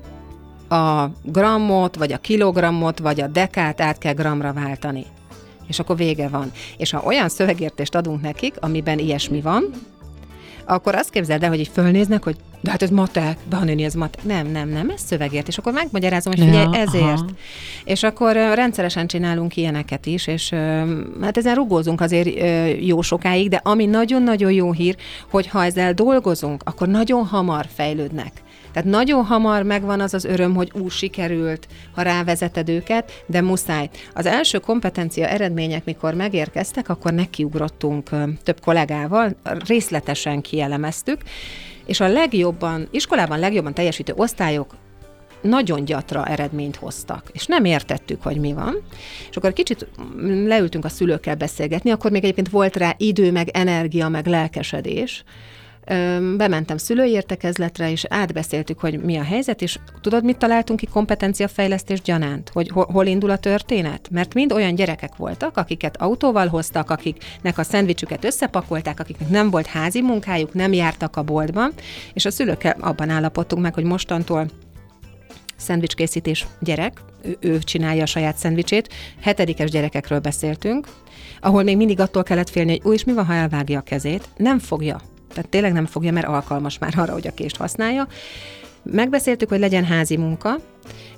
a 0.68 1.10
grammot, 1.22 1.96
vagy 1.96 2.12
a 2.12 2.18
kilogrammot, 2.18 2.98
vagy 2.98 3.20
a 3.20 3.26
dekát 3.26 3.80
át 3.80 3.98
kell 3.98 4.14
gramra 4.14 4.52
váltani. 4.52 5.04
És 5.66 5.78
akkor 5.78 5.96
vége 5.96 6.28
van. 6.28 6.50
És 6.76 6.90
ha 6.90 7.02
olyan 7.04 7.28
szövegértést 7.28 7.94
adunk 7.94 8.22
nekik, 8.22 8.54
amiben 8.60 8.98
ilyesmi 8.98 9.40
van, 9.40 9.70
akkor 10.64 10.94
azt 10.94 11.10
képzeld 11.10 11.42
el, 11.42 11.48
hogy 11.48 11.58
így 11.58 11.70
fölnéznek, 11.72 12.22
hogy 12.22 12.36
de 12.62 12.70
hát 12.70 12.82
ez 12.82 12.90
matek, 12.90 13.38
Behanőni, 13.50 13.84
ez 13.84 13.94
matek. 13.94 14.24
Nem, 14.24 14.46
nem, 14.46 14.68
nem, 14.68 14.90
ez 14.90 15.00
szövegért. 15.00 15.48
És 15.48 15.58
akkor 15.58 15.72
megmagyarázom, 15.72 16.32
hogy 16.36 16.44
figyelj, 16.44 16.76
ezért. 16.76 17.02
Aha. 17.02 17.26
És 17.84 18.02
akkor 18.02 18.32
rendszeresen 18.32 19.06
csinálunk 19.06 19.56
ilyeneket 19.56 20.06
is, 20.06 20.26
és 20.26 20.50
hát 21.20 21.36
ezen 21.36 21.54
rugózunk 21.54 22.00
azért 22.00 22.28
jó 22.80 23.00
sokáig, 23.00 23.48
de 23.48 23.60
ami 23.64 23.86
nagyon-nagyon 23.86 24.52
jó 24.52 24.72
hír, 24.72 24.96
hogy 25.30 25.46
ha 25.46 25.64
ezzel 25.64 25.92
dolgozunk, 25.92 26.62
akkor 26.64 26.88
nagyon 26.88 27.24
hamar 27.24 27.66
fejlődnek. 27.74 28.32
Tehát 28.72 28.88
nagyon 28.88 29.24
hamar 29.24 29.62
megvan 29.62 30.00
az 30.00 30.14
az 30.14 30.24
öröm, 30.24 30.54
hogy 30.54 30.70
úgy 30.74 30.90
sikerült, 30.90 31.68
ha 31.94 32.02
rávezeted 32.02 32.68
őket, 32.68 33.24
de 33.26 33.40
muszáj. 33.40 33.90
Az 34.14 34.26
első 34.26 34.58
kompetencia 34.58 35.26
eredmények, 35.26 35.84
mikor 35.84 36.14
megérkeztek, 36.14 36.88
akkor 36.88 37.12
nekiugrottunk 37.12 38.10
több 38.42 38.60
kollégával, 38.60 39.36
részletesen 39.66 40.40
kielemeztük, 40.40 41.20
és 41.86 42.00
a 42.00 42.08
legjobban, 42.08 42.88
iskolában 42.90 43.38
legjobban 43.38 43.74
teljesítő 43.74 44.12
osztályok 44.16 44.74
nagyon 45.42 45.84
gyatra 45.84 46.26
eredményt 46.26 46.76
hoztak, 46.76 47.30
és 47.32 47.46
nem 47.46 47.64
értettük, 47.64 48.22
hogy 48.22 48.36
mi 48.36 48.52
van. 48.52 48.82
És 49.30 49.36
akkor 49.36 49.52
kicsit 49.52 49.86
leültünk 50.46 50.84
a 50.84 50.88
szülőkkel 50.88 51.34
beszélgetni, 51.34 51.90
akkor 51.90 52.10
még 52.10 52.22
egyébként 52.22 52.48
volt 52.48 52.76
rá 52.76 52.94
idő, 52.96 53.32
meg 53.32 53.48
energia, 53.48 54.08
meg 54.08 54.26
lelkesedés, 54.26 55.24
bementem 56.36 56.76
szülői 56.76 57.10
értekezletre, 57.10 57.90
és 57.90 58.04
átbeszéltük, 58.08 58.78
hogy 58.80 59.02
mi 59.02 59.16
a 59.16 59.22
helyzet, 59.22 59.62
és 59.62 59.78
tudod, 60.00 60.24
mit 60.24 60.36
találtunk 60.36 60.78
ki 60.78 60.86
kompetenciafejlesztés 60.86 62.00
gyanánt? 62.00 62.50
Hogy 62.52 62.68
hol, 62.68 62.86
hol 62.92 63.06
indul 63.06 63.30
a 63.30 63.36
történet? 63.36 64.08
Mert 64.10 64.34
mind 64.34 64.52
olyan 64.52 64.74
gyerekek 64.74 65.16
voltak, 65.16 65.56
akiket 65.56 65.96
autóval 65.96 66.46
hoztak, 66.46 66.90
akiknek 66.90 67.58
a 67.58 67.62
szendvicsüket 67.62 68.24
összepakolták, 68.24 69.00
akiknek 69.00 69.28
nem 69.28 69.50
volt 69.50 69.66
házi 69.66 70.02
munkájuk, 70.02 70.54
nem 70.54 70.72
jártak 70.72 71.16
a 71.16 71.22
boltban, 71.22 71.72
és 72.12 72.24
a 72.24 72.30
szülőkkel 72.30 72.76
abban 72.80 73.08
állapodtunk 73.08 73.62
meg, 73.62 73.74
hogy 73.74 73.84
mostantól 73.84 74.46
szendvicskészítés 75.56 76.46
gyerek, 76.60 77.00
ő, 77.22 77.36
ő 77.40 77.58
csinálja 77.58 78.02
a 78.02 78.06
saját 78.06 78.36
szendvicsét. 78.36 78.88
Hetedikes 79.20 79.70
gyerekekről 79.70 80.18
beszéltünk, 80.18 80.86
ahol 81.40 81.62
még 81.62 81.76
mindig 81.76 82.00
attól 82.00 82.22
kellett 82.22 82.50
félni, 82.50 82.70
hogy 82.70 82.80
új, 82.84 82.94
és 82.94 83.04
mi 83.04 83.12
van, 83.12 83.24
ha 83.24 83.34
elvágja 83.34 83.78
a 83.78 83.82
kezét? 83.82 84.28
Nem 84.36 84.58
fogja 84.58 85.00
tehát 85.32 85.48
tényleg 85.48 85.72
nem 85.72 85.86
fogja, 85.86 86.12
mert 86.12 86.26
alkalmas 86.26 86.78
már 86.78 86.92
arra, 86.96 87.12
hogy 87.12 87.26
a 87.26 87.34
kést 87.34 87.56
használja. 87.56 88.06
Megbeszéltük, 88.82 89.48
hogy 89.48 89.58
legyen 89.58 89.84
házi 89.84 90.16
munka, 90.16 90.56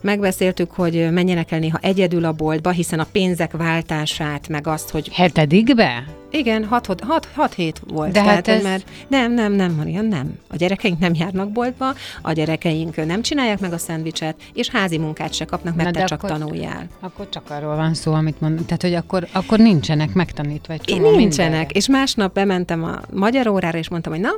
megbeszéltük, 0.01 0.71
hogy 0.71 1.11
menjenek 1.11 1.53
el 1.53 1.59
néha 1.59 1.79
egyedül 1.83 2.25
a 2.25 2.33
boltba, 2.33 2.71
hiszen 2.71 2.99
a 2.99 3.07
pénzek 3.13 3.53
váltását, 3.53 4.49
meg 4.49 4.67
azt, 4.67 4.91
hogy... 4.91 5.09
Hetedikbe? 5.13 6.05
Igen, 6.31 6.65
6 6.65 7.55
hét 7.55 7.81
volt. 7.87 8.13
De 8.13 8.23
hát 8.23 8.49
ez... 8.49 8.63
mert 8.63 8.89
nem, 9.09 9.33
nem, 9.33 9.53
nem, 9.53 9.75
Maria, 9.75 10.01
nem. 10.01 10.39
A 10.49 10.57
gyerekeink 10.57 10.99
nem 10.99 11.15
járnak 11.15 11.51
boltba, 11.51 11.95
a 12.23 12.33
gyerekeink 12.33 13.07
nem 13.07 13.23
csinálják 13.23 13.61
meg 13.61 13.73
a 13.73 13.79
szendvicset, 13.79 14.37
és 14.53 14.69
házi 14.69 14.99
munkát 14.99 15.33
se 15.33 15.45
kapnak, 15.45 15.75
mert 15.75 15.93
Na, 15.93 16.01
te 16.01 16.05
csak 16.05 16.23
akkor, 16.23 16.39
tanuljál. 16.39 16.87
Akkor 17.01 17.29
csak 17.29 17.51
arról 17.51 17.77
van 17.77 17.95
szó, 17.95 18.13
amit 18.13 18.41
mond. 18.41 18.65
Tehát, 18.65 18.83
hogy 18.83 18.95
akkor, 18.95 19.27
akkor 19.33 19.59
nincsenek 19.59 20.13
megtanítva 20.13 20.73
egy 20.73 20.81
csomó 20.81 21.17
Nincsenek. 21.17 21.51
Mindenre. 21.51 21.67
És 21.73 21.89
másnap 21.89 22.35
bementem 22.35 22.85
a 22.85 23.01
magyar 23.13 23.47
órára, 23.47 23.79
és 23.79 23.89
mondtam, 23.89 24.13
hogy 24.13 24.23
na, 24.23 24.33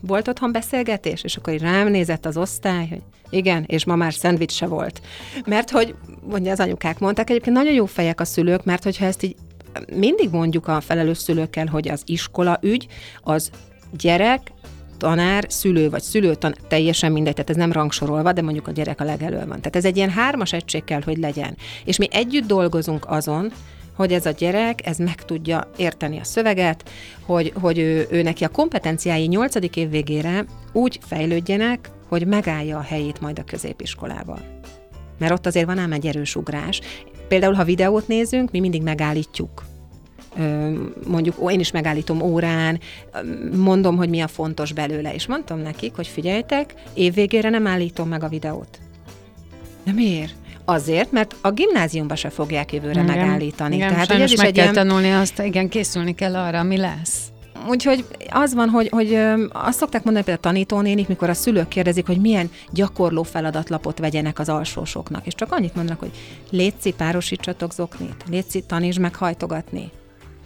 volt 0.00 0.28
otthon 0.28 0.52
beszélgetés? 0.52 1.22
És 1.22 1.36
akkor 1.36 1.52
így 1.52 1.60
rám 1.60 1.88
nézett 1.88 2.26
az 2.26 2.36
osztály, 2.36 2.86
hogy 2.88 3.02
igen, 3.30 3.64
és 3.66 3.84
ma 3.84 3.96
már 3.96 4.14
szendvics 4.14 4.52
se 4.52 4.66
volt. 4.66 5.00
Mert 5.46 5.70
hogy, 5.70 5.94
mondja 6.28 6.52
az 6.52 6.60
anyukák 6.60 6.98
mondták, 6.98 7.30
egyébként 7.30 7.56
nagyon 7.56 7.72
jó 7.72 7.86
fejek 7.86 8.20
a 8.20 8.24
szülők, 8.24 8.64
mert 8.64 8.84
hogyha 8.84 9.04
ezt 9.04 9.22
így 9.22 9.36
mindig 9.94 10.30
mondjuk 10.30 10.68
a 10.68 10.80
felelős 10.80 11.18
szülőkkel, 11.18 11.66
hogy 11.66 11.88
az 11.88 12.02
iskola 12.04 12.58
ügy, 12.62 12.86
az 13.22 13.50
gyerek, 13.98 14.52
tanár, 14.98 15.44
szülő 15.48 15.90
vagy 15.90 16.02
szülőtan, 16.02 16.54
teljesen 16.68 17.12
mindegy, 17.12 17.34
tehát 17.34 17.50
ez 17.50 17.56
nem 17.56 17.72
rangsorolva, 17.72 18.32
de 18.32 18.42
mondjuk 18.42 18.68
a 18.68 18.70
gyerek 18.70 19.00
a 19.00 19.04
legelő 19.04 19.36
van. 19.36 19.46
Tehát 19.46 19.76
ez 19.76 19.84
egy 19.84 19.96
ilyen 19.96 20.10
hármas 20.10 20.52
egység 20.52 20.84
kell, 20.84 21.02
hogy 21.04 21.16
legyen. 21.16 21.56
És 21.84 21.96
mi 21.96 22.08
együtt 22.10 22.46
dolgozunk 22.46 23.04
azon, 23.08 23.52
hogy 23.96 24.12
ez 24.12 24.26
a 24.26 24.30
gyerek, 24.30 24.86
ez 24.86 24.98
meg 24.98 25.24
tudja 25.24 25.70
érteni 25.76 26.18
a 26.18 26.24
szöveget, 26.24 26.90
hogy, 27.24 27.52
hogy 27.60 27.78
ő, 27.78 28.06
ő 28.10 28.22
neki 28.22 28.44
a 28.44 28.48
kompetenciái 28.48 29.26
nyolcadik 29.26 29.76
év 29.76 29.90
végére 29.90 30.44
úgy 30.72 30.98
fejlődjenek, 31.06 31.90
hogy 32.08 32.26
megállja 32.26 32.78
a 32.78 32.82
helyét 32.82 33.20
majd 33.20 33.38
a 33.38 33.44
középiskolában. 33.44 34.40
Mert 35.18 35.32
ott 35.32 35.46
azért 35.46 35.66
van 35.66 35.78
ám 35.78 35.92
egy 35.92 36.06
erős 36.06 36.36
ugrás. 36.36 36.80
Például, 37.28 37.54
ha 37.54 37.64
videót 37.64 38.08
nézünk, 38.08 38.50
mi 38.50 38.60
mindig 38.60 38.82
megállítjuk 38.82 39.62
mondjuk 41.06 41.52
én 41.52 41.60
is 41.60 41.70
megállítom 41.70 42.20
órán, 42.20 42.80
mondom, 43.56 43.96
hogy 43.96 44.08
mi 44.08 44.20
a 44.20 44.28
fontos 44.28 44.72
belőle, 44.72 45.14
és 45.14 45.26
mondtam 45.26 45.58
nekik, 45.58 45.94
hogy 45.94 46.06
figyeljetek, 46.06 46.74
évvégére 46.94 47.48
nem 47.48 47.66
állítom 47.66 48.08
meg 48.08 48.22
a 48.22 48.28
videót. 48.28 48.78
De 49.84 49.92
miért? 49.92 50.34
Azért, 50.64 51.12
mert 51.12 51.34
a 51.40 51.50
gimnáziumba 51.50 52.16
se 52.16 52.30
fogják 52.30 52.72
jövőre 52.72 53.02
Igen. 53.02 53.04
megállítani. 53.04 53.74
Igen, 53.74 53.88
Tehát, 53.88 54.12
hogy 54.12 54.20
ez 54.20 54.32
is 54.32 54.36
meg 54.36 54.46
egy 54.46 54.54
kell 54.54 54.62
ilyen, 54.62 54.74
tanulni 54.74 55.12
azt, 55.12 55.38
igen, 55.38 55.68
készülni 55.68 56.14
kell 56.14 56.36
arra, 56.36 56.58
ami 56.58 56.76
lesz. 56.76 57.32
Úgyhogy 57.68 58.04
az 58.30 58.54
van, 58.54 58.68
hogy, 58.68 58.88
hogy 58.88 59.14
azt 59.52 59.78
szokták 59.78 60.04
mondani 60.04 60.24
például 60.24 60.46
a 60.46 60.50
tanítónénik, 60.52 61.08
mikor 61.08 61.28
a 61.28 61.34
szülők 61.34 61.68
kérdezik, 61.68 62.06
hogy 62.06 62.20
milyen 62.20 62.50
gyakorló 62.70 63.22
feladatlapot 63.22 63.98
vegyenek 63.98 64.38
az 64.38 64.48
alsósoknak. 64.48 65.26
És 65.26 65.34
csak 65.34 65.52
annyit 65.52 65.74
mondanak, 65.74 66.00
hogy 66.00 66.10
létszi, 66.50 66.92
párosítsatok 66.92 67.72
zoknit, 67.72 68.24
létszi, 68.30 68.62
tanítsd 68.66 68.98
meg 68.98 69.14
hajtogatni. 69.14 69.90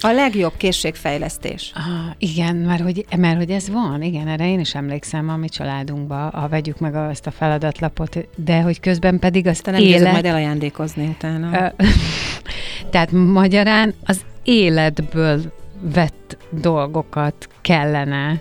A 0.01 0.11
legjobb 0.13 0.53
készségfejlesztés. 0.57 1.73
Ah, 1.75 2.15
igen, 2.19 2.57
mert 2.57 2.83
hogy, 2.83 3.05
mert 3.17 3.37
hogy 3.37 3.51
ez 3.51 3.71
van, 3.71 4.03
igen, 4.03 4.29
erre 4.29 4.49
én 4.49 4.61
is 4.61 4.75
emlékszem 4.75 5.29
a 5.29 5.37
mi 5.37 5.49
családunkba, 5.49 6.29
a 6.29 6.49
vegyük 6.49 6.79
meg 6.79 6.95
azt 6.95 7.27
a 7.27 7.31
feladatlapot, 7.31 8.19
de 8.37 8.61
hogy 8.61 8.81
közben 8.81 9.19
pedig 9.19 9.47
az 9.47 9.61
Te 9.61 9.71
nem 9.71 9.81
élet... 9.81 10.13
majd 10.13 10.25
elajándékozni 10.25 11.07
utána. 11.07 11.73
Tehát 12.91 13.13
magyarán 13.13 13.95
az 14.05 14.21
életből 14.43 15.41
vett 15.81 16.37
dolgokat 16.51 17.49
kellene 17.61 18.41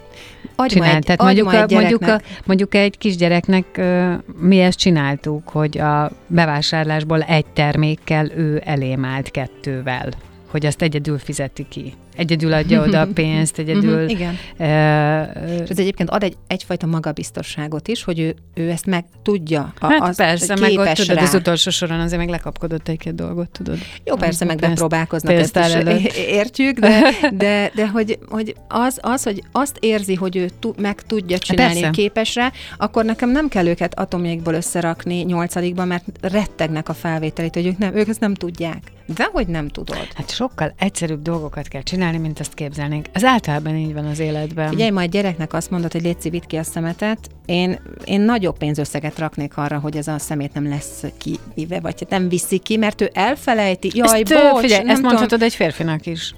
Adj 0.55 0.73
csinálni. 0.73 0.95
egy, 0.95 1.03
Tehát 1.03 1.21
mondjuk, 1.21 1.53
a, 1.53 1.65
mondjuk, 1.69 2.01
a, 2.01 2.21
mondjuk 2.45 2.75
egy 2.75 2.97
kisgyereknek 2.97 3.65
ö, 3.77 4.13
mi 4.39 4.59
ezt 4.59 4.77
csináltuk, 4.77 5.49
hogy 5.49 5.77
a 5.77 6.11
bevásárlásból 6.27 7.21
egy 7.21 7.45
termékkel 7.45 8.31
ő 8.31 8.61
elém 8.65 9.05
állt 9.05 9.31
kettővel 9.31 10.09
hogy 10.55 10.65
azt 10.65 10.81
egyedül 10.81 11.17
fizeti 11.17 11.65
ki. 11.69 11.93
Egyedül 12.15 12.53
adja 12.53 12.83
oda 12.83 13.01
a 13.01 13.07
pénzt, 13.13 13.57
egyedül... 13.57 14.01
Mhm, 14.01 14.09
Igen. 14.09 14.37
ö, 14.57 14.63
ö, 14.63 15.63
És 15.63 15.69
ez 15.69 15.79
egyébként 15.79 16.09
ad 16.09 16.23
egy, 16.23 16.37
egyfajta 16.47 16.85
magabiztosságot 16.85 17.87
is, 17.87 18.03
hogy 18.03 18.19
ő, 18.19 18.35
ő 18.53 18.69
ezt 18.69 18.85
meg 18.85 19.05
tudja. 19.23 19.73
A, 19.79 19.85
Hát 19.87 20.01
az, 20.01 20.15
persze, 20.15 20.55
meg 20.55 20.77
ott 20.77 20.87
tudod, 20.87 21.15
rá. 21.15 21.23
az 21.23 21.33
utolsó 21.33 21.69
soron 21.69 21.99
azért 21.99 22.19
meg 22.19 22.29
lekapkodott 22.29 22.87
egy-két 22.87 23.15
dolgot, 23.15 23.49
tudod. 23.51 23.77
Jó, 24.03 24.15
persze, 24.15 24.45
meg 24.45 24.57
bepróbálkoznak, 24.57 25.33
ezt 25.33 25.57
is 25.57 26.15
értjük, 26.15 26.79
de, 26.79 27.11
de, 27.37 27.71
de 27.75 27.87
hogy, 27.87 28.19
hogy 28.29 28.55
az, 28.67 28.99
az, 29.01 29.23
hogy 29.23 29.43
azt 29.51 29.77
érzi, 29.79 30.15
hogy 30.15 30.35
ő 30.35 30.49
tu, 30.59 30.73
meg 30.77 31.01
tudja 31.01 31.37
csinálni, 31.37 31.73
persze. 31.73 31.89
képes 31.89 32.35
rá, 32.35 32.51
akkor 32.77 33.05
nekem 33.05 33.29
nem 33.29 33.47
kell 33.47 33.67
őket 33.67 33.99
atomjaikból 33.99 34.53
összerakni 34.53 35.21
nyolcadikban, 35.21 35.87
mert 35.87 36.03
rettegnek 36.21 36.89
a 36.89 36.93
felvételét, 36.93 37.53
hogy 37.53 37.65
ők, 37.65 37.77
nem, 37.77 37.95
ők 37.95 38.07
ezt 38.07 38.19
nem 38.19 38.33
tudják. 38.33 38.91
De 39.15 39.29
hogy 39.31 39.47
nem 39.47 39.67
tudod. 39.67 40.07
Hát 40.15 40.31
sokkal 40.31 40.73
egyszerűbb 40.77 41.21
dolgokat 41.21 41.67
kell 41.67 41.81
csinálni, 41.81 42.04
mint 42.13 42.39
azt 42.39 42.53
képzelnénk. 42.53 43.05
Ez 43.11 43.23
általában 43.23 43.75
így 43.75 43.93
van 43.93 44.05
az 44.05 44.19
életben. 44.19 44.69
Figyelj, 44.69 44.89
majd 44.89 45.11
gyereknek 45.11 45.53
azt 45.53 45.69
mondod, 45.69 45.91
hogy 45.91 46.01
légy 46.01 46.29
vidd 46.29 46.47
ki 46.47 46.55
a 46.55 46.63
szemetet, 46.63 47.19
én, 47.45 47.79
én 48.03 48.21
nagyobb 48.21 48.57
pénzösszeget 48.57 49.19
raknék 49.19 49.57
arra, 49.57 49.79
hogy 49.79 49.97
ez 49.97 50.07
a 50.07 50.19
szemét 50.19 50.53
nem 50.53 50.69
lesz 50.69 51.03
kivive, 51.17 51.79
vagy 51.79 52.05
nem 52.09 52.29
viszi 52.29 52.57
ki, 52.57 52.77
mert 52.77 53.01
ő 53.01 53.09
elfelejti. 53.13 53.91
Jaj, 53.93 54.21
ezt, 54.21 54.33
bocs, 54.33 54.61
figyelj, 54.61 54.81
nem 54.81 54.89
ezt 54.89 55.01
tudom. 55.01 55.15
mondhatod 55.15 55.41
egy 55.41 55.55
férfinak 55.55 56.05
is. 56.05 56.33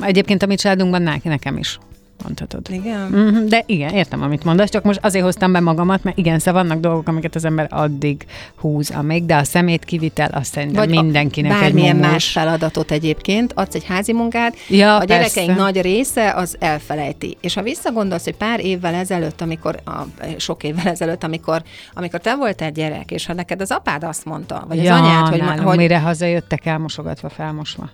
Egyébként 0.00 0.42
a 0.42 0.46
mi 0.46 0.54
családunkban 0.54 1.20
nekem 1.22 1.56
is 1.56 1.78
mondhatod. 2.22 2.66
Igen. 2.70 3.00
Mhm, 3.08 3.46
De 3.46 3.62
igen, 3.66 3.90
értem, 3.94 4.22
amit 4.22 4.44
mondasz, 4.44 4.70
csak 4.70 4.82
most 4.84 4.98
azért 5.02 5.24
hoztam 5.24 5.52
be 5.52 5.60
magamat, 5.60 6.02
mert 6.02 6.18
igen, 6.18 6.38
szóval 6.38 6.62
vannak 6.62 6.80
dolgok, 6.80 7.08
amiket 7.08 7.34
az 7.34 7.44
ember 7.44 7.66
addig 7.70 8.26
húz, 8.56 8.90
amíg, 8.90 9.26
de 9.26 9.36
a 9.36 9.44
szemét 9.44 9.84
kivitel, 9.84 10.30
azt 10.32 10.52
szerintem 10.52 10.84
Vagy 10.88 11.02
mindenkinek 11.02 11.50
a, 11.52 11.54
egy 11.54 11.60
bármilyen 11.60 11.96
mumus. 11.96 12.10
más 12.10 12.30
feladatot 12.30 12.90
egyébként, 12.90 13.52
adsz 13.54 13.74
egy 13.74 13.84
házi 13.84 14.12
munkát, 14.12 14.54
Ja, 14.68 14.96
a 14.96 15.04
gyerekeink 15.04 15.48
persze. 15.48 15.62
nagy 15.62 15.80
része 15.80 16.32
az 16.32 16.56
elfelejti. 16.58 17.36
És 17.40 17.54
ha 17.54 17.62
visszagondolsz, 17.62 18.24
hogy 18.24 18.36
pár 18.36 18.64
évvel 18.64 18.94
ezelőtt, 18.94 19.40
amikor, 19.40 19.80
a, 19.84 19.92
sok 20.36 20.62
évvel 20.62 20.86
ezelőtt, 20.86 21.24
amikor, 21.24 21.62
amikor 21.94 22.20
te 22.20 22.34
voltál 22.36 22.70
gyerek, 22.70 23.10
és 23.10 23.26
ha 23.26 23.32
neked 23.32 23.60
az 23.60 23.70
apád 23.70 24.04
azt 24.04 24.24
mondta, 24.24 24.64
vagy 24.68 24.78
az 24.78 24.84
ja, 24.84 24.94
anyád, 24.94 25.28
hogy, 25.28 25.38
nálunk 25.38 25.68
hogy, 25.68 25.76
mire 25.76 25.98
hazajöttek 26.00 26.66
elmosogatva, 26.66 27.28
felmosva. 27.28 27.90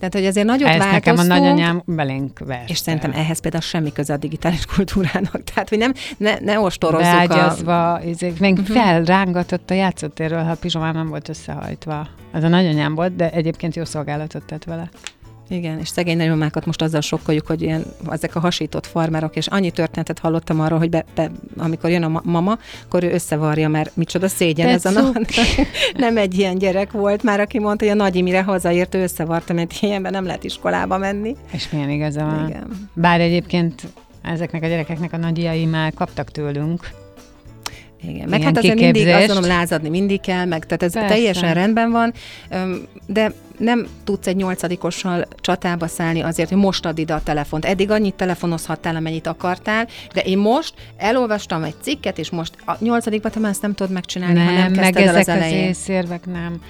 Tehát, 0.00 0.14
hogy 0.14 0.26
azért 0.26 0.46
nagyot 0.46 0.68
Ezt 0.68 0.90
nekem 0.90 1.18
a 1.18 1.22
nagyanyám 1.22 1.82
belénk 1.86 2.38
verte. 2.38 2.64
és 2.72 2.78
szerintem 2.78 3.12
ehhez 3.14 3.40
például 3.40 3.62
semmi 3.62 3.92
köze 3.92 4.12
a 4.12 4.16
digitális 4.16 4.64
kultúrának. 4.74 5.44
Tehát, 5.44 5.68
hogy 5.68 5.78
nem, 5.78 5.92
ne, 6.16 6.38
ne 6.38 6.60
ostorozzuk 6.60 7.06
a... 7.06 7.26
Beágyazva, 7.26 8.00
izék, 8.04 8.38
még 8.38 8.58
uh-huh. 8.58 8.76
felrángatott 8.76 9.70
a 9.70 9.74
játszótérről, 9.74 10.42
ha 10.42 10.50
a 10.50 10.56
pizsomám 10.56 10.94
nem 10.94 11.08
volt 11.08 11.28
összehajtva. 11.28 12.08
Ez 12.32 12.44
a 12.44 12.48
nagyanyám 12.48 12.94
volt, 12.94 13.16
de 13.16 13.30
egyébként 13.30 13.76
jó 13.76 13.84
szolgálatot 13.84 14.42
tett 14.42 14.64
vele. 14.64 14.88
Igen, 15.50 15.78
és 15.78 15.88
szegény 15.88 16.16
nagymamákat 16.16 16.66
most 16.66 16.82
azzal 16.82 17.00
sokkoljuk, 17.00 17.46
hogy 17.46 17.62
ilyen, 17.62 17.84
ezek 18.10 18.36
a 18.36 18.40
hasított 18.40 18.86
farmerok, 18.86 19.36
és 19.36 19.46
annyi 19.46 19.70
történetet 19.70 20.18
hallottam 20.18 20.60
arról, 20.60 20.78
hogy 20.78 20.90
be, 20.90 21.04
be, 21.14 21.30
amikor 21.56 21.90
jön 21.90 22.02
a 22.02 22.08
ma- 22.08 22.22
mama, 22.24 22.58
akkor 22.84 23.02
ő 23.04 23.12
összevarja, 23.12 23.68
mert 23.68 23.96
micsoda 23.96 24.28
szégyen 24.28 24.66
De 24.66 24.72
ez 24.72 24.84
a 24.84 24.90
cuki. 24.90 25.34
na- 25.36 25.64
Nem 26.06 26.16
egy 26.16 26.38
ilyen 26.38 26.58
gyerek 26.58 26.92
volt 26.92 27.22
már, 27.22 27.40
aki 27.40 27.58
mondta, 27.58 27.84
hogy 27.84 27.94
a 27.94 28.02
nagyi 28.02 28.22
mire 28.22 28.42
hazaért, 28.42 28.94
ő 28.94 29.02
összevarta, 29.02 29.52
mert 29.52 29.72
ilyenben 29.80 30.12
nem 30.12 30.24
lehet 30.24 30.44
iskolába 30.44 30.98
menni. 30.98 31.36
És 31.52 31.70
milyen 31.70 31.90
igaza 31.90 32.24
van. 32.24 32.48
Igen. 32.48 32.88
Bár 32.94 33.20
egyébként 33.20 33.82
ezeknek 34.22 34.62
a 34.62 34.66
gyerekeknek 34.66 35.12
a 35.12 35.16
nagyjai 35.16 35.64
már 35.64 35.92
kaptak 35.94 36.30
tőlünk. 36.30 36.88
Igen, 38.02 38.28
meg 38.28 38.42
hát 38.42 38.58
azért 38.58 38.80
mindig 38.80 39.06
azt 39.08 39.26
mondom, 39.26 39.50
lázadni 39.50 39.88
mindig 39.88 40.20
kell, 40.20 40.44
meg 40.44 40.64
tehát 40.66 40.82
ez 40.82 40.92
Persze. 40.92 41.08
Teljesen 41.08 41.54
rendben 41.54 41.90
van, 41.90 42.12
de 43.06 43.32
nem 43.60 43.86
tudsz 44.04 44.26
egy 44.26 44.36
nyolcadikossal 44.36 45.26
csatába 45.40 45.86
szállni 45.86 46.20
azért, 46.20 46.48
hogy 46.48 46.58
most 46.58 46.86
add 46.86 46.98
ide 46.98 47.14
a 47.14 47.22
telefont. 47.22 47.64
Eddig 47.64 47.90
annyit 47.90 48.14
telefonozhattál, 48.14 48.96
amennyit 48.96 49.26
akartál, 49.26 49.86
de 50.14 50.20
én 50.20 50.38
most 50.38 50.74
elolvastam 50.96 51.62
egy 51.62 51.74
cikket, 51.80 52.18
és 52.18 52.30
most 52.30 52.54
a 52.66 52.72
nyolcadikban 52.78 53.30
te 53.30 53.38
már 53.38 53.50
ezt 53.50 53.62
nem 53.62 53.74
tudod 53.74 53.92
megcsinálni, 53.92 54.38
ha 54.38 54.50
nem 54.52 54.72
meg 54.72 54.92
kezdted 54.92 54.96
el 54.96 55.08
ezek 55.08 55.20
az 55.20 55.28
az, 55.28 55.28
elején. 55.28 55.68
észérvek 55.68 56.26
nem. 56.26 56.60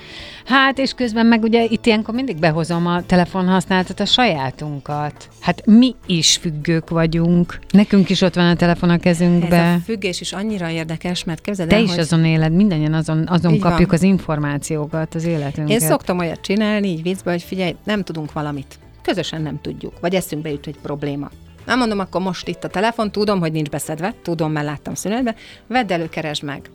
Hát, 0.45 0.79
és 0.79 0.93
közben 0.93 1.27
meg 1.27 1.43
ugye 1.43 1.65
itt 1.65 1.87
ilyenkor 1.87 2.15
mindig 2.15 2.37
behozom 2.39 2.87
a 2.87 3.03
telefonhasználatot, 3.07 4.01
a 4.01 4.05
sajátunkat. 4.05 5.29
Hát 5.41 5.67
mi 5.67 5.95
is 6.07 6.37
függők 6.37 6.91
vagyunk. 6.91 7.59
Nekünk 7.71 8.09
is 8.11 8.21
ott 8.21 8.35
van 8.35 8.47
a 8.47 8.55
telefon 8.57 8.91
a 8.91 8.93
Ez 8.95 9.01
kezünkbe. 9.01 9.73
a 9.73 9.79
függés 9.85 10.21
is 10.21 10.33
annyira 10.33 10.71
érdekes, 10.71 11.25
mert 11.25 11.41
képzeld 11.41 11.69
Te 11.69 11.77
el, 11.77 11.83
is 11.83 11.91
hogy 11.91 11.99
azon 11.99 12.25
éled, 12.25 12.53
mindannyian 12.53 12.95
azon, 12.95 13.25
azon 13.29 13.53
Így 13.55 13.61
van. 13.61 13.71
kapjuk 13.71 13.93
az 13.93 14.03
információkat, 14.03 15.15
az 15.15 15.25
életünket. 15.25 15.71
én 15.71 15.89
szoktam 15.89 16.19
olyat 16.19 16.41
csinálni, 16.41 16.80
így 16.85 17.03
viccből, 17.03 17.33
hogy 17.33 17.43
figyelj, 17.43 17.77
nem 17.85 18.03
tudunk 18.03 18.33
valamit. 18.33 18.79
Közösen 19.03 19.43
nem 19.43 19.61
tudjuk, 19.61 20.01
vagy 20.01 20.15
eszünkbe 20.15 20.51
jut 20.51 20.67
egy 20.67 20.79
probléma. 20.83 21.31
Nem 21.67 21.79
mondom, 21.79 21.99
akkor 21.99 22.21
most 22.21 22.49
itt 22.49 22.65
a 22.65 22.69
telefon, 22.69 23.13
tudom, 23.13 23.41
hogy 23.41 23.53
nincs 23.53 23.69
beszedve, 23.69 24.15
tudom, 24.23 24.53
mert 24.53 24.67
láttam 24.67 24.95
szünetbe, 24.95 25.35
vedd 25.67 25.93
elő, 25.93 26.09
keresd 26.09 26.43
meg. 26.43 26.71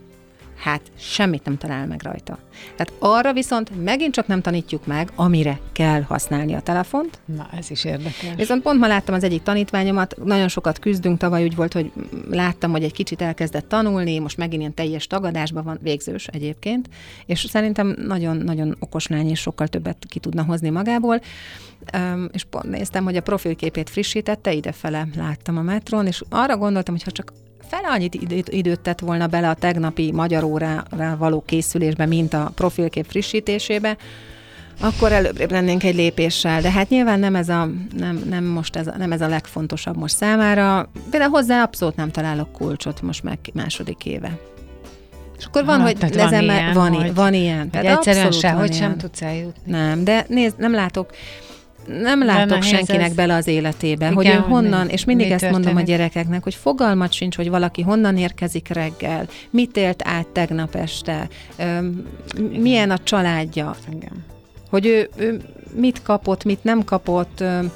Hát 0.55 0.81
semmit 0.97 1.45
nem 1.45 1.57
talál 1.57 1.87
meg 1.87 2.01
rajta. 2.03 2.37
Tehát 2.75 2.93
arra 2.99 3.33
viszont 3.33 3.83
megint 3.83 4.13
csak 4.13 4.27
nem 4.27 4.41
tanítjuk 4.41 4.85
meg, 4.85 5.11
amire 5.15 5.59
kell 5.71 6.01
használni 6.01 6.53
a 6.53 6.59
telefont. 6.59 7.19
Na, 7.25 7.47
ez 7.57 7.69
is 7.69 7.83
érdekes. 7.83 8.35
Viszont 8.35 8.61
pont 8.61 8.79
ma 8.79 8.87
láttam 8.87 9.15
az 9.15 9.23
egyik 9.23 9.43
tanítványomat, 9.43 10.15
nagyon 10.23 10.47
sokat 10.47 10.79
küzdünk, 10.79 11.17
tavaly 11.17 11.43
úgy 11.43 11.55
volt, 11.55 11.73
hogy 11.73 11.91
láttam, 12.29 12.71
hogy 12.71 12.83
egy 12.83 12.93
kicsit 12.93 13.21
elkezdett 13.21 13.67
tanulni, 13.67 14.19
most 14.19 14.37
megint 14.37 14.59
ilyen 14.59 14.73
teljes 14.73 15.07
tagadásban 15.07 15.63
van, 15.63 15.79
végzős 15.81 16.27
egyébként, 16.27 16.89
és 17.25 17.39
szerintem 17.49 17.95
nagyon-nagyon 18.07 18.75
okos 18.79 19.07
lány, 19.07 19.29
és 19.29 19.39
sokkal 19.39 19.67
többet 19.67 20.05
ki 20.09 20.19
tudna 20.19 20.43
hozni 20.43 20.69
magából. 20.69 21.21
Um, 21.97 22.29
és 22.31 22.43
pont 22.43 22.69
néztem, 22.69 23.03
hogy 23.03 23.15
a 23.15 23.21
profilképét 23.21 23.89
frissítette, 23.89 24.53
idefele 24.53 25.07
láttam 25.15 25.57
a 25.57 25.61
metrón, 25.61 26.07
és 26.07 26.21
arra 26.29 26.57
gondoltam, 26.57 26.93
hogy 26.93 27.03
ha 27.03 27.11
csak 27.11 27.33
fele 27.69 27.87
annyit 27.87 28.15
időt, 28.15 28.49
időt 28.49 28.79
tett 28.79 28.99
volna 28.99 29.27
bele 29.27 29.49
a 29.49 29.53
tegnapi 29.53 30.11
magyar 30.11 30.43
órára 30.43 31.15
való 31.17 31.43
készülésbe, 31.45 32.05
mint 32.05 32.33
a 32.33 32.51
profilkép 32.55 33.05
frissítésébe, 33.09 33.97
akkor 34.79 35.11
előbb 35.11 35.51
lennénk 35.51 35.83
egy 35.83 35.95
lépéssel, 35.95 36.61
de 36.61 36.71
hát 36.71 36.89
nyilván 36.89 37.19
nem 37.19 37.35
ez 37.35 37.49
a, 37.49 37.69
nem, 37.97 38.23
nem 38.29 38.43
most 38.43 38.75
ez 38.75 38.87
a, 38.87 38.93
nem 38.97 39.11
ez 39.11 39.21
a 39.21 39.27
legfontosabb 39.27 39.97
most 39.97 40.15
számára. 40.15 40.89
Például 41.09 41.31
hozzá 41.31 41.61
abszolút 41.63 41.95
nem 41.95 42.11
találok 42.11 42.51
kulcsot 42.51 43.01
most 43.01 43.23
már 43.23 43.37
második 43.53 44.05
éve. 44.05 44.37
És 45.37 45.45
akkor 45.45 45.65
van, 45.65 45.79
Hát, 45.79 45.87
hogy 45.87 45.97
tehát 46.11 46.29
van 46.31 46.41
ilyen, 46.43 46.73
van, 46.73 46.93
hogy- 46.93 47.13
van 47.15 47.33
ilyen. 47.33 47.69
Hogy 47.73 47.85
egyszerűen 47.85 48.25
abszolút 48.25 48.39
se, 48.39 48.49
van 48.51 48.59
hogy 48.59 48.69
ilyen. 48.69 48.81
sem 48.81 48.97
tudsz 48.97 49.21
eljutni. 49.21 49.71
Nem, 49.71 50.03
de 50.03 50.25
nézd, 50.27 50.59
nem 50.59 50.73
látok, 50.73 51.09
nem 51.87 52.25
látok 52.25 52.63
senkinek 52.63 53.09
ez. 53.09 53.15
bele 53.15 53.35
az 53.35 53.47
életébe, 53.47 54.05
Igen, 54.05 54.13
hogy 54.15 54.27
ő 54.27 54.31
honnan, 54.33 54.85
mi- 54.85 54.91
és 54.91 55.05
mindig 55.05 55.27
mi 55.27 55.33
ezt 55.33 55.43
mondom 55.43 55.61
a 55.61 55.63
történik. 55.65 55.87
gyerekeknek, 55.87 56.43
hogy 56.43 56.55
fogalmat 56.55 57.11
sincs, 57.11 57.35
hogy 57.35 57.49
valaki 57.49 57.81
honnan 57.81 58.17
érkezik 58.17 58.67
reggel, 58.67 59.27
mit 59.49 59.77
élt 59.77 60.01
át 60.05 60.27
tegnap 60.27 60.75
este, 60.75 61.27
öm, 61.57 62.07
milyen 62.59 62.91
a 62.91 62.97
családja, 62.97 63.75
Igen. 63.95 64.25
hogy 64.69 64.85
ő, 64.85 65.09
ő 65.17 65.41
mit 65.75 66.01
kapott, 66.01 66.43
mit 66.43 66.63
nem 66.63 66.83
kapott, 66.83 67.39
öm, 67.39 67.71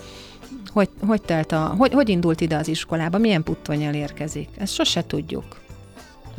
hogy, 0.74 0.90
hogy, 1.08 1.22
telt 1.22 1.52
a, 1.52 1.76
hogy, 1.78 1.94
hogy 1.94 2.10
indult 2.10 2.42
ide 2.42 2.56
az 2.56 2.68
iskolába, 2.68 3.18
milyen 3.18 3.44
puttonnyal 3.44 3.94
érkezik. 3.94 4.50
Ezt 4.58 4.74
sose 4.74 5.04
tudjuk. 5.08 5.46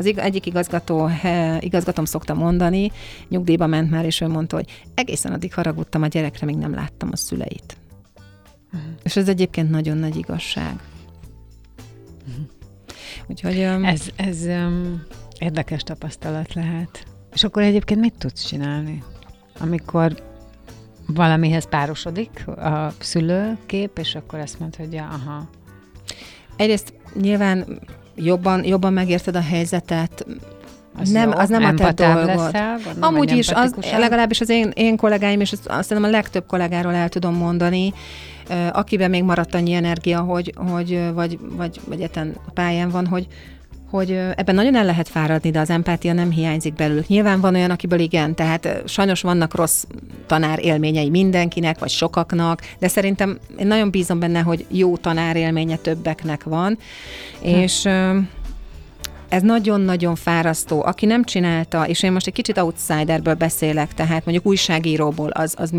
Az 0.01 0.07
ig- 0.07 0.19
egyik 0.19 0.47
igazgató, 0.47 1.05
he, 1.05 1.59
igazgatom 1.61 2.05
szokta 2.05 2.35
mondani, 2.35 2.93
nyugdíjba 3.29 3.67
ment 3.67 3.91
már, 3.91 4.05
és 4.05 4.21
ő 4.21 4.29
mondta, 4.29 4.57
hogy 4.57 4.85
egészen 4.95 5.33
addig 5.33 5.55
haragudtam 5.55 6.03
a 6.03 6.07
gyerekre, 6.07 6.47
míg 6.47 6.57
nem 6.57 6.75
láttam 6.75 7.09
a 7.13 7.17
szüleit. 7.17 7.77
Uh-huh. 8.73 8.91
És 9.03 9.17
ez 9.17 9.29
egyébként 9.29 9.71
nagyon 9.71 9.97
nagy 9.97 10.17
igazság. 10.17 10.81
Uh-huh. 12.29 12.45
Úgyhogy... 13.27 13.59
öm, 13.59 13.85
Ez, 13.85 14.09
ez 14.17 14.45
um, 14.45 15.03
Érdekes 15.39 15.83
tapasztalat 15.83 16.55
lehet. 16.55 17.05
És 17.33 17.45
akkor 17.45 17.63
egyébként 17.63 18.01
mit 18.01 18.15
tudsz 18.19 18.45
csinálni? 18.45 19.03
Amikor 19.59 20.23
valamihez 21.07 21.69
párosodik 21.69 22.47
a 22.49 22.93
szülőkép, 22.99 23.99
és 23.99 24.15
akkor 24.15 24.39
azt 24.39 24.59
mondod, 24.59 24.79
hogy 24.79 24.93
ja, 24.93 25.09
aha. 25.09 25.49
Egyrészt 26.57 26.93
nyilván 27.15 27.81
jobban, 28.25 28.65
jobban 28.65 28.93
megérted 28.93 29.37
a 29.37 29.41
helyzetet, 29.43 30.27
Az 31.01 31.11
nem, 31.11 31.31
jó, 31.31 31.37
az 31.37 31.49
nem 31.49 31.65
a 31.65 31.75
te 31.75 31.93
dolgod. 31.93 32.27
leszel, 32.27 32.79
Amúgy 33.01 33.37
is, 33.37 33.51
az, 33.51 33.75
legalábbis 33.99 34.41
az 34.41 34.49
én, 34.49 34.71
én 34.75 34.97
kollégáim, 34.97 35.41
és 35.41 35.53
azt 35.53 35.67
azt 35.67 35.89
hiszem 35.89 36.05
a 36.05 36.09
legtöbb 36.09 36.47
kollégáról 36.47 36.95
el 36.95 37.09
tudom 37.09 37.35
mondani, 37.35 37.93
akiben 38.73 39.11
még 39.11 39.23
maradt 39.23 39.55
annyi 39.55 39.73
energia, 39.73 40.21
hogy, 40.21 40.53
hogy 40.57 41.01
vagy, 41.15 41.39
vagy, 41.57 41.81
vagy 41.89 42.01
eten 42.01 42.37
pályán 42.55 42.91
van, 42.91 43.07
hogy, 43.07 43.27
hogy 43.91 44.11
ebben 44.11 44.55
nagyon 44.55 44.77
el 44.77 44.85
lehet 44.85 45.09
fáradni, 45.09 45.51
de 45.51 45.61
az 45.61 45.71
empátia 45.71 46.13
nem 46.13 46.31
hiányzik 46.31 46.75
belőlük. 46.75 47.07
Nyilván 47.07 47.41
van 47.41 47.55
olyan, 47.55 47.71
akiből 47.71 47.99
igen, 47.99 48.35
tehát 48.35 48.83
sajnos 48.87 49.21
vannak 49.21 49.55
rossz 49.55 49.85
tanár 50.27 50.65
élményei 50.65 51.11
mindenkinek, 51.11 51.79
vagy 51.79 51.91
sokaknak, 51.91 52.61
de 52.79 52.89
szerintem 52.89 53.39
én 53.59 53.67
nagyon 53.67 53.91
bízom 53.91 54.19
benne, 54.19 54.41
hogy 54.41 54.67
jó 54.69 54.97
tanár 54.97 55.37
élménye 55.37 55.77
többeknek 55.77 56.43
van, 56.43 56.79
és 57.43 57.85
ö, 57.85 58.19
ez 59.29 59.43
nagyon-nagyon 59.43 60.15
fárasztó. 60.15 60.85
Aki 60.85 61.07
nem 61.07 61.25
csinálta, 61.25 61.87
és 61.87 62.03
én 62.03 62.13
most 62.13 62.27
egy 62.27 62.33
kicsit 62.33 62.59
outsiderből 62.59 63.35
beszélek, 63.35 63.95
tehát 63.95 64.25
mondjuk 64.25 64.47
újságíróból, 64.47 65.31
az, 65.31 65.55
az, 65.59 65.73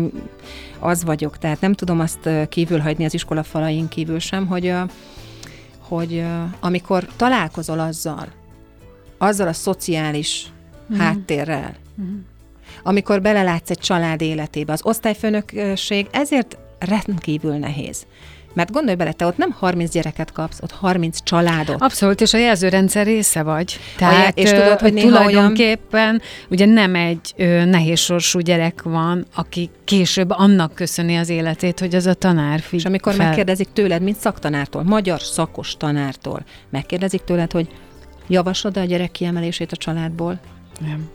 az 0.78 1.04
vagyok, 1.04 1.38
tehát 1.38 1.60
nem 1.60 1.72
tudom 1.72 2.00
azt 2.00 2.28
kívül 2.48 2.78
hagyni 2.78 3.04
az 3.04 3.14
iskola 3.14 3.42
falain 3.42 3.88
kívül 3.88 4.18
sem, 4.18 4.46
hogy, 4.46 4.66
ö, 4.66 4.80
hogy 5.96 6.24
amikor 6.60 7.06
találkozol 7.16 7.78
azzal, 7.78 8.26
azzal 9.18 9.48
a 9.48 9.52
szociális 9.52 10.52
mm. 10.92 10.96
háttérrel, 10.96 11.74
mm. 12.00 12.18
amikor 12.82 13.22
belelátsz 13.22 13.70
egy 13.70 13.78
család 13.78 14.20
életébe, 14.20 14.72
az 14.72 14.84
osztályfőnökség 14.84 16.06
ezért 16.10 16.58
rendkívül 16.78 17.56
nehéz. 17.56 18.06
Mert 18.54 18.72
gondolj 18.72 18.96
bele, 18.96 19.12
te 19.12 19.26
ott 19.26 19.36
nem 19.36 19.50
30 19.50 19.90
gyereket 19.92 20.32
kapsz, 20.32 20.58
ott 20.62 20.70
30 20.72 21.22
családot. 21.22 21.80
Abszolút, 21.82 22.20
és 22.20 22.34
a 22.34 22.38
jelzőrendszer 22.38 23.06
része 23.06 23.42
vagy. 23.42 23.78
Tehát, 23.96 24.38
és 24.38 24.50
ö, 24.50 24.54
tudod, 24.62 24.78
hogy 24.80 24.94
tulajdonképpen 24.94 26.20
ugye 26.50 26.64
nem 26.66 26.94
egy 26.94 27.32
ö, 27.36 27.64
nehéz 27.64 27.98
sorsú 27.98 28.38
gyerek 28.38 28.82
van, 28.82 29.26
aki 29.34 29.70
később 29.84 30.30
annak 30.30 30.74
köszöni 30.74 31.16
az 31.16 31.28
életét, 31.28 31.80
hogy 31.80 31.94
az 31.94 32.06
a 32.06 32.14
tanár 32.14 32.60
figy- 32.60 32.80
És 32.80 32.84
amikor 32.86 33.14
fel. 33.14 33.26
megkérdezik 33.26 33.68
tőled, 33.72 34.02
mint 34.02 34.16
szaktanártól, 34.16 34.82
magyar 34.82 35.20
szakos 35.20 35.76
tanártól, 35.76 36.44
megkérdezik 36.70 37.20
tőled, 37.20 37.52
hogy 37.52 37.68
javaslod 38.28 38.76
a 38.76 38.84
gyerek 38.84 39.10
kiemelését 39.10 39.72
a 39.72 39.76
családból, 39.76 40.40
Nem. 40.80 41.08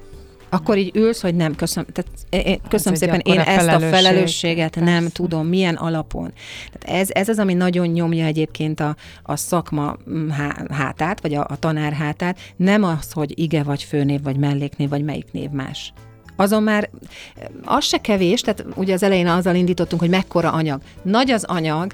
Akkor 0.50 0.78
így 0.78 0.96
ülsz, 0.96 1.22
hogy 1.22 1.36
nem, 1.36 1.56
köszönöm, 1.56 1.90
tehát, 1.94 2.12
én- 2.30 2.54
én, 2.54 2.60
köszönöm 2.70 3.00
szépen, 3.00 3.20
én 3.20 3.40
ezt 3.40 3.48
a 3.48 3.62
felelősség, 3.62 3.90
felelősséget 3.90 4.76
nem 4.76 4.86
persze. 4.86 5.10
tudom, 5.12 5.48
milyen 5.48 5.76
alapon. 5.76 6.34
Tehát 6.72 7.00
ez, 7.02 7.10
ez 7.12 7.30
az, 7.30 7.40
ami 7.40 7.54
nagyon 7.54 7.88
nyomja 7.88 8.26
egyébként 8.26 8.80
a, 8.80 8.96
a 9.24 9.36
szakma 9.36 9.98
mm, 10.10 10.30
há- 10.30 10.72
hátát, 10.72 11.22
vagy 11.22 11.34
a, 11.34 11.46
a 11.50 11.56
tanár 11.60 11.94
hátát, 11.94 12.40
nem 12.56 12.84
az, 12.84 13.12
hogy 13.12 13.40
ige 13.40 13.64
vagy 13.64 13.84
főnév, 13.84 14.22
vagy 14.24 14.38
melléknév, 14.38 14.90
vagy 14.90 15.04
melyik 15.04 15.32
név 15.32 15.50
más. 15.50 15.94
Azon 16.36 16.64
már 16.64 16.90
az 17.64 17.86
se 17.86 17.98
kevés, 17.98 18.42
tehát 18.42 18.66
ugye 18.76 18.94
az 18.94 19.04
elején 19.04 19.28
azzal 19.28 19.56
indítottunk, 19.56 20.02
hogy 20.02 20.10
mekkora 20.10 20.52
anyag. 20.52 20.82
Nagy 21.02 21.32
az 21.32 21.44
anyag, 21.44 21.94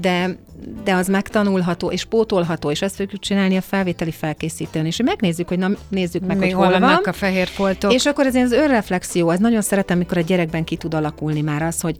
de, 0.00 0.36
de 0.84 0.94
az 0.94 1.08
megtanulható 1.08 1.90
és 1.90 2.04
pótolható, 2.04 2.70
és 2.70 2.82
ezt 2.82 2.96
fogjuk 2.96 3.20
csinálni 3.20 3.56
a 3.56 3.60
felvételi 3.60 4.10
felkészítőn, 4.10 4.86
és 4.86 5.00
megnézzük, 5.04 5.48
hogy 5.48 5.58
na, 5.58 5.70
nézzük 5.88 6.26
meg, 6.26 6.36
Még 6.36 6.54
hogy 6.54 6.64
hol 6.64 6.80
van. 6.80 6.94
a 7.04 7.12
fehér 7.12 7.46
foltok. 7.46 7.92
És 7.92 8.06
akkor 8.06 8.26
ez 8.26 8.34
az 8.34 8.52
önreflexió, 8.52 9.28
az 9.28 9.38
nagyon 9.38 9.62
szeretem, 9.62 9.98
mikor 9.98 10.16
a 10.16 10.20
gyerekben 10.20 10.64
ki 10.64 10.76
tud 10.76 10.94
alakulni 10.94 11.40
már 11.40 11.62
az, 11.62 11.80
hogy, 11.80 11.96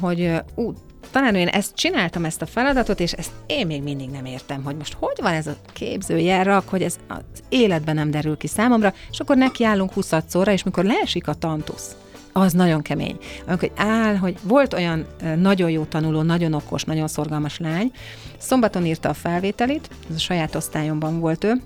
hogy 0.00 0.32
ú, 0.54 0.72
talán 1.10 1.34
én 1.34 1.48
ezt 1.48 1.74
csináltam, 1.74 2.24
ezt 2.24 2.42
a 2.42 2.46
feladatot, 2.46 3.00
és 3.00 3.12
ezt 3.12 3.30
én 3.46 3.66
még 3.66 3.82
mindig 3.82 4.08
nem 4.10 4.24
értem, 4.24 4.62
hogy 4.62 4.76
most 4.76 4.96
hogy 5.00 5.18
van 5.20 5.32
ez 5.32 5.46
a 5.46 5.56
képzőjelrak, 5.72 6.68
hogy 6.68 6.82
ez 6.82 6.96
az 7.08 7.42
életben 7.48 7.94
nem 7.94 8.10
derül 8.10 8.36
ki 8.36 8.46
számomra, 8.46 8.94
és 9.10 9.20
akkor 9.20 9.36
nekiállunk 9.36 9.92
20 9.92 10.12
szóra, 10.26 10.52
és 10.52 10.62
mikor 10.62 10.84
leesik 10.84 11.28
a 11.28 11.34
tantusz, 11.34 11.96
az 12.36 12.52
nagyon 12.52 12.82
kemény. 12.82 13.16
Amikor 13.46 13.70
áll, 13.76 14.16
hogy 14.16 14.38
volt 14.42 14.72
olyan 14.72 15.06
nagyon 15.36 15.70
jó 15.70 15.84
tanuló, 15.84 16.22
nagyon 16.22 16.52
okos, 16.52 16.84
nagyon 16.84 17.08
szorgalmas 17.08 17.58
lány, 17.58 17.92
szombaton 18.38 18.86
írta 18.86 19.08
a 19.08 19.14
felvételit, 19.14 19.90
ez 20.10 20.16
a 20.16 20.18
saját 20.18 20.54
osztályomban 20.54 21.20
volt 21.20 21.44
ő, 21.44 21.62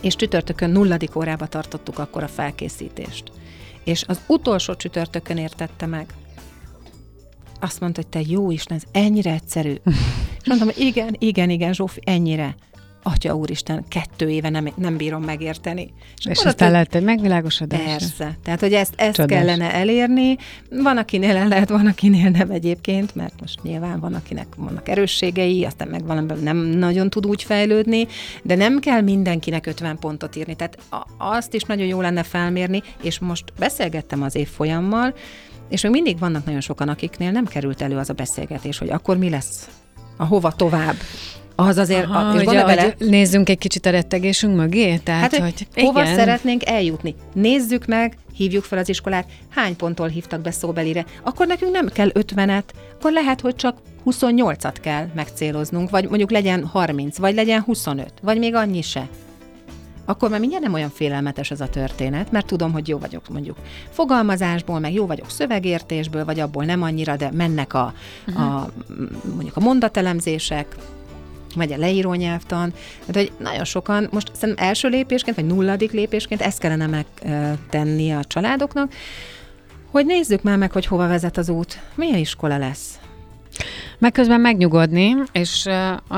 és 0.00 0.16
csütörtökön 0.16 0.70
nulladik 0.70 1.16
órába 1.16 1.46
tartottuk 1.46 1.98
akkor 1.98 2.22
a 2.22 2.28
felkészítést. 2.28 3.32
És 3.84 4.04
az 4.06 4.20
utolsó 4.26 4.74
csütörtökön 4.74 5.36
értette 5.36 5.86
meg. 5.86 6.14
Azt 7.60 7.80
mondta, 7.80 8.00
hogy 8.00 8.10
te 8.10 8.30
jó 8.32 8.50
Isten, 8.50 8.76
ez 8.76 8.82
ennyire 8.92 9.32
egyszerű. 9.32 9.74
És 10.40 10.46
mondtam, 10.46 10.68
hogy 10.68 10.78
igen, 10.78 11.16
igen, 11.18 11.50
igen, 11.50 11.72
Zsófi, 11.72 12.00
ennyire. 12.04 12.54
Atya 13.02 13.34
úristen, 13.34 13.84
kettő 13.88 14.30
éve 14.30 14.48
nem, 14.48 14.68
nem 14.76 14.96
bírom 14.96 15.22
megérteni. 15.22 15.92
és 16.24 16.38
ott 16.38 16.44
aztán 16.44 16.70
lett 16.70 16.94
egy 16.94 17.02
megvilágosodás. 17.02 17.84
Persze. 17.84 18.36
Tehát, 18.42 18.60
hogy 18.60 18.72
ezt, 18.72 18.94
ezt 18.96 19.14
Csodás. 19.14 19.38
kellene 19.38 19.74
elérni. 19.74 20.36
Van, 20.70 20.96
akinél 20.96 21.36
el 21.36 21.48
lehet, 21.48 21.68
van, 21.68 21.86
akinél 21.86 22.30
nem 22.30 22.50
egyébként, 22.50 23.14
mert 23.14 23.40
most 23.40 23.62
nyilván 23.62 24.00
van, 24.00 24.14
akinek 24.14 24.46
vannak 24.56 24.88
erősségei, 24.88 25.64
aztán 25.64 25.88
meg 25.88 26.06
valamiben 26.06 26.38
nem 26.38 26.56
nagyon 26.56 27.10
tud 27.10 27.26
úgy 27.26 27.42
fejlődni, 27.42 28.06
de 28.42 28.54
nem 28.54 28.78
kell 28.78 29.00
mindenkinek 29.00 29.66
50 29.66 29.98
pontot 29.98 30.36
írni. 30.36 30.54
Tehát 30.54 30.78
azt 31.18 31.54
is 31.54 31.62
nagyon 31.62 31.86
jó 31.86 32.00
lenne 32.00 32.22
felmérni, 32.22 32.82
és 33.02 33.18
most 33.18 33.44
beszélgettem 33.58 34.22
az 34.22 34.34
évfolyammal, 34.34 35.14
és 35.68 35.82
még 35.82 35.92
mindig 35.92 36.18
vannak 36.18 36.44
nagyon 36.44 36.60
sokan, 36.60 36.88
akiknél 36.88 37.30
nem 37.30 37.44
került 37.44 37.82
elő 37.82 37.96
az 37.96 38.10
a 38.10 38.12
beszélgetés, 38.12 38.78
hogy 38.78 38.90
akkor 38.90 39.16
mi 39.16 39.30
lesz, 39.30 39.68
a 40.16 40.24
hova 40.24 40.52
tovább. 40.52 40.94
Az 41.66 41.78
azért, 41.78 42.04
Aha, 42.04 42.18
a, 42.18 42.34
és 42.34 42.44
gondolj 42.44 42.64
bele, 42.64 42.82
hogy 42.82 43.08
nézzünk 43.08 43.48
egy 43.48 43.58
kicsit 43.58 43.86
a 43.86 43.90
rettegésünk 43.90 44.56
mögé? 44.56 44.96
Tehát, 44.96 45.20
Hát, 45.20 45.36
hogy 45.36 45.66
hogy 45.74 45.82
hova 45.82 46.02
igen. 46.02 46.14
szeretnénk 46.14 46.68
eljutni? 46.68 47.14
Nézzük 47.32 47.86
meg, 47.86 48.16
hívjuk 48.34 48.64
fel 48.64 48.78
az 48.78 48.88
iskolát, 48.88 49.26
hány 49.48 49.76
ponttól 49.76 50.08
hívtak 50.08 50.40
be 50.40 50.50
szóbelire. 50.50 51.04
Akkor 51.22 51.46
nekünk 51.46 51.72
nem 51.72 51.88
kell 51.88 52.10
50-et, 52.14 52.64
akkor 52.94 53.12
lehet, 53.12 53.40
hogy 53.40 53.54
csak 53.56 53.78
28-at 54.06 54.74
kell 54.80 55.06
megcéloznunk, 55.14 55.90
vagy 55.90 56.08
mondjuk 56.08 56.30
legyen 56.30 56.66
30, 56.66 57.18
vagy 57.18 57.34
legyen 57.34 57.60
25, 57.60 58.12
vagy 58.22 58.38
még 58.38 58.54
annyi 58.54 58.82
se. 58.82 59.08
Akkor 60.04 60.30
már 60.30 60.40
mindjárt 60.40 60.64
nem 60.64 60.74
olyan 60.74 60.90
félelmetes 60.90 61.50
ez 61.50 61.60
a 61.60 61.68
történet, 61.68 62.30
mert 62.32 62.46
tudom, 62.46 62.72
hogy 62.72 62.88
jó 62.88 62.98
vagyok 62.98 63.28
mondjuk 63.28 63.56
fogalmazásból, 63.90 64.78
meg 64.78 64.92
jó 64.92 65.06
vagyok 65.06 65.30
szövegértésből, 65.30 66.24
vagy 66.24 66.40
abból 66.40 66.64
nem 66.64 66.82
annyira, 66.82 67.16
de 67.16 67.30
mennek 67.32 67.74
a, 67.74 67.92
a 68.26 68.70
mondjuk 69.34 69.56
a 69.56 69.60
mondatelemzések, 69.60 70.76
vagy 71.54 71.72
a 71.72 71.76
leíró 71.76 72.14
nyelvtan. 72.14 72.72
Tehát, 73.06 73.14
hogy 73.14 73.32
nagyon 73.38 73.64
sokan, 73.64 74.08
most 74.10 74.30
szerintem 74.34 74.66
első 74.66 74.88
lépésként, 74.88 75.36
vagy 75.36 75.46
nulladik 75.46 75.92
lépésként 75.92 76.40
ezt 76.40 76.58
kellene 76.58 76.86
megtenni 76.86 78.12
a 78.12 78.24
családoknak, 78.24 78.92
hogy 79.90 80.06
nézzük 80.06 80.42
már 80.42 80.58
meg, 80.58 80.72
hogy 80.72 80.86
hova 80.86 81.08
vezet 81.08 81.36
az 81.36 81.48
út, 81.48 81.80
milyen 81.94 82.18
iskola 82.18 82.58
lesz. 82.58 82.98
Meg 83.98 84.12
közben 84.12 84.40
megnyugodni, 84.40 85.14
és 85.32 85.66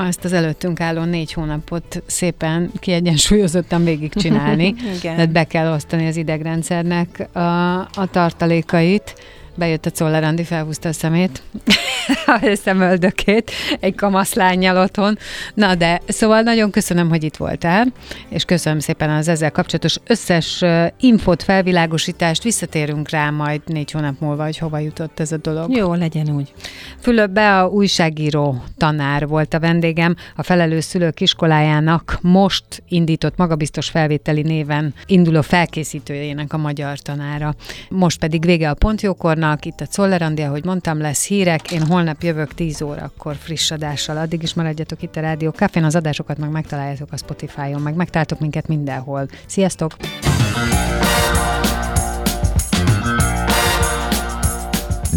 ezt 0.07 0.23
az 0.23 0.33
előttünk 0.33 0.79
álló 0.79 1.03
négy 1.03 1.33
hónapot 1.33 2.03
szépen 2.05 2.71
kiegyensúlyozottan 2.79 3.83
végigcsinálni. 3.83 4.73
Tehát 5.01 5.31
be 5.31 5.43
kell 5.43 5.73
osztani 5.73 6.07
az 6.07 6.15
idegrendszernek 6.15 7.35
a, 7.35 7.79
a 7.79 8.07
tartalékait. 8.11 9.15
Bejött 9.55 9.85
a 9.85 9.89
Czoller 9.89 10.23
Andi, 10.23 10.43
felhúzta 10.43 10.89
a 10.89 10.93
szemét, 10.93 11.41
a 12.25 12.57
szemöldökét, 12.63 13.51
egy 13.79 13.95
kamaszlányjal 13.95 14.77
otthon. 14.77 15.17
Na 15.53 15.75
de, 15.75 16.01
szóval 16.07 16.41
nagyon 16.41 16.71
köszönöm, 16.71 17.09
hogy 17.09 17.23
itt 17.23 17.35
voltál, 17.35 17.87
és 18.29 18.45
köszönöm 18.45 18.79
szépen 18.79 19.09
az 19.09 19.27
ezzel 19.27 19.51
kapcsolatos 19.51 19.97
összes 20.07 20.61
ö, 20.61 20.85
infót, 20.99 21.43
felvilágosítást, 21.43 22.43
visszatérünk 22.43 23.09
rá 23.09 23.29
majd 23.29 23.61
négy 23.65 23.91
hónap 23.91 24.19
múlva, 24.19 24.43
hogy 24.43 24.57
hova 24.57 24.77
jutott 24.77 25.19
ez 25.19 25.31
a 25.31 25.37
dolog. 25.37 25.75
Jó, 25.75 25.93
legyen 25.93 26.29
úgy. 26.35 26.53
Fülöpbe 26.99 27.59
a 27.59 27.67
újságíró 27.67 28.63
tanár 28.77 29.27
volt 29.27 29.53
a 29.53 29.59
vendégem, 29.59 30.15
a 30.35 30.43
felelős 30.43 30.83
szülők 30.83 31.21
iskolájának 31.21 32.17
most 32.21 32.65
indított 32.87 33.37
magabiztos 33.37 33.89
felvételi 33.89 34.41
néven 34.41 34.93
induló 35.05 35.41
felkészítőjének 35.41 36.53
a 36.53 36.57
magyar 36.57 36.99
tanára. 36.99 37.55
Most 37.89 38.19
pedig 38.19 38.45
vége 38.45 38.69
a 38.69 38.73
pontjókornak, 38.73 39.41
itt 39.61 39.81
a 39.81 39.85
Czoller 39.85 40.21
Andi, 40.21 40.41
ahogy 40.41 40.65
mondtam, 40.65 41.01
lesz 41.01 41.25
hírek, 41.25 41.71
én 41.71 41.85
holnap 41.85 42.23
jövök 42.23 42.53
10 42.53 42.81
órakor 42.81 43.35
friss 43.35 43.71
adással, 43.71 44.17
addig 44.17 44.43
is 44.43 44.53
maradjatok 44.53 45.01
itt 45.01 45.15
a 45.15 45.21
Rádió 45.21 45.49
Cafén, 45.49 45.83
az 45.83 45.95
adásokat 45.95 46.37
meg 46.37 46.49
megtaláljátok 46.49 47.11
a 47.11 47.17
Spotify-on, 47.17 47.81
meg 47.81 47.95
megtaláltok 47.95 48.39
minket 48.39 48.67
mindenhol. 48.67 49.27
Sziasztok! 49.45 49.95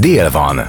Dél 0.01 0.31
van. 0.31 0.61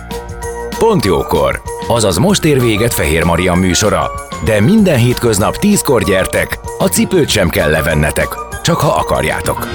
Pont 0.79 1.05
jókor. 1.05 1.61
Azaz 1.87 2.17
most 2.17 2.45
ér 2.45 2.61
véget 2.61 2.93
Fehér 2.93 3.23
Marian 3.23 3.57
műsora. 3.57 4.11
De 4.45 4.61
minden 4.61 4.97
hétköznap 4.97 5.57
tízkor 5.57 6.03
gyertek, 6.03 6.59
a 6.77 6.87
cipőt 6.87 7.29
sem 7.29 7.49
kell 7.49 7.69
levennetek. 7.69 8.27
csak 8.67 8.79
ha 8.79 8.91
akarjátok. 8.91 9.67